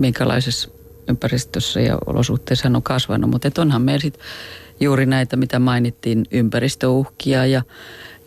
minkälaisessa 0.00 0.70
ympäristössä 1.08 1.80
ja 1.80 1.98
olosuhteissa 2.06 2.64
hän 2.64 2.76
on 2.76 2.82
kasvanut. 2.82 3.30
Mutta 3.30 3.62
onhan 3.62 3.82
meillä 3.82 4.02
sitten 4.02 4.24
juuri 4.80 5.06
näitä, 5.06 5.36
mitä 5.36 5.58
mainittiin, 5.58 6.24
ympäristöuhkia 6.30 7.46
ja, 7.46 7.62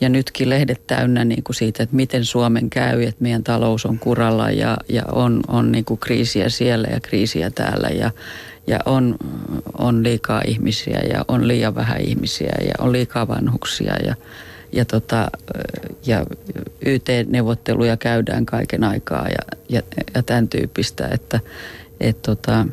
ja 0.02 0.10
nytkin 0.10 0.50
lehdet 0.50 0.88
täynnä 0.88 1.26
niin 1.26 1.44
kuin 1.44 1.56
siitä, 1.56 1.84
että 1.84 1.96
miten 1.96 2.26
Suomen 2.26 2.70
käy, 2.70 3.04
että 3.04 3.24
meidän 3.24 3.44
talous 3.44 3.86
on 3.86 4.00
kuralla 4.00 4.52
ja, 4.52 4.78
ja 4.90 5.04
on, 5.12 5.42
on 5.48 5.72
niin 5.72 5.86
kuin 5.86 6.00
kriisiä 6.00 6.50
siellä 6.50 6.88
ja 6.92 7.00
kriisiä 7.00 7.52
täällä 7.52 7.88
ja, 7.88 8.12
ja 8.68 8.80
on, 8.86 9.16
on 9.78 10.04
liikaa 10.04 10.42
ihmisiä 10.48 11.00
ja 11.14 11.26
on 11.28 11.48
liian 11.48 11.76
vähän 11.76 12.02
ihmisiä 12.02 12.54
ja 12.66 12.74
on 12.80 12.92
liikaa 12.92 13.28
vanhuksia 13.28 13.96
ja, 14.06 14.16
ja, 14.72 14.86
tota, 14.86 15.32
ja 16.06 16.26
YT-neuvotteluja 16.86 17.98
käydään 17.98 18.46
kaiken 18.46 18.84
aikaa 18.84 19.28
ja, 19.28 19.58
ja, 19.70 19.82
ja 20.16 20.24
tämän 20.24 20.48
tyyppistä, 20.48 21.08
että 21.12 21.40
et 22.00 22.22
tota, 22.22 22.68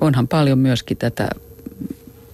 onhan 0.00 0.28
paljon 0.28 0.58
myöskin 0.58 0.96
tätä 0.96 1.28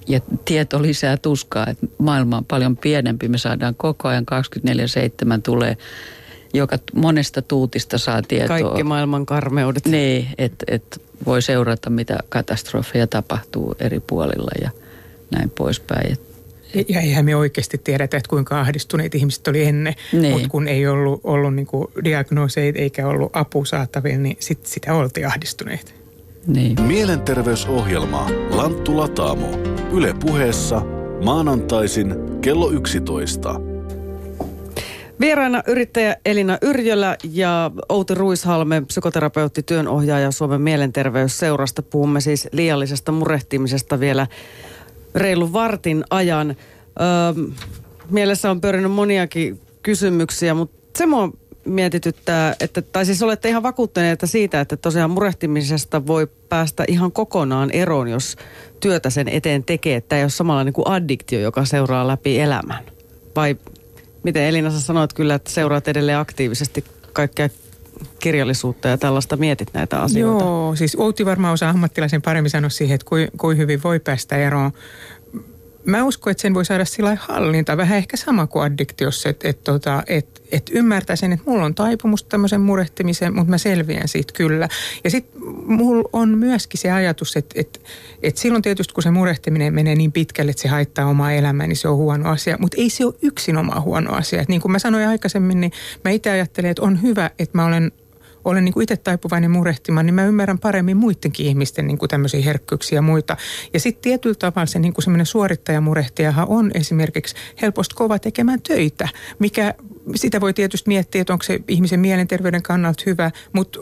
ja 0.09 0.21
tieto 0.45 0.83
lisää 0.83 1.17
tuskaa, 1.17 1.67
että 1.67 1.87
maailma 1.99 2.37
on 2.37 2.45
paljon 2.45 2.77
pienempi. 2.77 3.29
Me 3.29 3.39
saadaan 3.39 3.75
koko 3.75 4.09
ajan 4.09 4.27
24-7 5.37 5.41
tulee, 5.43 5.77
joka 6.55 6.79
monesta 6.95 7.43
tuutista 7.43 7.99
saa 7.99 8.23
tietoa. 8.23 8.49
Kaikki 8.49 8.85
maailman 8.85 9.27
karmeudet. 9.27 9.87
Niin, 9.87 10.29
että 10.39 10.65
et 10.69 11.03
voi 11.27 11.43
seurata, 11.43 11.91
mitä 11.91 12.19
katastrofeja 12.29 13.07
tapahtuu 13.07 13.75
eri 13.81 14.01
puolilla 14.01 14.51
ja 14.63 14.71
näin 15.31 15.51
poispäin. 15.51 16.13
Et 16.13 16.34
ja 16.89 17.01
eihän 17.01 17.25
me 17.25 17.37
oikeasti 17.37 17.79
tiedetä, 17.79 18.16
että 18.16 18.29
kuinka 18.29 18.61
ahdistuneet 18.61 19.14
ihmiset 19.14 19.49
oli 19.49 19.64
ennen, 19.64 19.95
niin. 20.12 20.33
mutta 20.33 20.49
kun 20.49 20.68
ei 20.68 20.87
ollut, 20.87 21.20
ollut 21.25 21.55
niin 21.55 21.66
diagnooseita 22.05 22.79
eikä 22.79 23.09
ollut 23.09 23.31
apu 23.37 23.64
saatavilla, 23.64 24.18
niin 24.18 24.37
sit 24.41 24.66
sitä 24.66 24.95
oltiin 24.95 25.27
ahdistuneet. 25.27 25.95
Niin. 26.47 26.83
Mielenterveysohjelma 26.83 28.31
Lanttu 28.51 28.97
Lataamo. 28.97 29.51
Yle 29.93 30.14
puheessa 30.20 30.83
maanantaisin 31.25 32.14
kello 32.41 32.70
11. 32.70 33.61
Vieraana 35.20 35.62
yrittäjä 35.66 36.16
Elina 36.25 36.59
Yrjölä 36.62 37.16
ja 37.33 37.70
Outi 37.89 38.14
Ruishalme, 38.14 38.81
psykoterapeutti, 38.81 39.62
työnohjaaja 39.62 40.31
Suomen 40.31 40.61
mielenterveysseurasta. 40.61 41.83
Puhumme 41.83 42.20
siis 42.20 42.49
liiallisesta 42.53 43.12
murehtimisesta 43.12 44.01
vielä 44.01 44.27
reilun 45.15 45.53
vartin 45.53 46.05
ajan. 46.11 46.51
Öö, 46.51 47.45
mielessä 48.11 48.51
on 48.51 48.61
pyörinyt 48.61 48.93
moniakin 48.93 49.61
kysymyksiä, 49.83 50.55
mutta 50.55 50.99
se 50.99 51.07
mua 51.07 51.31
mietityttää, 51.65 52.55
että, 52.61 52.83
tai 52.83 53.07
siis 53.07 53.23
olette 53.23 53.49
ihan 53.49 53.62
vakuuttuneita 53.62 54.27
siitä, 54.27 54.61
että 54.61 54.77
tosiaan 54.77 55.11
murehtimisesta 55.11 56.07
voi 56.07 56.27
päästä 56.49 56.85
ihan 56.89 57.12
kokonaan 57.12 57.71
eroon, 57.71 58.09
jos 58.09 58.37
työtä 58.81 59.11
sen 59.11 59.29
eteen 59.29 59.65
tekee. 59.65 59.97
Että 59.97 60.17
ei 60.17 60.25
ole 60.25 60.31
samalla 60.31 60.65
niin 60.65 60.73
kuin 60.73 60.89
addiktio, 60.89 61.41
joka 61.41 61.65
seuraa 61.65 62.07
läpi 62.07 62.41
elämän. 62.41 62.85
Vai 63.37 63.57
miten 64.23 64.43
Elina 64.43 64.71
sä 64.71 64.81
sanoit 64.81 65.12
kyllä, 65.12 65.35
että 65.35 65.51
seuraat 65.51 65.89
edelleen 65.89 66.19
aktiivisesti 66.19 66.85
kaikkea 67.12 67.49
kirjallisuutta 68.19 68.89
ja 68.89 68.99
tällaista 68.99 69.37
mietit 69.37 69.69
näitä 69.75 70.01
asioita? 70.01 70.45
Joo, 70.45 70.77
siis 70.77 70.97
Outi 70.99 71.27
varmaan 71.27 71.55
osaa 71.55 71.71
ammattilaisen 71.71 72.23
paremmin 72.23 72.51
sanoa 72.51 72.71
siihen, 72.71 72.95
että 72.95 73.09
kuin, 73.09 73.29
kuin 73.37 73.57
hyvin 73.59 73.83
voi 73.83 74.01
päästä 74.01 74.37
eroon. 74.37 74.73
Mä 75.87 76.05
uskon, 76.05 76.30
että 76.30 76.43
sen 76.43 76.55
voi 76.55 76.64
saada 76.64 76.85
sillä 76.85 77.16
hallinta, 77.20 77.76
vähän 77.76 77.99
ehkä 77.99 78.16
sama 78.16 78.47
kuin 78.47 78.62
addiktiossa, 78.62 79.28
että 79.28 79.49
et, 79.49 79.64
tota, 79.64 80.03
et, 80.07 80.43
et 80.53 80.70
ymmärtää 80.72 81.16
sen, 81.16 81.32
että 81.32 81.51
mulla 81.51 81.64
on 81.64 81.74
taipumus 81.74 82.24
tämmöisen 82.24 82.61
murehtimiseen, 82.61 83.35
mutta 83.35 83.51
mä 83.51 83.59
selviän 83.59 84.09
siitä 84.09 84.32
kyllä. 84.32 84.68
Ja 85.05 85.11
sitten 85.11 85.43
mulla 85.66 86.09
on 86.12 86.39
myöskin 86.39 86.80
se 86.80 86.91
ajatus, 86.91 87.37
että 87.37 87.61
et, 87.61 87.80
et 88.22 88.37
silloin 88.37 88.62
tietysti 88.62 88.95
kun 88.95 89.03
se 89.03 89.11
murehtiminen 89.11 89.74
menee 89.74 89.95
niin 89.95 90.12
pitkälle, 90.12 90.51
että 90.51 90.62
se 90.62 90.68
haittaa 90.68 91.07
omaa 91.07 91.32
elämää, 91.32 91.66
niin 91.66 91.76
se 91.76 91.89
on 91.89 91.97
huono 91.97 92.30
asia. 92.30 92.57
Mutta 92.61 92.76
ei 92.80 92.91
se 92.91 93.05
ole 93.05 93.14
yksin 93.22 93.57
oma 93.57 93.80
huono 93.80 94.12
asia. 94.12 94.43
Et 94.43 94.49
niin 94.49 94.61
kuin 94.61 94.72
mä 94.72 94.78
sanoin 94.78 95.09
aikaisemmin, 95.09 95.61
niin 95.61 95.72
mä 96.05 96.11
itse 96.11 96.30
ajattelen, 96.30 96.70
että 96.70 96.82
on 96.82 97.03
hyvä, 97.03 97.30
että 97.39 97.59
mä 97.59 97.64
olen 97.64 97.93
olen 98.45 98.65
niin 98.65 98.73
kuin 98.73 98.83
itse 98.83 98.97
taipuvainen 98.97 99.51
murehtimaan, 99.51 100.07
niin 100.07 100.15
mä 100.15 100.25
ymmärrän 100.25 100.59
paremmin 100.59 100.97
muidenkin 100.97 101.47
ihmisten 101.47 101.87
niin 101.87 101.99
kuin 101.99 102.09
tämmöisiä 102.09 102.43
herkkyyksiä 102.43 102.99
ja 102.99 103.03
muita. 103.03 103.37
Ja 103.73 103.81
sitten 103.81 104.03
tietyllä 104.03 104.35
tavalla 104.35 104.67
se 104.67 104.79
niin 104.79 104.95
kuin 104.95 105.05
semmoinen 105.05 105.27
suorittajamurehtijahan 105.27 106.49
on 106.49 106.71
esimerkiksi 106.75 107.35
helposti 107.63 107.95
kova 107.95 108.19
tekemään 108.19 108.63
töitä, 108.63 109.09
mikä 109.39 109.75
sitä 110.15 110.41
voi 110.41 110.55
tietysti 110.55 110.89
miettiä, 110.89 111.21
että 111.21 111.33
onko 111.33 111.43
se 111.43 111.61
ihmisen 111.69 112.01
mielenterveyden 112.01 112.63
kannalta 112.63 113.03
hyvä, 113.07 113.31
mutta 113.53 113.81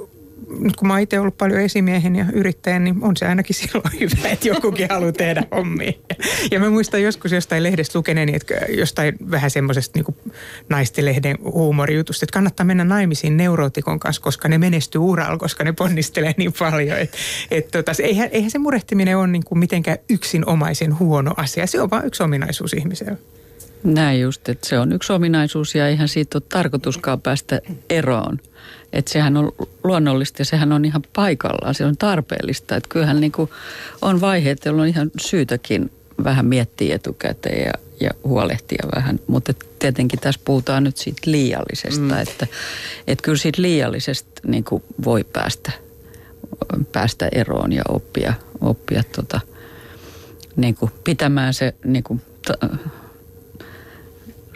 nyt 0.58 0.76
kun 0.76 0.88
mä 0.88 0.98
itse 0.98 1.20
ollut 1.20 1.38
paljon 1.38 1.60
esimiehen 1.60 2.16
ja 2.16 2.24
yrittäjän, 2.32 2.84
niin 2.84 2.96
on 3.02 3.16
se 3.16 3.26
ainakin 3.26 3.56
silloin 3.60 4.00
hyvä, 4.00 4.28
että 4.28 4.48
jokukin 4.48 4.88
haluaa 4.90 5.12
tehdä 5.12 5.44
hommia. 5.56 5.92
Ja 6.50 6.60
mä 6.60 6.70
muistan 6.70 7.02
joskus 7.02 7.32
jostain 7.32 7.62
lehdestä 7.62 7.98
lukeneeni, 7.98 8.36
että 8.36 8.54
jostain 8.68 9.16
vähän 9.30 9.50
semmoisesta 9.50 9.98
niin 9.98 10.32
naistelehden 10.68 11.38
huumorijutusta, 11.44 12.24
että 12.24 12.34
kannattaa 12.34 12.66
mennä 12.66 12.84
naimisiin 12.84 13.36
neurootikon 13.36 14.00
kanssa, 14.00 14.22
koska 14.22 14.48
ne 14.48 14.58
menestyy 14.58 15.00
uralla, 15.00 15.38
koska 15.38 15.64
ne 15.64 15.72
ponnistelee 15.72 16.34
niin 16.36 16.52
paljon. 16.58 16.98
Et, 16.98 17.16
et 17.50 17.70
tota, 17.70 17.92
eihän, 18.02 18.28
eihän 18.32 18.50
se 18.50 18.58
murehtiminen 18.58 19.18
ole 19.18 19.26
niin 19.26 19.44
kuin 19.44 19.58
mitenkään 19.58 19.98
yksinomaisen 20.10 20.98
huono 20.98 21.34
asia. 21.36 21.66
Se 21.66 21.80
on 21.80 21.90
vain 21.90 22.06
yksi 22.06 22.22
ominaisuus 22.22 22.72
ihmisellä. 22.72 23.16
Näin 23.84 24.20
just, 24.20 24.48
että 24.48 24.68
se 24.68 24.78
on 24.78 24.92
yksi 24.92 25.12
ominaisuus 25.12 25.74
ja 25.74 25.88
eihän 25.88 26.08
siitä 26.08 26.38
ole 26.38 26.42
tarkoituskaan 26.48 27.20
päästä 27.20 27.60
eroon. 27.90 28.38
Että 28.92 29.12
sehän 29.12 29.36
on 29.36 29.52
luonnollista 29.84 30.40
ja 30.40 30.44
sehän 30.44 30.72
on 30.72 30.84
ihan 30.84 31.02
paikallaan, 31.12 31.74
se 31.74 31.84
on 31.84 31.96
tarpeellista. 31.96 32.76
Että 32.76 32.88
kyllähän 32.88 33.20
niin 33.20 33.32
kuin 33.32 33.50
on 34.02 34.20
vaiheet, 34.20 34.64
jolloin 34.64 34.86
on 34.86 34.88
ihan 34.88 35.10
syytäkin 35.20 35.90
vähän 36.24 36.46
miettiä 36.46 36.94
etukäteen 36.94 37.66
ja, 37.66 37.72
ja 38.00 38.10
huolehtia 38.24 38.88
vähän. 38.94 39.20
Mutta 39.26 39.52
tietenkin 39.78 40.20
tässä 40.20 40.40
puhutaan 40.44 40.84
nyt 40.84 40.96
siitä 40.96 41.22
liiallisesta, 41.26 42.14
mm. 42.14 42.20
että, 42.20 42.46
että 43.06 43.22
kyllä 43.22 43.38
siitä 43.38 43.62
liiallisesta 43.62 44.40
niin 44.46 44.64
kuin 44.64 44.82
voi 45.04 45.24
päästä, 45.24 45.72
päästä 46.92 47.28
eroon 47.32 47.72
ja 47.72 47.82
oppia, 47.88 48.34
oppia 48.60 49.02
tota, 49.16 49.40
niin 50.56 50.74
kuin 50.74 50.92
pitämään 51.04 51.54
se 51.54 51.74
niin 51.84 52.04
kuin, 52.04 52.22
ta, 52.46 52.68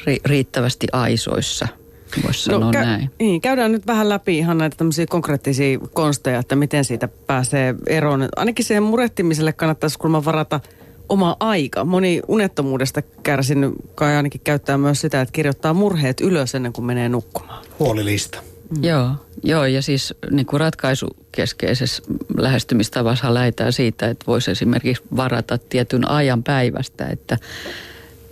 ri, 0.07 0.21
riittävästi 0.25 0.87
aisoissa– 0.93 1.69
voisi 2.25 2.51
no, 2.51 2.55
sanoa 2.55 2.71
kä- 2.71 2.85
näin. 2.85 3.11
Niin, 3.19 3.41
käydään 3.41 3.73
nyt 3.73 3.87
vähän 3.87 4.09
läpi 4.09 4.39
ihan 4.39 4.59
näitä 4.59 4.77
tämmöisiä 4.77 5.07
konkreettisia 5.07 5.79
konsteja, 5.79 6.39
että 6.39 6.57
miten 6.57 6.85
siitä 6.85 7.09
pääsee 7.09 7.75
eroon. 7.87 8.29
Ainakin 8.37 8.65
siihen 8.65 8.83
murehtimiselle 8.83 9.53
kannattaisi 9.53 9.99
kulma 9.99 10.25
varata 10.25 10.61
oma 11.09 11.37
aika. 11.41 11.85
Moni 11.85 12.21
unettomuudesta 12.29 13.03
kärsinyt 13.23 13.75
kai 13.95 14.17
ainakin 14.17 14.41
käyttää 14.45 14.79
myös 14.79 15.01
sitä, 15.01 15.21
että 15.21 15.33
kirjoittaa 15.33 15.75
murheet 15.75 16.21
ylös 16.21 16.55
ennen 16.55 16.73
kuin 16.73 16.85
menee 16.85 17.09
nukkumaan. 17.09 17.65
Huolilista. 17.79 18.39
Mm. 18.71 18.85
Joo, 18.85 19.11
joo, 19.43 19.65
ja 19.65 19.83
siis 19.83 20.15
niin 20.31 20.47
kuin 20.47 20.61
ratkaisukeskeisessä 20.61 22.03
lähestymistavassa 22.37 23.35
lähetään 23.35 23.73
siitä, 23.73 24.09
että 24.09 24.27
voisi 24.27 24.51
esimerkiksi 24.51 25.03
varata 25.17 25.59
tietyn 25.59 26.09
ajan 26.11 26.43
päivästä, 26.43 27.07
että 27.07 27.39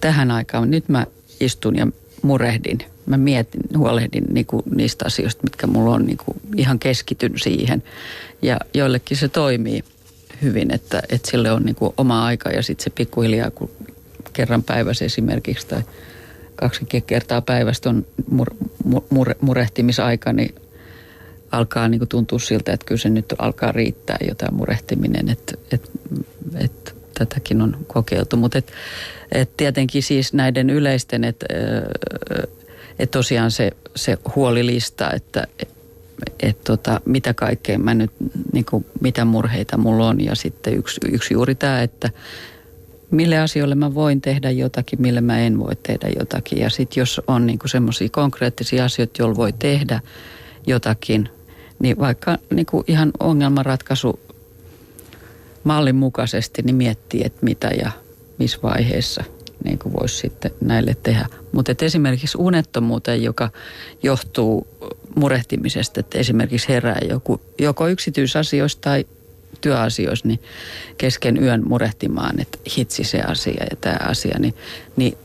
tähän 0.00 0.30
aikaan 0.30 0.70
nyt 0.70 0.88
mä 0.88 1.06
istun 1.40 1.76
ja 1.76 1.86
murehdin. 2.22 2.78
Mä 3.06 3.16
mietin, 3.16 3.62
huolehdin 3.76 4.24
niin 4.30 4.46
kuin 4.46 4.62
niistä 4.74 5.04
asioista, 5.06 5.42
mitkä 5.42 5.66
mulla 5.66 5.94
on 5.94 6.06
niin 6.06 6.16
kuin 6.16 6.36
ihan 6.56 6.78
keskityn 6.78 7.32
siihen. 7.36 7.82
Ja 8.42 8.58
joillekin 8.74 9.16
se 9.16 9.28
toimii 9.28 9.84
hyvin, 10.42 10.74
että, 10.74 11.02
että 11.08 11.30
sille 11.30 11.52
on 11.52 11.62
niin 11.62 11.74
kuin 11.74 11.94
oma 11.96 12.24
aika 12.24 12.50
ja 12.50 12.62
sitten 12.62 12.84
se 12.84 12.90
pikkuhiljaa, 12.90 13.50
kun 13.50 13.70
kerran 14.32 14.62
päivässä 14.62 15.04
esimerkiksi 15.04 15.66
tai 15.66 15.82
kaksi 16.56 16.86
kertaa 17.06 17.42
päivästä 17.42 17.88
on 17.88 18.06
mur, 18.30 18.50
mur, 19.10 19.34
murehtimisaika, 19.40 20.32
niin 20.32 20.54
alkaa 21.52 21.88
niin 21.88 21.98
kuin 21.98 22.08
tuntua 22.08 22.38
siltä, 22.38 22.72
että 22.72 22.86
kyllä 22.86 22.98
se 22.98 23.08
nyt 23.08 23.34
alkaa 23.38 23.72
riittää 23.72 24.18
jotain 24.28 24.54
murehtiminen, 24.54 25.28
että, 25.28 25.54
että, 25.72 25.88
että 26.54 26.92
tätäkin 27.18 27.62
on 27.62 27.76
kokeiltu. 27.86 28.36
Mutta 28.36 28.58
et, 28.58 28.72
et 29.32 29.56
tietenkin 29.56 30.02
siis 30.02 30.32
näiden 30.32 30.70
yleisten, 30.70 31.24
että 31.24 31.46
et 32.98 33.10
tosiaan 33.10 33.50
se, 33.50 33.70
se 33.96 34.18
huolilista, 34.36 35.10
että 35.10 35.46
et 36.40 36.64
tota, 36.64 37.00
mitä 37.04 37.34
kaikkea 37.34 37.78
mä 37.78 37.94
nyt, 37.94 38.10
niin 38.52 38.64
kuin, 38.64 38.86
mitä 39.00 39.24
murheita 39.24 39.76
mulla 39.76 40.08
on. 40.08 40.20
Ja 40.20 40.34
sitten 40.34 40.74
yksi, 40.74 41.00
yksi 41.12 41.34
juuri 41.34 41.54
tämä, 41.54 41.82
että 41.82 42.10
mille 43.10 43.38
asioille 43.38 43.74
mä 43.74 43.94
voin 43.94 44.20
tehdä 44.20 44.50
jotakin, 44.50 45.02
mille 45.02 45.20
mä 45.20 45.38
en 45.38 45.58
voi 45.58 45.76
tehdä 45.76 46.08
jotakin. 46.18 46.58
Ja 46.58 46.70
sitten 46.70 47.00
jos 47.00 47.20
on 47.26 47.46
niin 47.46 47.58
semmoisia 47.66 48.08
konkreettisia 48.08 48.84
asioita, 48.84 49.22
joilla 49.22 49.36
voi 49.36 49.52
tehdä 49.52 50.00
jotakin, 50.66 51.28
niin 51.78 51.98
vaikka 51.98 52.38
niin 52.50 52.66
kuin 52.66 52.84
ihan 52.86 53.10
ongelmanratkaisu 53.20 54.20
mallin 55.64 55.96
mukaisesti, 55.96 56.62
niin 56.62 56.76
miettii, 56.76 57.22
että 57.24 57.38
mitä 57.42 57.68
ja 57.68 57.90
missä 58.38 58.58
vaiheessa 58.62 59.24
niin 59.64 59.78
kuin 59.78 59.92
voisi 59.92 60.16
sitten 60.16 60.50
näille 60.60 60.96
tehdä. 61.02 61.26
Mutta 61.52 61.72
esimerkiksi 61.80 62.38
unettomuuteen, 62.38 63.22
joka 63.22 63.50
johtuu 64.02 64.66
murehtimisesta, 65.16 66.00
että 66.00 66.18
esimerkiksi 66.18 66.68
herää 66.68 66.98
joku, 67.08 67.40
joko 67.58 67.88
yksityisasioista 67.88 68.80
tai 68.80 69.06
työasioissa, 69.60 70.28
niin 70.28 70.40
kesken 70.98 71.42
yön 71.42 71.68
murehtimaan, 71.68 72.40
että 72.40 72.58
hitsi 72.78 73.04
se 73.04 73.20
asia 73.20 73.64
ja 73.70 73.76
tämä 73.80 73.96
asia, 74.08 74.38
niin, 74.38 74.54
niin 74.96 75.18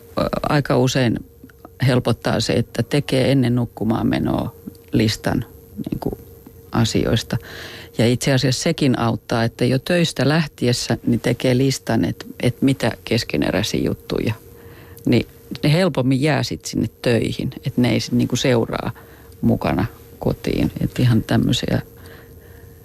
aika 0.49 0.77
usein 0.77 1.19
helpottaa 1.87 2.39
se, 2.39 2.53
että 2.53 2.83
tekee 2.83 3.31
ennen 3.31 3.55
nukkumaan 3.55 4.07
menoa 4.07 4.55
listan 4.91 5.45
niin 5.89 5.99
kuin 5.99 6.15
asioista. 6.71 7.37
Ja 7.99 8.07
itse 8.07 8.33
asiassa 8.33 8.63
sekin 8.63 8.99
auttaa, 8.99 9.43
että 9.43 9.65
jo 9.65 9.79
töistä 9.79 10.29
lähtiessä 10.29 10.97
niin 11.07 11.19
tekee 11.19 11.57
listan, 11.57 12.05
että, 12.05 12.25
että 12.43 12.65
mitä 12.65 12.91
keskeneräisiä 13.03 13.81
juttuja. 13.83 14.33
Niin 15.05 15.27
ne 15.63 15.73
helpommin 15.73 16.21
jää 16.21 16.43
sitten 16.43 16.69
sinne 16.69 16.87
töihin, 17.01 17.49
että 17.65 17.81
ne 17.81 17.91
ei 17.91 17.99
sitten 17.99 18.17
niinku 18.17 18.35
seuraa 18.35 18.91
mukana 19.41 19.85
kotiin. 20.19 20.71
Että 20.81 21.01
ihan 21.01 21.23
tämmöisiä 21.23 21.81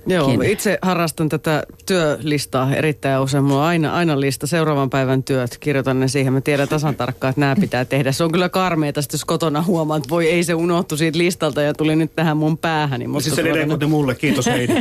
Joo, 0.07 0.41
itse 0.45 0.79
harrastan 0.83 1.29
tätä 1.29 1.63
työlistaa 1.87 2.75
erittäin 2.75 3.21
usein. 3.21 3.45
Mulla 3.45 3.61
on 3.61 3.67
aina, 3.67 3.95
aina 3.95 4.21
lista 4.21 4.47
seuraavan 4.47 4.91
päivän 4.91 5.23
työt. 5.23 5.57
Kirjoitan 5.61 6.01
ne 6.01 6.09
siihen. 6.09 6.33
Mä 6.33 6.41
tiedän 6.41 6.69
tasan 6.69 6.95
tarkkaan, 6.95 7.31
että 7.31 7.41
nämä 7.41 7.57
pitää 7.57 7.85
tehdä. 7.85 8.13
Se 8.13 8.25
on 8.25 8.33
kyllä 8.33 8.49
karmeeta, 8.49 9.01
jos 9.13 9.25
kotona 9.25 9.63
huomaan, 9.63 9.99
että 9.99 10.11
voi 10.11 10.29
ei 10.29 10.45
se 10.45 10.55
unohtu 10.55 10.97
siitä 10.97 11.19
listalta 11.19 11.63
ja 11.63 11.75
tuli 11.75 11.97
nyt 11.97 12.17
tähän 12.17 12.37
mun 12.37 12.59
päähän. 12.59 13.01
Niin 13.01 13.23
siis 13.23 13.35
se 13.35 13.41
edelleen 13.41 13.91
mulle. 13.91 14.15
Kiitos 14.15 14.47
Heidi. 14.47 14.73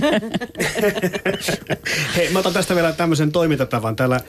Hei, 2.16 2.30
mä 2.32 2.40
otan 2.40 2.54
tästä 2.54 2.76
vielä 2.76 2.92
tämmöisen 2.92 3.32
toimintatavan. 3.32 3.96
Täällä 3.96 4.20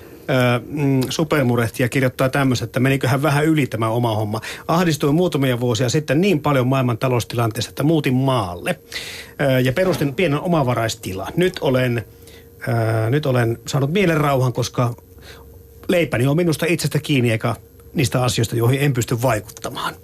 supermurehtija 1.11 1.89
kirjoittaa 1.89 2.29
tämmöistä, 2.29 2.65
että 2.65 2.81
meniköhän 2.81 3.23
vähän 3.23 3.45
yli 3.45 3.67
tämä 3.67 3.89
oma 3.89 4.17
homma. 4.17 4.41
Ahdistuin 4.69 5.15
muutamia 5.15 5.61
vuosia 5.61 5.89
sitten 5.89 6.21
niin 6.21 6.41
paljon 6.41 6.67
maailman 6.67 6.99
taloustilanteessa, 6.99 7.69
että 7.69 7.83
muutin 7.83 8.15
maalle 8.15 8.81
ja 9.65 9.73
perustin 9.73 10.15
pienen 10.15 10.41
omavaraistilan. 10.41 11.33
Nyt 11.37 11.59
olen, 11.61 12.05
ää, 12.69 13.11
nyt 13.11 13.27
olen 13.27 13.59
saanut 13.67 13.93
mielen 13.93 14.17
rauhan, 14.17 14.53
koska 14.53 14.95
leipäni 15.89 16.27
on 16.27 16.37
minusta 16.37 16.67
itsestä 16.69 16.99
kiinni 16.99 17.31
eikä 17.31 17.55
niistä 17.95 18.23
asioista, 18.23 18.57
joihin 18.57 18.81
en 18.81 18.93
pysty 18.93 19.23
vaikuttamaan. 19.23 19.95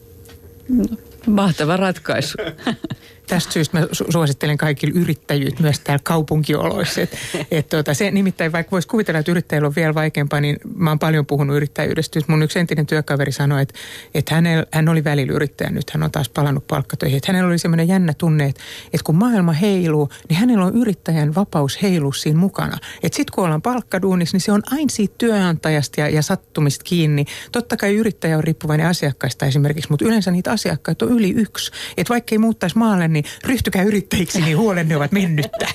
No, 0.68 0.84
mahtava 1.26 1.76
ratkaisu. 1.76 2.38
Tästä 3.30 3.52
syystä 3.52 3.80
mä 3.80 3.86
suosittelen 4.10 4.58
kaikille 4.58 5.00
yrittäjyyttä 5.00 5.62
myös 5.62 5.80
täällä 5.80 6.02
kaupunkioloissa. 6.04 7.00
Et, 7.00 7.18
et 7.50 7.68
tuota, 7.68 7.94
se 7.94 8.10
nimittäin, 8.10 8.52
vaikka 8.52 8.70
voisi 8.70 8.88
kuvitella, 8.88 9.20
että 9.20 9.32
yrittäjillä 9.32 9.66
on 9.68 9.74
vielä 9.76 9.94
vaikeampaa, 9.94 10.40
niin 10.40 10.56
mä 10.74 10.90
oon 10.90 10.98
paljon 10.98 11.26
puhunut 11.26 11.56
yrittäjyydestä. 11.56 12.20
Mun 12.26 12.42
yksi 12.42 12.58
entinen 12.58 12.86
työkaveri 12.86 13.32
sanoi, 13.32 13.62
että, 13.62 13.74
että 14.14 14.34
hänellä, 14.34 14.66
hän 14.72 14.88
oli 14.88 15.04
välillä 15.04 15.32
yrittäjä, 15.32 15.70
nyt 15.70 15.90
hän 15.90 16.02
on 16.02 16.10
taas 16.10 16.28
palannut 16.28 16.66
palkkatöihin. 16.66 17.16
Että 17.16 17.32
hänellä 17.32 17.48
oli 17.48 17.58
semmoinen 17.58 17.88
jännä 17.88 18.14
tunne, 18.18 18.44
että, 18.44 18.60
että 18.84 19.04
kun 19.04 19.16
maailma 19.16 19.52
heiluu, 19.52 20.08
niin 20.28 20.36
hänellä 20.36 20.64
on 20.64 20.76
yrittäjän 20.76 21.34
vapaus 21.34 21.82
heilua 21.82 22.12
siinä 22.12 22.38
mukana. 22.38 22.78
Että 23.02 23.16
sitten 23.16 23.34
kun 23.34 23.44
ollaan 23.44 23.62
palkkaduunissa, 23.62 24.34
niin 24.34 24.42
se 24.42 24.52
on 24.52 24.62
aina 24.70 24.88
siitä 24.88 25.14
työnantajasta 25.18 26.00
ja, 26.00 26.08
ja 26.08 26.22
sattumista 26.22 26.84
kiinni. 26.84 27.24
Totta 27.52 27.76
kai 27.76 27.94
yrittäjä 27.94 28.36
on 28.36 28.44
riippuvainen 28.44 28.86
asiakkaista 28.86 29.46
esimerkiksi, 29.46 29.90
mutta 29.90 30.04
yleensä 30.04 30.30
niitä 30.30 30.52
asiakkaita 30.52 31.04
on 31.04 31.12
yli 31.12 31.30
yksi. 31.30 31.72
Että 31.96 32.10
vaikka 32.10 32.34
ei 32.34 32.38
muuttaisi 32.38 32.78
maalle, 32.78 33.08
niin 33.08 33.19
niin 33.22 33.32
ryhtykää 33.44 33.82
yrittäjiksi, 33.82 34.40
niin 34.40 34.58
huolenne 34.58 34.96
ovat 34.96 35.12
mennyttä. 35.12 35.66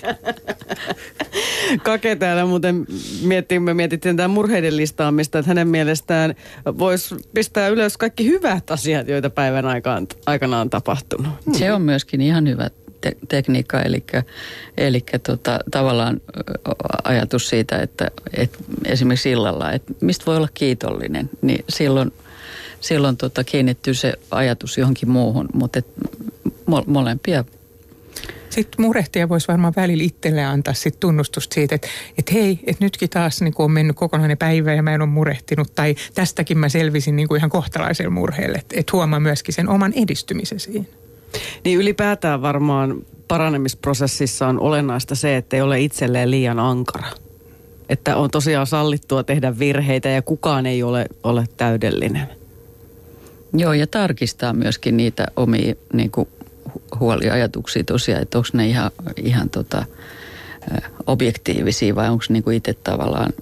Kake 1.84 2.16
täällä 2.16 2.46
muuten 2.46 2.86
miettii, 3.22 3.60
me 3.60 3.74
mietittiin 3.74 4.18
tämän 4.18 4.32
murheiden 4.32 4.78
listaamista, 4.78 5.40
että 5.40 5.50
hänen 5.50 5.68
mielestään 5.68 6.36
voisi 6.66 7.16
pistää 7.34 7.68
ylös 7.68 7.98
kaikki 7.98 8.26
hyvät 8.26 8.72
asiat, 8.72 9.08
joita 9.08 9.30
päivän 9.30 9.66
aikaan, 9.66 10.08
aikana 10.26 10.60
on 10.60 10.70
tapahtunut. 10.70 11.34
Se 11.52 11.74
on 11.74 11.82
myöskin 11.82 12.22
ihan 12.22 12.48
hyvä 12.48 12.70
te- 13.02 13.18
tekniikka, 13.28 13.82
eli, 13.82 14.04
eli 14.78 15.04
tota, 15.24 15.60
tavallaan 15.72 16.22
ajatus 17.04 17.50
siitä, 17.50 17.78
että, 17.78 18.12
että 18.34 18.58
esimerkiksi 18.86 19.32
illalla, 19.32 19.72
että 19.72 19.94
mistä 20.02 20.26
voi 20.26 20.38
olla 20.38 20.50
kiitollinen, 20.54 21.30
niin 21.42 21.66
silloin, 21.70 22.14
silloin 22.80 23.18
tota, 23.18 23.44
kiinnittyy 23.44 23.94
se 23.94 24.14
ajatus 24.32 24.78
johonkin 24.78 25.10
muuhun, 25.10 25.50
mutta 25.54 25.80
et 25.80 25.88
molempia 26.88 27.44
sitten 28.56 28.86
murehtia 28.86 29.30
voisi 29.30 29.48
varmaan 29.48 29.74
välillä 29.76 30.04
itselle 30.04 30.44
antaa 30.44 30.74
sit 30.74 31.00
tunnustusta 31.00 31.54
siitä, 31.54 31.76
että, 31.76 31.88
että 32.18 32.34
hei, 32.34 32.60
että 32.66 32.86
nytkin 32.86 33.10
taas 33.10 33.42
niin 33.42 33.54
on 33.58 33.72
mennyt 33.72 33.96
kokonainen 33.96 34.38
päivä 34.38 34.74
ja 34.74 34.84
mä 34.84 34.94
en 34.94 35.02
ole 35.02 35.10
murehtinut. 35.10 35.76
Tai 35.76 35.96
tästäkin 36.14 36.58
mä 36.58 36.70
selvisin 36.70 37.16
niin 37.16 37.28
kuin 37.28 37.38
ihan 37.38 37.50
kohtalaisella 37.50 38.12
murheelle, 38.12 38.58
että, 38.58 38.80
että 38.80 38.92
huomaa 38.94 39.20
myöskin 39.20 39.54
sen 39.54 39.70
oman 39.70 39.94
edistymisen 39.94 40.60
siinä. 40.60 40.86
Niin 41.64 41.80
ylipäätään 41.80 42.42
varmaan 42.42 42.96
paranemisprosessissa 43.28 44.48
on 44.48 44.60
olennaista 44.60 45.16
se, 45.16 45.38
että 45.38 45.56
ei 45.56 45.62
ole 45.62 45.82
itselleen 45.82 46.32
liian 46.32 46.60
ankara. 46.60 47.08
Että 47.90 48.16
on 48.16 48.32
tosiaan 48.32 48.68
sallittua 48.68 49.24
tehdä 49.24 49.60
virheitä 49.60 50.10
ja 50.10 50.22
kukaan 50.22 50.66
ei 50.66 50.84
ole, 50.84 51.06
ole 51.24 51.46
täydellinen. 51.58 52.28
Joo, 53.54 53.74
ja 53.74 53.88
tarkistaa 53.88 54.54
myöskin 54.54 54.98
niitä 54.98 55.28
omia 55.36 55.76
niin 55.94 56.12
kuin 56.12 56.28
huoliajatuksia 57.00 57.84
tosiaan, 57.84 58.22
että 58.22 58.38
onko 58.38 58.50
ne 58.54 58.68
ihan, 58.68 58.92
ihan 59.18 59.50
tota, 59.50 59.86
objektiivisia 61.08 61.96
vai 61.96 62.10
onko 62.10 62.26
niinku 62.30 62.50
itse 62.50 62.74
tavallaan 62.74 63.34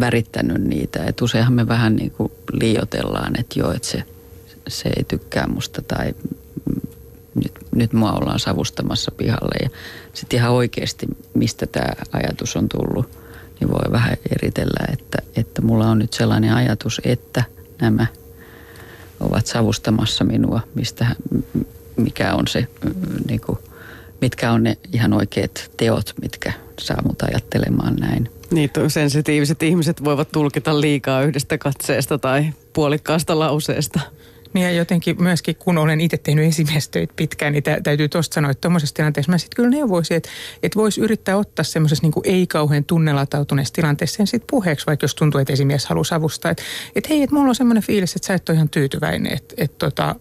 värittänyt 0.00 0.62
niitä. 0.62 1.04
Et 1.04 1.20
useinhan 1.20 1.52
me 1.52 1.68
vähän 1.68 1.96
niin 1.96 2.10
kuin 2.10 2.32
liiotellaan, 2.52 3.40
että 3.40 3.58
joo, 3.58 3.72
että 3.72 3.88
se, 3.88 4.02
se 4.68 4.88
ei 4.96 5.04
tykkää 5.04 5.46
musta 5.46 5.82
tai 5.82 6.14
nyt, 7.34 7.52
nyt 7.74 7.92
mua 7.92 8.12
ollaan 8.12 8.38
savustamassa 8.38 9.10
pihalle. 9.10 9.54
Ja 9.62 9.70
sitten 10.14 10.38
ihan 10.38 10.52
oikeasti, 10.52 11.06
mistä 11.34 11.66
tämä 11.66 11.92
ajatus 12.12 12.56
on 12.56 12.68
tullut, 12.68 13.10
niin 13.60 13.70
voi 13.70 13.92
vähän 13.92 14.16
eritellä, 14.30 14.92
että, 14.92 15.18
että 15.36 15.62
mulla 15.62 15.86
on 15.86 15.98
nyt 15.98 16.12
sellainen 16.12 16.54
ajatus, 16.54 17.00
että 17.04 17.44
nämä 17.80 18.06
ovat 19.20 19.46
savustamassa 19.46 20.24
minua, 20.24 20.60
mistä, 20.74 21.06
mikä 21.98 22.34
on 22.34 22.48
se, 22.48 22.66
niin 23.28 23.40
kuin, 23.40 23.58
mitkä 24.20 24.52
on 24.52 24.62
ne 24.62 24.76
ihan 24.92 25.12
oikeat 25.12 25.70
teot, 25.76 26.14
mitkä 26.22 26.52
saa 26.80 27.02
mut 27.02 27.22
ajattelemaan 27.22 27.96
näin. 27.96 28.30
Niin, 28.50 28.70
sensitiiviset 28.88 29.62
ihmiset 29.62 30.04
voivat 30.04 30.32
tulkita 30.32 30.80
liikaa 30.80 31.22
yhdestä 31.22 31.58
katseesta 31.58 32.18
tai 32.18 32.52
puolikkaasta 32.72 33.38
lauseesta. 33.38 34.00
Niin 34.52 34.64
ja 34.64 34.72
jotenkin 34.72 35.22
myöskin, 35.22 35.56
kun 35.56 35.78
olen 35.78 36.00
itse 36.00 36.16
tehnyt 36.16 36.44
esimiestöitä 36.44 37.12
pitkään, 37.16 37.52
niin 37.52 37.62
täytyy 37.82 38.08
tuosta 38.08 38.34
sanoa, 38.34 38.50
että 38.50 38.60
tuommoisessa 38.60 38.94
tilanteessa 38.94 39.32
mä 39.32 39.38
sitten 39.38 39.56
kyllä 39.56 39.70
neuvoisin, 39.70 40.16
että, 40.16 40.28
että 40.62 40.76
voisi 40.76 41.00
yrittää 41.00 41.36
ottaa 41.36 41.64
semmoisessa 41.64 42.02
niin 42.02 42.12
ei-kauhean 42.24 42.84
tunnelatautuneessa 42.84 43.74
tilanteessa 43.74 44.16
sen 44.16 44.26
sitten 44.26 44.46
puheeksi, 44.50 44.86
vaikka 44.86 45.04
jos 45.04 45.14
tuntuu, 45.14 45.40
että 45.40 45.52
esimies 45.52 45.86
haluaa 45.86 46.04
avustaa. 46.10 46.50
Että, 46.50 46.62
että 46.94 47.08
hei, 47.08 47.22
että 47.22 47.36
mulla 47.36 47.48
on 47.48 47.54
semmoinen 47.54 47.82
fiilis, 47.82 48.16
että 48.16 48.26
sä 48.26 48.34
et 48.34 48.48
ole 48.48 48.56
ihan 48.56 48.68
tyytyväinen, 48.68 49.32
että, 49.32 49.54
että 49.58 49.76
tota, 49.78 50.14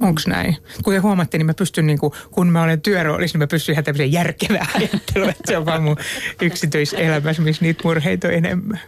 Onko 0.00 0.20
näin? 0.26 0.56
Kuten 0.84 1.02
huomattiin, 1.02 1.38
niin 1.38 1.46
mä 1.46 1.54
pystyn, 1.54 1.86
niin 1.86 1.98
kuin, 1.98 2.12
kun 2.30 2.48
mä 2.48 2.62
olen 2.62 2.80
työroolissa, 2.80 3.38
niin 3.38 3.42
mä 3.42 3.46
pystyn 3.46 3.72
ihan 3.72 3.84
tämmöiseen 3.84 4.12
järkevään 4.12 4.68
ajatteluun, 4.74 5.30
että 5.30 5.42
se 5.46 5.58
on 5.58 5.66
vaan 5.66 5.82
mun 5.82 5.96
yksityiselämässä, 6.42 7.42
missä 7.42 7.64
niitä 7.64 7.80
murheita 7.84 8.28
on 8.28 8.34
enemmän. 8.34 8.80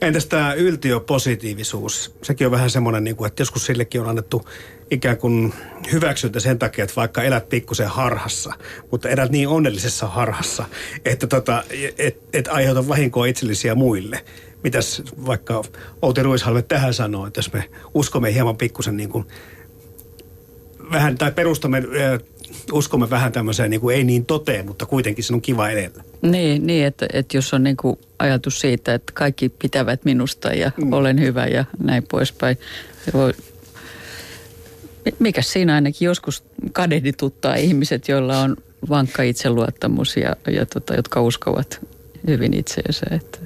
Entäs 0.00 0.26
tämä 0.26 0.52
yltiöpositiivisuus? 0.52 2.14
Sekin 2.22 2.46
on 2.46 2.50
vähän 2.50 2.70
semmoinen, 2.70 3.04
niin 3.04 3.26
että 3.26 3.40
joskus 3.40 3.66
sillekin 3.66 4.00
on 4.00 4.08
annettu 4.08 4.48
ikään 4.90 5.16
kuin 5.16 5.54
hyväksyntä 5.92 6.40
sen 6.40 6.58
takia, 6.58 6.84
että 6.84 6.96
vaikka 6.96 7.22
elät 7.22 7.48
pikkusen 7.48 7.88
harhassa, 7.88 8.52
mutta 8.90 9.08
elät 9.08 9.30
niin 9.30 9.48
onnellisessa 9.48 10.06
harhassa, 10.06 10.64
että 11.04 11.26
tota, 11.26 11.64
et, 11.98 12.20
et 12.32 12.48
aiheuta 12.48 12.88
vahinkoa 12.88 13.26
itsellisiä 13.26 13.74
muille. 13.74 14.24
Mitäs 14.64 15.02
vaikka 15.26 15.62
Outi 16.02 16.22
Ruishalme 16.22 16.62
tähän 16.62 16.94
sanoo, 16.94 17.26
että 17.26 17.38
jos 17.38 17.52
me 17.52 17.70
uskomme 17.94 18.34
hieman 18.34 18.56
pikkusen 18.56 18.96
niin 18.96 19.08
kuin 19.08 19.26
vähän, 20.92 21.18
tai 21.18 21.32
perustamme, 21.32 21.82
uskomme 22.72 23.10
vähän 23.10 23.32
tämmöiseen 23.32 23.70
niin 23.70 23.80
kuin 23.80 23.96
ei 23.96 24.04
niin 24.04 24.26
toteen, 24.26 24.66
mutta 24.66 24.86
kuitenkin 24.86 25.24
se 25.24 25.34
on 25.34 25.40
kiva 25.40 25.68
edellä. 25.68 26.04
Niin, 26.22 26.66
niin 26.66 26.86
että, 26.86 27.06
että 27.12 27.36
jos 27.36 27.54
on 27.54 27.62
niin 27.62 27.76
kuin 27.76 27.98
ajatus 28.18 28.60
siitä, 28.60 28.94
että 28.94 29.12
kaikki 29.12 29.48
pitävät 29.48 30.04
minusta 30.04 30.48
ja 30.48 30.70
mm. 30.76 30.92
olen 30.92 31.20
hyvä 31.20 31.46
ja 31.46 31.64
näin 31.78 32.02
poispäin. 32.10 32.58
Se 33.04 33.12
voi, 33.12 33.32
mikä 35.18 35.42
siinä 35.42 35.74
ainakin 35.74 36.06
joskus 36.06 36.44
kadehdituttaa 36.72 37.54
ihmiset, 37.54 38.08
joilla 38.08 38.38
on 38.38 38.56
vankka 38.88 39.22
itseluottamus 39.22 40.16
ja, 40.16 40.36
ja 40.50 40.66
tota, 40.66 40.94
jotka 40.94 41.22
uskovat 41.22 41.86
hyvin 42.26 42.54
itseensä. 42.54 43.06
Että. 43.10 43.38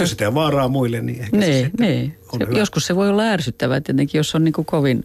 Jos 0.00 0.10
sitä 0.10 0.34
vaaraa 0.34 0.68
muille, 0.68 1.00
niin 1.00 1.20
ehkä 1.20 1.36
niin, 1.36 1.64
se 1.64 1.70
niin. 1.78 2.18
on 2.32 2.40
se, 2.40 2.46
hyvä. 2.46 2.58
Joskus 2.58 2.86
se 2.86 2.96
voi 2.96 3.08
olla 3.08 3.22
ärsyttävää 3.22 3.80
tietenkin, 3.80 4.18
jos 4.18 4.34
on 4.34 4.44
niin 4.44 4.52
kuin 4.52 4.64
kovin 4.64 5.04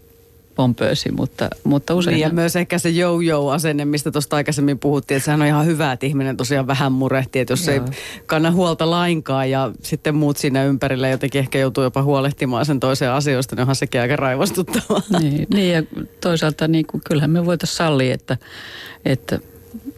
pompöösi, 0.54 1.12
mutta, 1.12 1.48
mutta 1.64 1.94
usein... 1.94 2.14
Niin 2.14 2.20
ja 2.20 2.30
myös 2.30 2.56
ehkä 2.56 2.78
se 2.78 2.88
jou-jou-asenne, 2.88 3.84
mistä 3.84 4.10
tuosta 4.10 4.36
aikaisemmin 4.36 4.78
puhuttiin, 4.78 5.16
että 5.16 5.24
sehän 5.24 5.40
on 5.40 5.46
ihan 5.46 5.66
hyvä, 5.66 5.92
että 5.92 6.06
ihminen 6.06 6.36
tosiaan 6.36 6.66
vähän 6.66 6.92
murehtii, 6.92 7.42
että 7.42 7.52
jos 7.52 7.66
Joo. 7.66 7.74
ei 7.74 7.80
kanna 8.26 8.50
huolta 8.50 8.90
lainkaan 8.90 9.50
ja 9.50 9.70
sitten 9.82 10.14
muut 10.14 10.36
siinä 10.36 10.64
ympärillä 10.64 11.08
jotenkin 11.08 11.38
ehkä 11.38 11.58
joutuu 11.58 11.84
jopa 11.84 12.02
huolehtimaan 12.02 12.66
sen 12.66 12.80
toisen 12.80 13.10
asioista, 13.10 13.56
niin 13.56 13.60
onhan 13.60 13.76
sekin 13.76 14.00
aika 14.00 14.16
raivostuttavaa. 14.16 15.02
Niin, 15.20 15.46
niin 15.54 15.72
ja 15.72 15.82
toisaalta 16.20 16.68
niin 16.68 16.86
kuin, 16.86 17.00
kyllähän 17.08 17.30
me 17.30 17.46
voitaisiin 17.46 17.76
sallia, 17.76 18.14
että, 18.14 18.36
että 19.04 19.38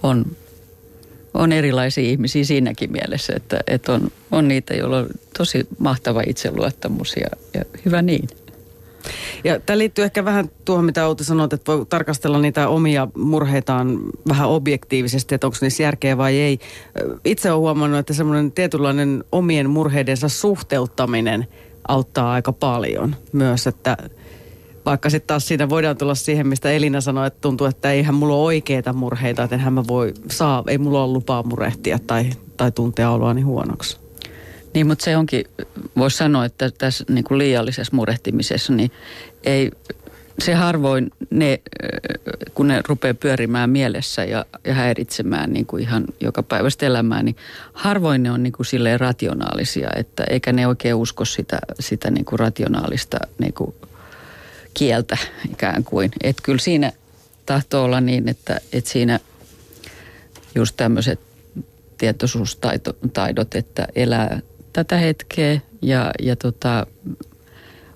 on 0.03 0.25
on 1.35 1.53
erilaisia 1.53 2.05
ihmisiä 2.05 2.45
siinäkin 2.45 2.93
mielessä, 2.93 3.33
että, 3.37 3.61
että 3.67 3.93
on, 3.93 4.13
on 4.31 4.49
niitä, 4.49 4.75
joilla 4.75 4.99
on 4.99 5.07
tosi 5.39 5.67
mahtava 5.79 6.23
itseluottamus 6.27 7.17
ja, 7.17 7.27
ja 7.55 7.65
hyvä 7.85 8.03
niin. 8.03 8.29
Ja 9.45 9.61
tämä 9.61 9.79
liittyy 9.79 10.05
ehkä 10.05 10.25
vähän 10.25 10.51
tuohon, 10.65 10.85
mitä 10.85 11.07
Outi 11.07 11.25
sanoit, 11.25 11.53
että 11.53 11.73
voi 11.73 11.87
tarkastella 11.87 12.39
niitä 12.39 12.69
omia 12.69 13.09
murheitaan 13.17 13.99
vähän 14.29 14.49
objektiivisesti, 14.49 15.35
että 15.35 15.47
onko 15.47 15.57
niissä 15.61 15.83
järkeä 15.83 16.19
vai 16.19 16.39
ei. 16.39 16.59
Itse 17.25 17.51
olen 17.51 17.61
huomannut, 17.61 17.99
että 17.99 18.15
semmoinen 18.15 18.53
tietynlainen 18.53 19.25
omien 19.33 19.71
murheidensa 19.71 20.29
suhteuttaminen 20.29 21.47
auttaa 21.89 22.33
aika 22.33 22.53
paljon 22.53 23.17
myös, 23.33 23.67
että 23.67 23.97
vaikka 24.87 25.11
sitten 25.11 25.27
taas 25.27 25.49
siinä 25.49 25.69
voidaan 25.69 25.97
tulla 25.97 26.15
siihen, 26.15 26.47
mistä 26.47 26.71
Elina 26.71 27.01
sanoi, 27.01 27.27
että 27.27 27.41
tuntuu, 27.41 27.67
että 27.67 27.93
eihän 27.93 28.15
mulla 28.15 28.35
ole 28.35 28.45
oikeita 28.45 28.93
murheita, 28.93 29.43
että 29.43 29.57
enhän 29.57 29.73
mä 29.73 29.85
voi 29.89 30.15
saa, 30.31 30.65
ei 30.67 30.79
mulla 30.79 31.05
ole 31.05 31.13
lupaa 31.13 31.43
murehtia 31.43 31.99
tai, 32.07 32.31
tai 32.57 32.73
tuntea 32.73 33.11
oloani 33.11 33.41
huonoksi. 33.41 34.02
Niin, 34.75 34.87
mutta 34.87 35.05
se 35.05 35.17
onkin, 35.17 35.45
voisi 35.97 36.17
sanoa, 36.17 36.45
että 36.45 36.71
tässä 36.71 37.05
niin 37.09 37.25
kuin 37.25 37.39
liiallisessa 37.39 37.97
murehtimisessa, 37.97 38.73
niin 38.73 38.91
ei, 39.45 39.71
se 40.39 40.55
harvoin 40.55 41.11
ne, 41.31 41.61
kun 42.55 42.69
ne 42.69 42.83
rupeaa 42.89 43.15
pyörimään 43.15 43.71
mielessä 43.71 44.25
ja, 44.25 44.45
ja 44.65 44.75
häiritsemään 44.75 45.53
niin 45.53 45.67
kuin 45.67 45.83
ihan 45.83 46.05
joka 46.21 46.43
päivästä 46.43 46.87
elämää, 46.87 47.23
niin 47.23 47.37
harvoin 47.73 48.23
ne 48.23 48.31
on 48.31 48.43
niin 48.43 48.53
kuin 48.53 48.67
silleen 48.67 49.01
rationaalisia, 49.01 49.91
että 49.97 50.25
eikä 50.31 50.53
ne 50.53 50.67
oikein 50.67 50.95
usko 50.95 51.25
sitä, 51.25 51.59
sitä 51.81 52.11
niin 52.11 52.25
kuin 52.25 52.39
rationaalista 52.39 53.19
niin 53.39 53.53
kuin 53.53 53.75
kieltä 54.75 55.17
ikään 55.51 55.85
kuin. 55.85 56.11
Että 56.23 56.43
kyllä 56.43 56.59
siinä 56.59 56.93
tahtoo 57.47 57.85
olla 57.85 58.01
niin, 58.01 58.29
että, 58.29 58.61
että 58.73 58.91
siinä 58.91 59.21
just 60.55 60.77
tämmöiset 60.77 61.21
tietoisuustaidot, 61.99 63.55
että 63.55 63.89
elää 63.95 64.41
tätä 64.73 64.97
hetkeä 64.97 65.61
ja, 65.83 66.11
ja 66.23 66.37
tota, 66.37 66.87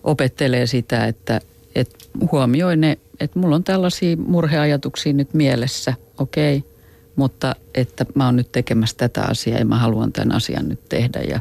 opettelee 0.05 0.67
sitä, 0.67 1.07
että, 1.07 1.41
että 1.75 1.99
huomioi 2.33 2.77
ne, 2.77 2.99
että 3.21 3.39
mulla 3.39 3.57
on 3.57 3.65
tällaisia 3.65 4.17
murheajatuksia 4.17 5.13
nyt 5.13 5.35
mielessä, 5.35 5.95
okei, 6.19 6.57
okay, 6.57 6.71
mutta 7.17 7.57
että 7.75 8.07
mä 8.15 8.25
oon 8.25 8.37
nyt 8.37 8.53
tekemässä 8.53 8.97
tätä 8.97 9.23
asiaa 9.23 9.59
ja 9.59 9.65
mä 9.65 9.79
haluan 9.79 10.13
tämän 10.13 10.37
asian 10.37 10.69
nyt 10.69 10.89
tehdä. 10.89 11.21
Ja 11.21 11.41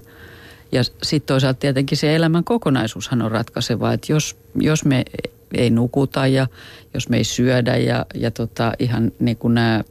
ja 0.71 0.83
sitten 0.83 1.27
toisaalta 1.27 1.59
tietenkin 1.59 1.97
se 1.97 2.15
elämän 2.15 2.43
kokonaisuushan 2.43 3.21
on 3.21 3.31
ratkaiseva, 3.31 3.93
että 3.93 4.13
jos, 4.13 4.37
jos 4.55 4.85
me 4.85 5.05
ei 5.53 5.69
nukuta 5.69 6.27
ja 6.27 6.47
jos 6.93 7.09
me 7.09 7.17
ei 7.17 7.23
syödä 7.23 7.77
ja, 7.77 8.05
ja 8.13 8.31
tota, 8.31 8.73
ihan 8.79 9.11
niin 9.19 9.37
kuin 9.37 9.53
nämä, 9.53 9.83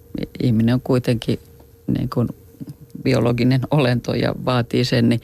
ihminen 0.42 0.74
on 0.74 0.80
kuitenkin 0.80 1.38
niin 1.86 2.10
kuin 2.10 2.28
biologinen 3.02 3.60
olento 3.70 4.14
ja 4.14 4.34
vaatii 4.44 4.84
sen, 4.84 5.08
niin 5.08 5.20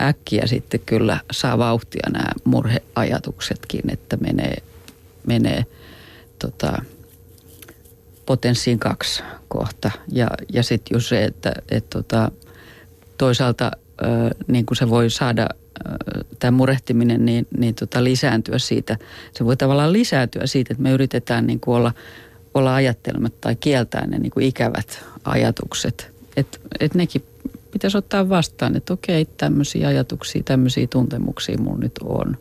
äkkiä 0.00 0.46
sitten 0.46 0.80
kyllä 0.86 1.20
saa 1.32 1.58
vauhtia 1.58 2.10
nämä 2.12 2.28
murheajatuksetkin, 2.44 3.82
että 3.92 4.16
menee, 4.16 4.56
menee 5.26 5.66
tota, 6.38 6.82
potenssiin 8.26 8.78
kaksi 8.78 9.22
kohta. 9.48 9.90
Ja, 10.08 10.28
ja 10.52 10.62
sitten 10.62 10.94
just 10.94 11.08
se, 11.08 11.24
että 11.24 11.52
et 11.70 11.90
tota, 11.90 12.30
toisaalta 13.18 13.70
ö, 14.02 14.06
niin 14.46 14.66
kuin 14.66 14.76
se 14.76 14.90
voi 14.90 15.10
saada 15.10 15.48
tämä 16.38 16.50
murehtiminen 16.50 17.24
niin, 17.24 17.46
niin 17.58 17.74
tota 17.74 18.04
lisääntyä 18.04 18.58
siitä. 18.58 18.96
Se 19.32 19.44
voi 19.44 19.56
tavallaan 19.56 19.92
lisääntyä 19.92 20.46
siitä, 20.46 20.72
että 20.72 20.82
me 20.82 20.90
yritetään 20.90 21.46
niin 21.46 21.60
kuin 21.60 21.76
olla, 21.76 21.92
olla 22.54 22.74
ajattelematta 22.74 23.38
tai 23.40 23.56
kieltää 23.56 24.06
ne 24.06 24.18
niin 24.18 24.30
kuin 24.30 24.46
ikävät 24.46 25.04
ajatukset– 25.24 26.08
että 26.36 26.58
et 26.80 26.94
nekin 26.94 27.22
pitäisi 27.70 27.98
ottaa 27.98 28.28
vastaan, 28.28 28.76
että 28.76 28.92
okei, 28.92 29.24
tämmöisiä 29.24 29.88
ajatuksia, 29.88 30.42
tämmöisiä 30.44 30.86
tuntemuksia 30.86 31.58
mulla 31.58 31.78
nyt 31.78 31.98
on 32.04 32.36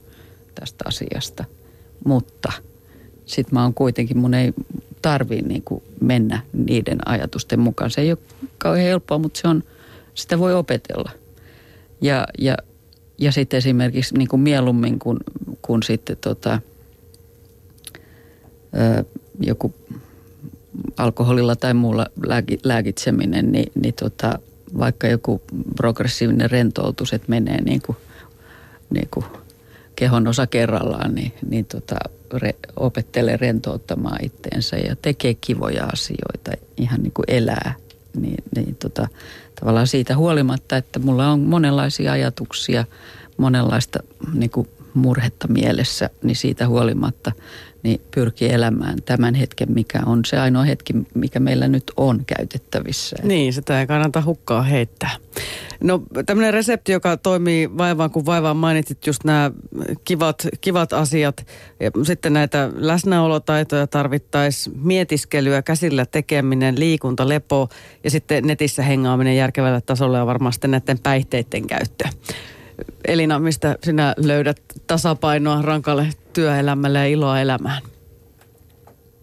tästä 0.56 0.84
asiasta. 0.88 1.46
Mutta 2.06 2.52
sitten 3.26 3.54
mä 3.54 3.64
oon 3.64 3.74
kuitenkin, 3.74 4.18
mun 4.18 4.34
ei 4.34 4.54
tarvii 5.02 5.42
niin 5.42 5.64
kuin 5.64 5.84
mennä 6.02 6.42
niiden 6.54 7.08
ajatusten 7.08 7.60
mukaan. 7.60 7.92
Se 7.92 8.02
ei 8.02 8.12
ole 8.12 8.18
kauhean 8.58 8.86
helppoa, 8.86 9.18
mutta 9.18 9.42
se 9.42 9.48
on, 9.48 9.64
sitä 10.14 10.40
voi 10.40 10.54
opetella. 10.54 11.12
Ja, 12.02 12.28
ja, 12.40 12.58
ja 13.18 13.32
sitten 13.32 13.58
esimerkiksi 13.58 14.18
niin 14.18 14.28
kuin 14.28 14.40
mieluummin 14.40 15.00
kuin, 15.00 15.18
kuin 15.62 15.84
sitten 15.84 16.18
tota, 16.18 16.60
ö, 19.00 19.04
joku 19.40 19.76
alkoholilla 20.98 21.56
tai 21.56 21.74
muulla 21.74 22.06
lääkitseminen, 22.64 23.52
niin, 23.52 23.72
niin 23.82 23.94
tota, 23.94 24.40
vaikka 24.78 25.08
joku 25.08 25.42
progressiivinen 25.76 26.52
rentoutus, 26.52 27.14
että 27.14 27.30
menee 27.30 27.62
niin 27.62 27.82
kuin, 27.82 27.98
niin 28.90 29.08
kuin 29.12 29.26
kehon 29.96 30.28
osa 30.28 30.48
kerrallaan, 30.48 31.16
niin, 31.16 31.34
niin 31.50 31.66
tota, 31.66 31.96
re, 32.34 32.56
opettelee 32.76 33.38
rentouttamaan 33.38 34.26
itteensä 34.26 34.78
ja 34.78 34.96
tekee 35.02 35.34
kivoja 35.34 35.86
asioita, 35.86 36.52
ihan 36.78 37.04
niin 37.04 37.14
kuin 37.14 37.26
elää. 37.28 37.76
Niin, 38.18 38.44
niin 38.56 38.76
tota, 38.76 39.08
tavallaan 39.60 39.88
siitä 39.88 40.18
huolimatta, 40.18 40.78
että 40.78 41.00
mulla 41.00 41.28
on 41.28 41.40
monenlaisia 41.40 42.12
ajatuksia, 42.12 42.86
monenlaista 43.38 44.00
niin 44.34 44.50
kuin 44.50 44.68
murhetta 44.94 45.48
mielessä, 45.48 46.10
niin 46.24 46.36
siitä 46.36 46.68
huolimatta 46.68 47.32
niin 47.84 48.02
pyrkii 48.16 48.50
elämään 48.50 48.98
tämän 49.06 49.36
hetken, 49.36 49.72
mikä 49.72 50.00
on 50.06 50.26
se 50.26 50.38
ainoa 50.40 50.64
hetki, 50.64 50.94
mikä 51.14 51.40
meillä 51.40 51.68
nyt 51.68 51.84
on 51.98 52.26
käytettävissä. 52.38 53.16
Niin, 53.24 53.54
sitä 53.54 53.80
ei 53.80 53.88
kannata 53.88 54.24
hukkaa 54.26 54.62
heittää. 54.62 55.10
No 55.84 56.04
tämmöinen 56.26 56.54
resepti, 56.54 56.92
joka 56.92 57.18
toimii 57.18 57.78
vaivaan 57.78 58.12
kuin 58.12 58.26
vaivaan, 58.26 58.58
mainitsit 58.58 59.08
just 59.08 59.24
nämä 59.24 59.52
kivat, 60.06 60.48
kivat 60.62 60.94
asiat. 60.94 61.48
Ja 61.80 61.92
sitten 62.04 62.34
näitä 62.34 62.70
läsnäolotaitoja 62.76 63.88
tarvittaisiin, 63.88 64.80
mietiskelyä, 64.82 65.62
käsillä 65.62 66.06
tekeminen, 66.06 66.80
liikunta, 66.80 67.30
lepo 67.30 67.70
ja 68.04 68.12
sitten 68.12 68.48
netissä 68.48 68.84
hengaaminen 68.84 69.36
järkevällä 69.36 69.82
tasolla 69.82 70.18
ja 70.18 70.26
varmasti 70.26 70.68
näiden 70.68 71.00
päihteiden 71.00 71.68
käyttö. 71.68 72.10
Elina, 73.08 73.40
mistä 73.40 73.78
sinä 73.84 74.14
löydät 74.18 74.62
tasapainoa 74.88 75.62
rankalle 75.62 76.10
työelämälle 76.34 77.00
ja 77.00 77.06
iloa 77.06 77.40
elämään? 77.40 77.82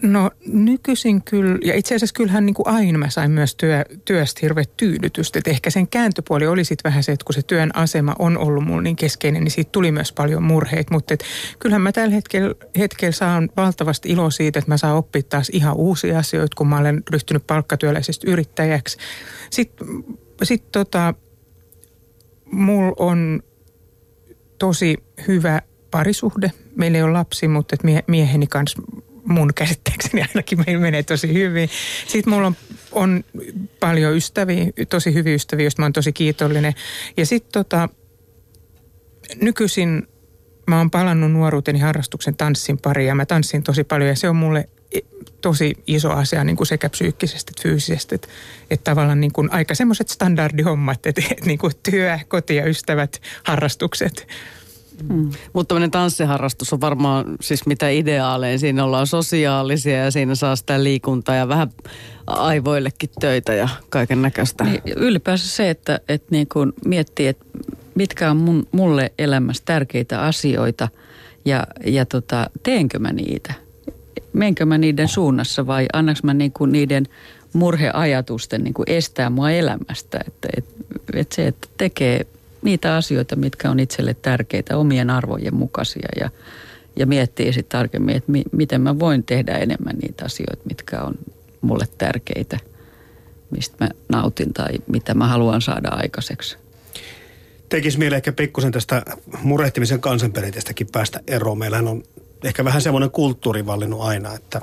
No 0.03 0.31
nykyisin 0.47 1.23
kyllä, 1.23 1.59
ja 1.65 1.75
itse 1.75 1.95
asiassa 1.95 2.15
kyllähän 2.15 2.47
niin 2.47 2.55
kuin 2.55 2.69
aina 2.69 2.99
mä 2.99 3.11
sain 3.11 3.31
myös 3.31 3.55
työ, 3.55 3.85
työstä 4.05 4.39
hirveät 4.43 4.77
tyydytystä. 4.77 5.39
Että 5.39 5.51
ehkä 5.51 5.71
sen 5.71 5.89
kääntöpuoli 5.89 6.47
oli 6.47 6.65
sitten 6.65 6.91
vähän 6.91 7.03
se, 7.03 7.13
että 7.13 7.25
kun 7.25 7.35
se 7.35 7.43
työn 7.43 7.71
asema 7.75 8.15
on 8.19 8.39
ollut 8.39 8.65
mulla 8.65 8.83
niin 8.83 8.97
keskeinen, 8.97 9.45
niin 9.45 9.51
siitä 9.51 9.71
tuli 9.73 9.93
myös 9.93 10.13
paljon 10.13 10.43
murheita. 10.43 10.95
Mutta 10.95 11.15
et, 11.15 11.25
kyllähän 11.59 11.83
mä 11.83 11.93
tällä 11.93 12.15
hetkellä, 12.15 12.55
hetkellä 12.79 13.13
saan 13.13 13.49
valtavasti 13.57 14.09
iloa 14.09 14.31
siitä, 14.31 14.59
että 14.59 14.71
mä 14.71 14.77
saan 14.77 14.97
oppia 14.97 15.23
taas 15.23 15.51
ihan 15.53 15.77
uusia 15.77 16.19
asioita, 16.19 16.57
kun 16.57 16.69
mä 16.69 16.79
olen 16.79 17.03
ryhtynyt 17.11 17.47
palkkatyöläisestä 17.47 18.31
yrittäjäksi. 18.31 18.99
Sitten 19.51 19.89
sit 20.43 20.73
tota, 20.73 21.15
mulla 22.53 22.93
on 22.99 23.43
tosi 24.59 24.97
hyvä 25.29 25.63
parisuhde. 25.91 26.53
Meillä 26.77 26.99
ei 26.99 27.03
ole 27.03 27.13
lapsi, 27.13 27.49
mutta 27.49 27.77
mie, 27.83 28.05
mieheni 28.07 28.47
kanssa 28.47 28.83
mun 29.25 29.55
käsittääkseni 29.55 30.23
ainakin 30.23 30.59
meillä 30.67 30.83
menee 30.83 31.03
tosi 31.03 31.35
hyvin. 31.35 31.71
Sitten 32.07 32.33
mulla 32.33 32.47
on, 32.47 32.57
on 32.93 33.25
paljon 33.81 34.17
ystäviä, 34.17 34.67
tosi 34.89 35.15
hyviä 35.15 35.35
ystäviä, 35.35 35.65
joista 35.65 35.83
mä 35.83 35.87
oon 35.87 35.93
tosi 35.93 36.13
kiitollinen. 36.13 36.75
Ja 37.17 37.27
sitten 37.27 37.53
tota, 37.53 37.89
nykyisin 39.41 40.09
mä 40.67 40.79
oon 40.79 40.91
palannut 40.91 41.33
nuoruuteni 41.33 41.79
harrastuksen 41.79 42.37
tanssin 42.37 42.79
pariin 42.79 43.09
ja 43.09 43.15
mä 43.15 43.27
tanssin 43.27 43.63
tosi 43.63 43.85
paljon 43.85 44.09
ja 44.09 44.17
se 44.17 44.29
on 44.29 44.37
mulle 44.37 44.69
tosi 45.41 45.75
iso 45.87 46.11
asia 46.11 46.45
niin 46.45 46.57
kuin 46.57 46.67
sekä 46.67 46.89
psyykkisesti 46.89 47.53
että 47.53 47.63
fyysisesti. 47.63 48.15
Että, 48.15 48.29
että 48.71 48.91
tavallaan 48.91 49.21
niin 49.21 49.33
kuin 49.33 49.53
aika 49.53 49.75
semmoiset 49.75 50.09
standardihommat, 50.09 51.07
että, 51.07 51.23
että 51.31 51.47
niin 51.47 51.59
kuin 51.59 51.73
työ, 51.91 52.19
koti 52.29 52.57
ja 52.57 52.67
ystävät, 52.67 53.23
harrastukset– 53.45 54.27
Mm. 55.09 55.31
Mutta 55.53 55.69
tämmöinen 55.69 55.91
tanssiharrastus 55.91 56.73
on 56.73 56.81
varmaan 56.81 57.25
siis 57.41 57.67
mitä 57.67 57.89
ideaalein. 57.89 58.59
Siinä 58.59 58.85
ollaan 58.85 59.07
sosiaalisia 59.07 60.05
ja 60.05 60.11
siinä 60.11 60.35
saa 60.35 60.57
sitä 60.57 60.85
liikuntaa 60.85 61.35
ja 61.35 61.49
vähän 61.49 61.71
aivoillekin 62.27 63.11
töitä 63.21 63.55
ja 63.55 63.69
kaiken 63.89 64.23
näköistä. 64.23 64.65
Niin, 64.65 64.83
ylipäänsä 64.97 65.49
se, 65.49 65.71
että, 65.71 66.01
että 66.09 66.29
niin 66.31 66.49
kun 66.49 66.73
miettii, 66.85 67.27
että 67.27 67.45
mitkä 67.95 68.31
on 68.31 68.37
mun, 68.37 68.67
mulle 68.73 69.13
elämässä 69.19 69.63
tärkeitä 69.67 70.21
asioita 70.21 70.89
ja, 71.45 71.67
ja 71.87 72.07
tota, 72.07 72.51
teenkö 72.63 72.99
mä 72.99 73.13
niitä? 73.13 73.55
Menkö 74.39 74.67
mä 74.67 74.79
niiden 74.79 75.09
suunnassa 75.09 75.67
vai 75.67 75.87
annaks 75.93 76.23
mä 76.23 76.35
niin 76.35 76.53
kuin 76.53 76.73
niiden 76.73 77.07
murheajatusten 77.53 78.65
niin 78.65 78.75
kuin 78.75 78.91
estää 78.91 79.31
mua 79.31 79.51
elämästä? 79.51 80.21
Että, 80.27 80.49
että, 80.57 80.85
että 81.15 81.35
se, 81.35 81.47
että 81.47 81.69
tekee 81.79 82.27
niitä 82.63 82.97
asioita, 82.97 83.37
mitkä 83.37 83.71
on 83.71 83.81
itselle 83.81 84.15
tärkeitä, 84.15 84.77
omien 84.77 85.11
arvojen 85.11 85.55
mukaisia 85.55 86.09
ja, 86.21 86.31
ja 86.97 87.07
miettii 87.07 87.53
sitten 87.53 87.79
tarkemmin, 87.79 88.17
että 88.17 88.33
mi, 88.33 88.43
miten 88.53 88.81
mä 88.81 88.99
voin 88.99 89.25
tehdä 89.25 89.53
enemmän 89.53 89.97
niitä 90.03 90.25
asioita, 90.25 90.63
mitkä 90.69 91.01
on 91.01 91.15
mulle 91.61 91.89
tärkeitä, 91.99 92.59
mistä 93.51 93.85
mä 93.85 93.89
nautin 94.09 94.53
tai 94.53 94.75
mitä 94.87 95.15
mä 95.15 95.27
haluan 95.27 95.63
saada 95.63 95.89
aikaiseksi. 95.89 96.59
Tekisi 97.69 97.99
mieleen 97.99 98.17
ehkä 98.17 98.33
pikkusen 98.33 98.73
tästä 98.73 99.03
murehtimisen 99.43 100.01
kansanperinteistäkin 100.01 100.87
päästä 100.93 101.21
eroon. 101.27 101.59
Meillähän 101.59 101.89
on 101.89 102.03
ehkä 102.45 102.65
vähän 102.65 102.83
semmoinen 102.83 103.11
kulttuuri 103.11 103.67
vallinnut 103.67 104.03
aina, 104.03 104.35
että 104.35 104.61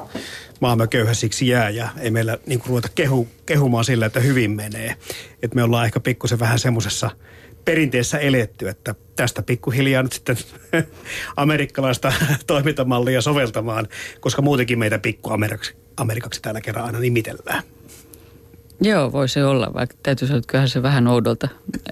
maamme 0.59 0.88
köyhä 0.88 1.13
siksi 1.13 1.47
jää 1.47 1.69
ja 1.69 1.89
ei 1.99 2.11
meillä 2.11 2.38
niin 2.45 2.59
kuin 2.59 2.69
ruveta 2.69 2.89
kehu, 2.95 3.28
kehumaan 3.45 3.86
sillä, 3.86 4.05
että 4.05 4.19
hyvin 4.19 4.51
menee. 4.51 4.95
Että 5.43 5.55
me 5.55 5.63
ollaan 5.63 5.86
ehkä 5.86 5.99
pikkusen 5.99 6.39
vähän 6.39 6.59
semmoisessa– 6.59 7.11
perinteessä 7.65 8.19
eletty, 8.19 8.69
että 8.69 8.95
tästä 9.15 9.41
pikkuhiljaa 9.41 10.03
nyt 10.03 10.13
sitten 10.13 10.38
amerikkalaista 11.36 12.13
toimintamallia 12.47 13.21
soveltamaan, 13.21 13.88
koska 14.19 14.41
muutenkin 14.41 14.80
meitä 14.80 14.99
pikku 14.99 15.30
Amerikaksi, 15.30 15.76
Amerikaksi 15.97 16.41
täällä 16.41 16.61
kerran 16.61 16.86
aina 16.86 16.99
nimitellään. 16.99 17.63
Joo, 18.82 19.11
voi 19.11 19.30
se 19.30 19.45
olla, 19.45 19.71
vaikka 19.73 19.95
täytyy 20.03 20.28
sanoa, 20.28 20.38
että 20.38 20.47
kyllähän 20.47 20.69
se 20.69 20.84
vähän 20.84 21.07
oudolta, 21.07 21.47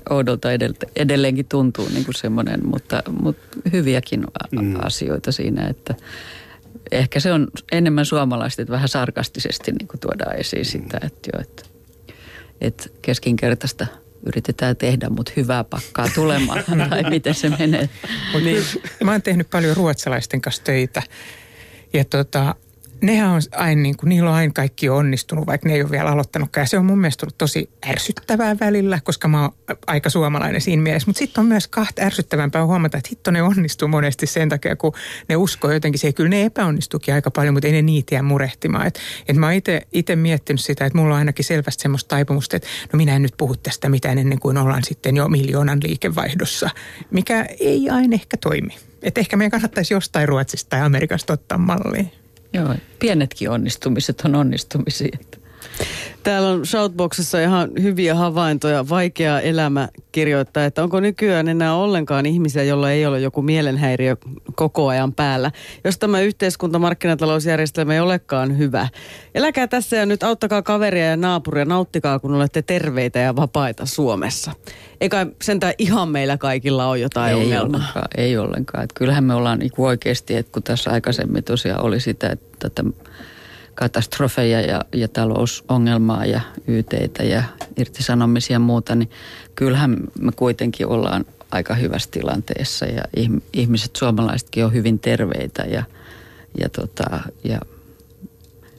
oudolta 0.09 0.49
edelleenkin 0.95 1.45
tuntuu 1.45 1.89
niin 1.89 2.05
kuin 2.05 2.15
semmoinen, 2.15 2.67
mutta, 2.67 3.03
mutta 3.21 3.57
hyviäkin 3.71 4.23
mm. 4.51 4.75
asioita 4.81 5.31
siinä, 5.31 5.67
että 5.67 5.95
ehkä 6.91 7.19
se 7.19 7.33
on 7.33 7.47
enemmän 7.71 8.05
suomalaista, 8.05 8.61
että 8.61 8.71
vähän 8.71 8.89
sarkastisesti 8.89 9.71
niin 9.71 9.87
kuin 9.87 9.99
tuodaan 9.99 10.35
esiin 10.35 10.65
sitä, 10.65 10.99
että, 11.03 11.29
jo, 11.33 11.41
että, 11.41 11.63
että 12.61 12.89
keskinkertaista– 13.01 13.87
yritetään 14.25 14.77
tehdä, 14.77 15.09
mutta 15.09 15.31
hyvää 15.35 15.63
pakkaa 15.63 16.07
tulemaan, 16.15 16.63
tai 16.89 17.03
miten 17.09 17.35
se 17.35 17.49
menee. 17.49 17.89
Niin. 18.43 18.63
Mä 19.03 19.11
oon 19.11 19.21
tehnyt 19.21 19.49
paljon 19.49 19.77
ruotsalaisten 19.77 20.41
kanssa 20.41 20.63
töitä. 20.63 21.01
Ja 21.93 22.05
tota, 22.05 22.55
nehän 23.03 23.29
on 23.29 23.41
aina 23.51 23.81
niin 23.81 23.97
kuin, 23.97 24.09
niillä 24.09 24.29
on 24.29 24.35
aina 24.35 24.53
kaikki 24.53 24.89
onnistunut, 24.89 25.47
vaikka 25.47 25.69
ne 25.69 25.75
ei 25.75 25.81
ole 25.81 25.91
vielä 25.91 26.09
aloittanutkaan. 26.09 26.63
Ja 26.63 26.67
se 26.67 26.77
on 26.77 26.85
mun 26.85 26.99
mielestä 26.99 27.25
ollut 27.25 27.37
tosi 27.37 27.69
ärsyttävää 27.89 28.55
välillä, 28.59 28.99
koska 29.03 29.27
mä 29.27 29.41
oon 29.41 29.51
aika 29.87 30.09
suomalainen 30.09 30.61
siinä 30.61 30.83
mielessä. 30.83 31.09
Mutta 31.09 31.19
sitten 31.19 31.41
on 31.41 31.47
myös 31.47 31.67
kahta 31.67 32.01
ärsyttävämpää 32.01 32.65
huomata, 32.65 32.97
että 32.97 33.09
hitto 33.11 33.31
ne 33.31 33.41
onnistuu 33.41 33.87
monesti 33.87 34.27
sen 34.27 34.49
takia, 34.49 34.75
kun 34.75 34.93
ne 35.29 35.35
uskoo 35.35 35.71
jotenkin 35.71 35.99
siihen. 35.99 36.13
Kyllä 36.13 36.29
ne 36.29 36.45
epäonnistukin 36.45 37.13
aika 37.13 37.31
paljon, 37.31 37.53
mutta 37.53 37.67
ei 37.67 37.73
ne 37.73 37.81
niitä 37.81 38.15
jää 38.15 38.23
murehtimaan. 38.23 38.87
Et, 38.87 38.99
et 39.27 39.35
mä 39.35 39.45
oon 39.45 39.61
itse 39.93 40.15
miettinyt 40.15 40.61
sitä, 40.61 40.85
että 40.85 40.99
mulla 40.99 41.13
on 41.13 41.19
ainakin 41.19 41.45
selvästi 41.45 41.81
semmoista 41.81 42.07
taipumusta, 42.07 42.57
että 42.57 42.67
no 42.93 42.97
minä 42.97 43.15
en 43.15 43.21
nyt 43.21 43.33
puhu 43.37 43.55
tästä 43.55 43.89
mitään 43.89 44.17
ennen 44.17 44.39
kuin 44.39 44.57
ollaan 44.57 44.83
sitten 44.83 45.15
jo 45.15 45.27
miljoonan 45.27 45.79
liikevaihdossa, 45.83 46.69
mikä 47.11 47.45
ei 47.59 47.89
aina 47.89 48.13
ehkä 48.13 48.37
toimi. 48.37 48.77
Että 49.01 49.19
ehkä 49.19 49.37
meidän 49.37 49.51
kannattaisi 49.51 49.93
jostain 49.93 50.27
Ruotsista 50.27 50.69
tai 50.69 50.81
Amerikasta 50.81 51.33
ottaa 51.33 51.57
mallia. 51.57 52.22
Joo, 52.53 52.75
pienetkin 52.99 53.49
onnistumiset 53.49 54.21
on 54.25 54.35
onnistumisia. 54.35 55.17
Täällä 56.23 56.49
on 56.49 56.65
Shoutboxissa 56.65 57.39
ihan 57.39 57.69
hyviä 57.81 58.15
havaintoja. 58.15 58.89
Vaikea 58.89 59.39
elämä 59.39 59.87
kirjoittaa, 60.11 60.65
että 60.65 60.83
onko 60.83 60.99
nykyään 60.99 61.47
enää 61.47 61.75
ollenkaan 61.75 62.25
ihmisiä, 62.25 62.63
joilla 62.63 62.91
ei 62.91 63.05
ole 63.05 63.19
joku 63.19 63.41
mielenhäiriö 63.41 64.17
koko 64.55 64.87
ajan 64.87 65.13
päällä. 65.13 65.51
Jos 65.83 65.99
tämä 65.99 66.21
yhteiskunta, 66.21 66.79
markkinatalousjärjestelmä 66.79 67.93
ei 67.93 67.99
olekaan 67.99 68.57
hyvä. 68.57 68.87
Eläkää 69.35 69.67
tässä 69.67 69.95
ja 69.95 70.05
nyt 70.05 70.23
auttakaa 70.23 70.61
kaveria 70.61 71.05
ja 71.05 71.17
naapuria, 71.17 71.65
nauttikaa 71.65 72.19
kun 72.19 72.33
olette 72.33 72.61
terveitä 72.61 73.19
ja 73.19 73.35
vapaita 73.35 73.85
Suomessa. 73.85 74.51
Eikä 75.01 75.27
sentään 75.41 75.73
ihan 75.77 76.09
meillä 76.09 76.37
kaikilla 76.37 76.87
ole 76.87 76.99
jotain 76.99 77.35
ei 77.35 77.43
ongelmaa. 77.43 77.79
Ollenkaan, 77.79 78.07
ei 78.17 78.37
ollenkaan. 78.37 78.83
Että 78.83 78.95
kyllähän 78.97 79.23
me 79.23 79.33
ollaan 79.33 79.59
niin 79.59 79.71
oikeasti, 79.77 80.35
että 80.35 80.51
kun 80.51 80.63
tässä 80.63 80.91
aikaisemmin 80.91 81.43
tosiaan 81.43 81.85
oli 81.85 81.99
sitä, 81.99 82.29
että 82.29 82.69
tätä 82.69 82.83
katastrofeja 83.75 84.61
ja, 84.61 84.81
ja 84.93 85.07
talousongelmaa 85.07 86.25
ja 86.25 86.41
yteitä 86.67 87.23
ja 87.23 87.43
irtisanomisia 87.77 88.55
ja 88.55 88.59
muuta, 88.59 88.95
niin 88.95 89.09
kyllähän 89.55 89.97
me 90.19 90.31
kuitenkin 90.35 90.87
ollaan 90.87 91.25
aika 91.51 91.73
hyvässä 91.73 92.11
tilanteessa 92.11 92.85
ja 92.85 93.03
ihmiset, 93.53 93.95
suomalaisetkin 93.95 94.65
on 94.65 94.73
hyvin 94.73 94.99
terveitä 94.99 95.61
ja, 95.61 95.83
ja, 96.59 96.69
tota, 96.69 97.19
ja 97.43 97.59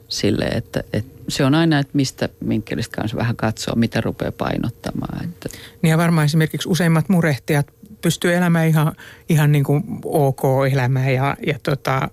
sille, 0.09 0.45
että, 0.45 0.85
että 0.93 1.15
se 1.29 1.45
on 1.45 1.55
aina, 1.55 1.79
että 1.79 1.91
mistä 1.95 2.29
minkkelistä 2.41 2.97
kanssa 2.97 3.17
vähän 3.17 3.37
katsoo, 3.37 3.75
mitä 3.75 4.01
rupeaa 4.01 4.33
painottamaan. 4.33 5.25
Että. 5.25 5.49
Niin 5.83 5.91
ja 5.91 5.99
varmaan 5.99 6.25
esimerkiksi 6.25 6.69
useimmat 6.69 7.09
murehtijat 7.09 7.67
pystyy 8.03 8.35
elämään 8.35 8.69
ihan, 8.69 8.93
ihan 9.29 9.53
niin 9.53 9.65
kuin 9.65 9.85
ok 10.05 10.43
elämää 10.73 11.11
ja, 11.11 11.37
ja 11.47 11.59
tota, 11.63 12.09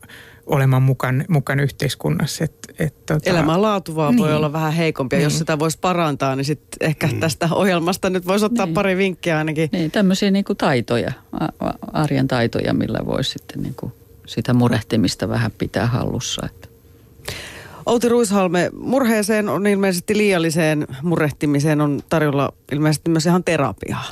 olemaan 0.45 0.83
mukaan, 0.83 1.25
mukaan 1.27 1.59
yhteiskunnassa. 1.59 2.43
Et, 2.43 2.53
et, 2.79 3.05
tota, 3.05 3.29
Elämän 3.29 3.61
laatu 3.61 3.95
vaan 3.95 4.15
niin. 4.15 4.23
voi 4.23 4.33
olla 4.33 4.53
vähän 4.53 4.73
heikompia. 4.73 5.19
Niin. 5.19 5.23
Jos 5.23 5.37
sitä 5.37 5.59
voisi 5.59 5.77
parantaa, 5.81 6.35
niin 6.35 6.45
sitten 6.45 6.87
ehkä 6.87 7.07
mm. 7.07 7.19
tästä 7.19 7.49
ohjelmasta 7.51 8.09
nyt 8.09 8.27
voisi 8.27 8.45
ottaa 8.45 8.65
niin. 8.65 8.73
pari 8.73 8.97
vinkkiä 8.97 9.37
ainakin. 9.37 9.69
Niin, 9.71 9.91
tämmöisiä 9.91 10.31
niin 10.31 10.45
kuin 10.45 10.57
taitoja, 10.57 11.11
arjen 11.93 12.27
taitoja, 12.27 12.73
millä 12.73 12.99
voisi 13.05 13.31
sitten 13.31 13.61
niin 13.61 13.75
kuin 13.75 13.93
sitä 14.25 14.53
murehtimista 14.53 15.29
vähän 15.29 15.51
pitää 15.57 15.87
hallussa. 15.87 16.45
Että. 16.45 16.67
Outi 17.85 18.09
Ruishalme, 18.09 18.69
murheeseen 18.73 19.49
on 19.49 19.67
ilmeisesti 19.67 20.17
liialliseen 20.17 20.87
murrehtimiseen 21.01 21.81
on 21.81 22.01
tarjolla 22.09 22.53
ilmeisesti 22.71 23.09
myös 23.09 23.25
ihan 23.25 23.43
terapiaa, 23.43 24.05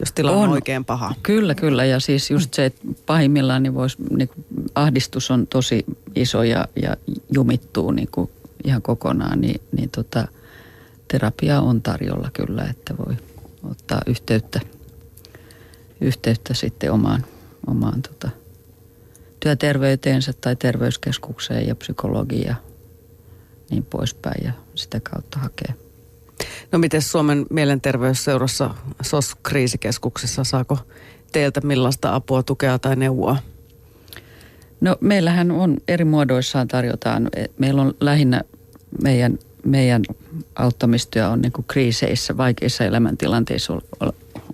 jos 0.00 0.12
tilanne 0.12 0.38
on, 0.38 0.44
on 0.44 0.52
oikein 0.52 0.84
paha. 0.84 1.14
Kyllä, 1.22 1.54
kyllä. 1.54 1.84
Ja 1.84 2.00
siis 2.00 2.30
just 2.30 2.54
se, 2.54 2.64
että 2.64 2.80
pahimmillaan 3.06 3.62
niin 3.62 3.74
vois, 3.74 3.98
niin 3.98 4.28
kuin, 4.28 4.44
ahdistus 4.74 5.30
on 5.30 5.46
tosi 5.46 5.84
iso 6.14 6.42
ja, 6.42 6.68
ja 6.82 6.96
jumittuu 7.32 7.90
niin 7.90 8.08
kuin 8.12 8.30
ihan 8.64 8.82
kokonaan, 8.82 9.40
niin, 9.40 9.60
niin 9.76 9.90
tota, 9.90 10.28
terapia 11.08 11.60
on 11.60 11.82
tarjolla 11.82 12.30
kyllä, 12.32 12.64
että 12.64 12.94
voi 12.98 13.16
ottaa 13.70 14.02
yhteyttä, 14.06 14.60
yhteyttä 16.00 16.54
sitten 16.54 16.92
omaan, 16.92 17.24
omaan 17.66 18.02
tota, 18.02 18.30
työterveyteensä 19.40 20.32
tai 20.32 20.56
terveyskeskukseen 20.56 21.66
ja 21.66 21.74
psykologia 21.74 22.54
niin 23.70 23.84
poispäin 23.84 24.44
ja 24.44 24.52
sitä 24.74 25.00
kautta 25.00 25.38
hakee. 25.38 25.87
No 26.72 26.78
miten 26.78 27.02
Suomen 27.02 27.46
mielenterveysseurassa 27.50 28.74
SOS-kriisikeskuksessa 29.02 30.44
saako 30.44 30.78
teiltä 31.32 31.60
millaista 31.60 32.14
apua, 32.14 32.42
tukea 32.42 32.78
tai 32.78 32.96
neuvoa? 32.96 33.36
No 34.80 34.96
meillähän 35.00 35.50
on 35.50 35.76
eri 35.88 36.04
muodoissaan 36.04 36.68
tarjotaan. 36.68 37.30
Meillä 37.58 37.82
on 37.82 37.94
lähinnä 38.00 38.42
meidän, 39.02 39.38
meidän 39.64 40.02
auttamistyö 40.54 41.28
on 41.28 41.40
niin 41.40 41.52
kriiseissä, 41.66 42.36
vaikeissa 42.36 42.84
elämäntilanteissa 42.84 43.80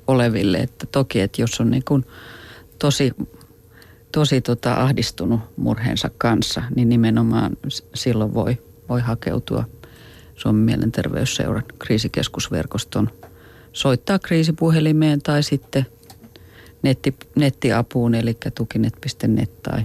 oleville. 0.07 0.59
Että 0.59 0.87
toki, 0.87 1.21
että 1.21 1.43
jos 1.43 1.61
on 1.61 1.71
niin 1.71 2.05
tosi 2.79 3.13
tosi 4.15 4.41
tota 4.41 4.75
ahdistunut 4.75 5.41
murheensa 5.57 6.11
kanssa, 6.19 6.63
niin 6.77 6.89
nimenomaan 6.89 7.57
silloin 7.95 8.35
voi, 8.35 8.59
voi 8.89 9.01
hakeutua 9.01 9.65
Suomen 10.37 10.63
mielenterveysseuran 10.63 11.65
kriisikeskusverkoston, 11.79 13.11
soittaa 13.73 14.19
kriisipuhelimeen 14.19 15.23
tai 15.23 15.43
sitten 15.43 15.87
netti, 16.83 17.15
nettiapuun, 17.35 18.15
eli 18.15 18.37
tukinet.net 18.55 19.63
tai, 19.63 19.85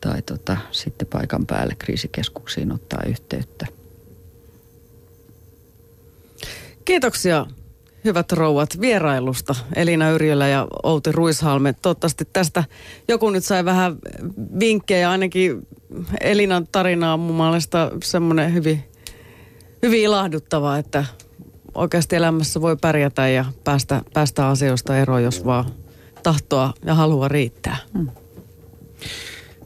tai 0.00 0.22
tota, 0.22 0.56
sitten 0.70 1.08
paikan 1.08 1.46
päälle 1.46 1.74
kriisikeskuksiin 1.78 2.72
ottaa 2.72 3.02
yhteyttä. 3.06 3.66
Kiitoksia 6.84 7.46
hyvät 8.04 8.32
rouvat 8.32 8.80
vierailusta 8.80 9.54
Elina 9.76 10.10
Yrjölä 10.10 10.48
ja 10.48 10.66
Outi 10.82 11.12
Ruishalme. 11.12 11.72
Toivottavasti 11.72 12.24
tästä 12.32 12.64
joku 13.08 13.30
nyt 13.30 13.44
sai 13.44 13.64
vähän 13.64 13.96
vinkkejä. 14.60 15.10
Ainakin 15.10 15.68
Elinan 16.20 16.68
tarina 16.72 17.12
on 17.12 17.20
mun 17.20 17.36
mielestä 17.36 17.90
semmoinen 18.04 18.54
hyvin, 18.54 18.84
hyvin 19.82 20.00
ilahduttava, 20.00 20.78
että 20.78 21.04
oikeasti 21.74 22.16
elämässä 22.16 22.60
voi 22.60 22.76
pärjätä 22.76 23.28
ja 23.28 23.44
päästä, 23.64 24.02
päästä 24.14 24.48
asioista 24.48 24.98
eroon, 24.98 25.22
jos 25.22 25.44
vaan 25.44 25.64
tahtoa 26.22 26.74
ja 26.84 26.94
halua 26.94 27.28
riittää. 27.28 27.76
Hmm. 27.98 28.08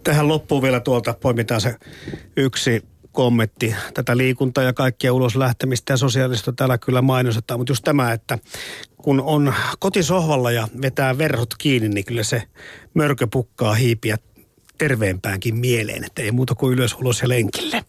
Tähän 0.05 0.29
loppuun 0.29 0.62
vielä 0.62 0.81
tuolta 0.81 1.15
poimitaan 1.21 1.61
se 1.61 1.77
yksi 2.37 2.83
kommentti. 3.12 3.75
Tätä 3.95 4.17
liikuntaa 4.17 4.65
ja 4.65 4.73
kaikkia 4.73 5.12
ulos 5.12 5.37
lähtemistä 5.37 5.93
ja 5.93 5.97
sosiaalista 5.97 6.53
täällä 6.53 6.79
kyllä 6.79 7.03
mainostetaan, 7.03 7.61
mutta 7.61 7.71
just 7.71 7.85
tämä, 7.85 8.12
että 8.12 8.39
kun 8.97 9.21
on 9.21 9.55
kotisohvalla 9.79 10.51
ja 10.51 10.69
vetää 10.83 11.19
verhot 11.19 11.55
kiinni, 11.59 11.89
niin 11.89 12.05
kyllä 12.05 12.23
se 12.23 12.43
mörkö 12.95 13.27
pukkaa 13.27 13.75
hiipiä 13.75 14.17
terveempäänkin 14.79 15.57
mieleen, 15.57 16.05
että 16.05 16.23
ei 16.23 16.33
muuta 16.33 16.55
kuin 16.55 16.73
ylös, 16.73 16.95
ulos 16.95 17.23
ja 17.23 17.29
lenkille. 17.29 17.83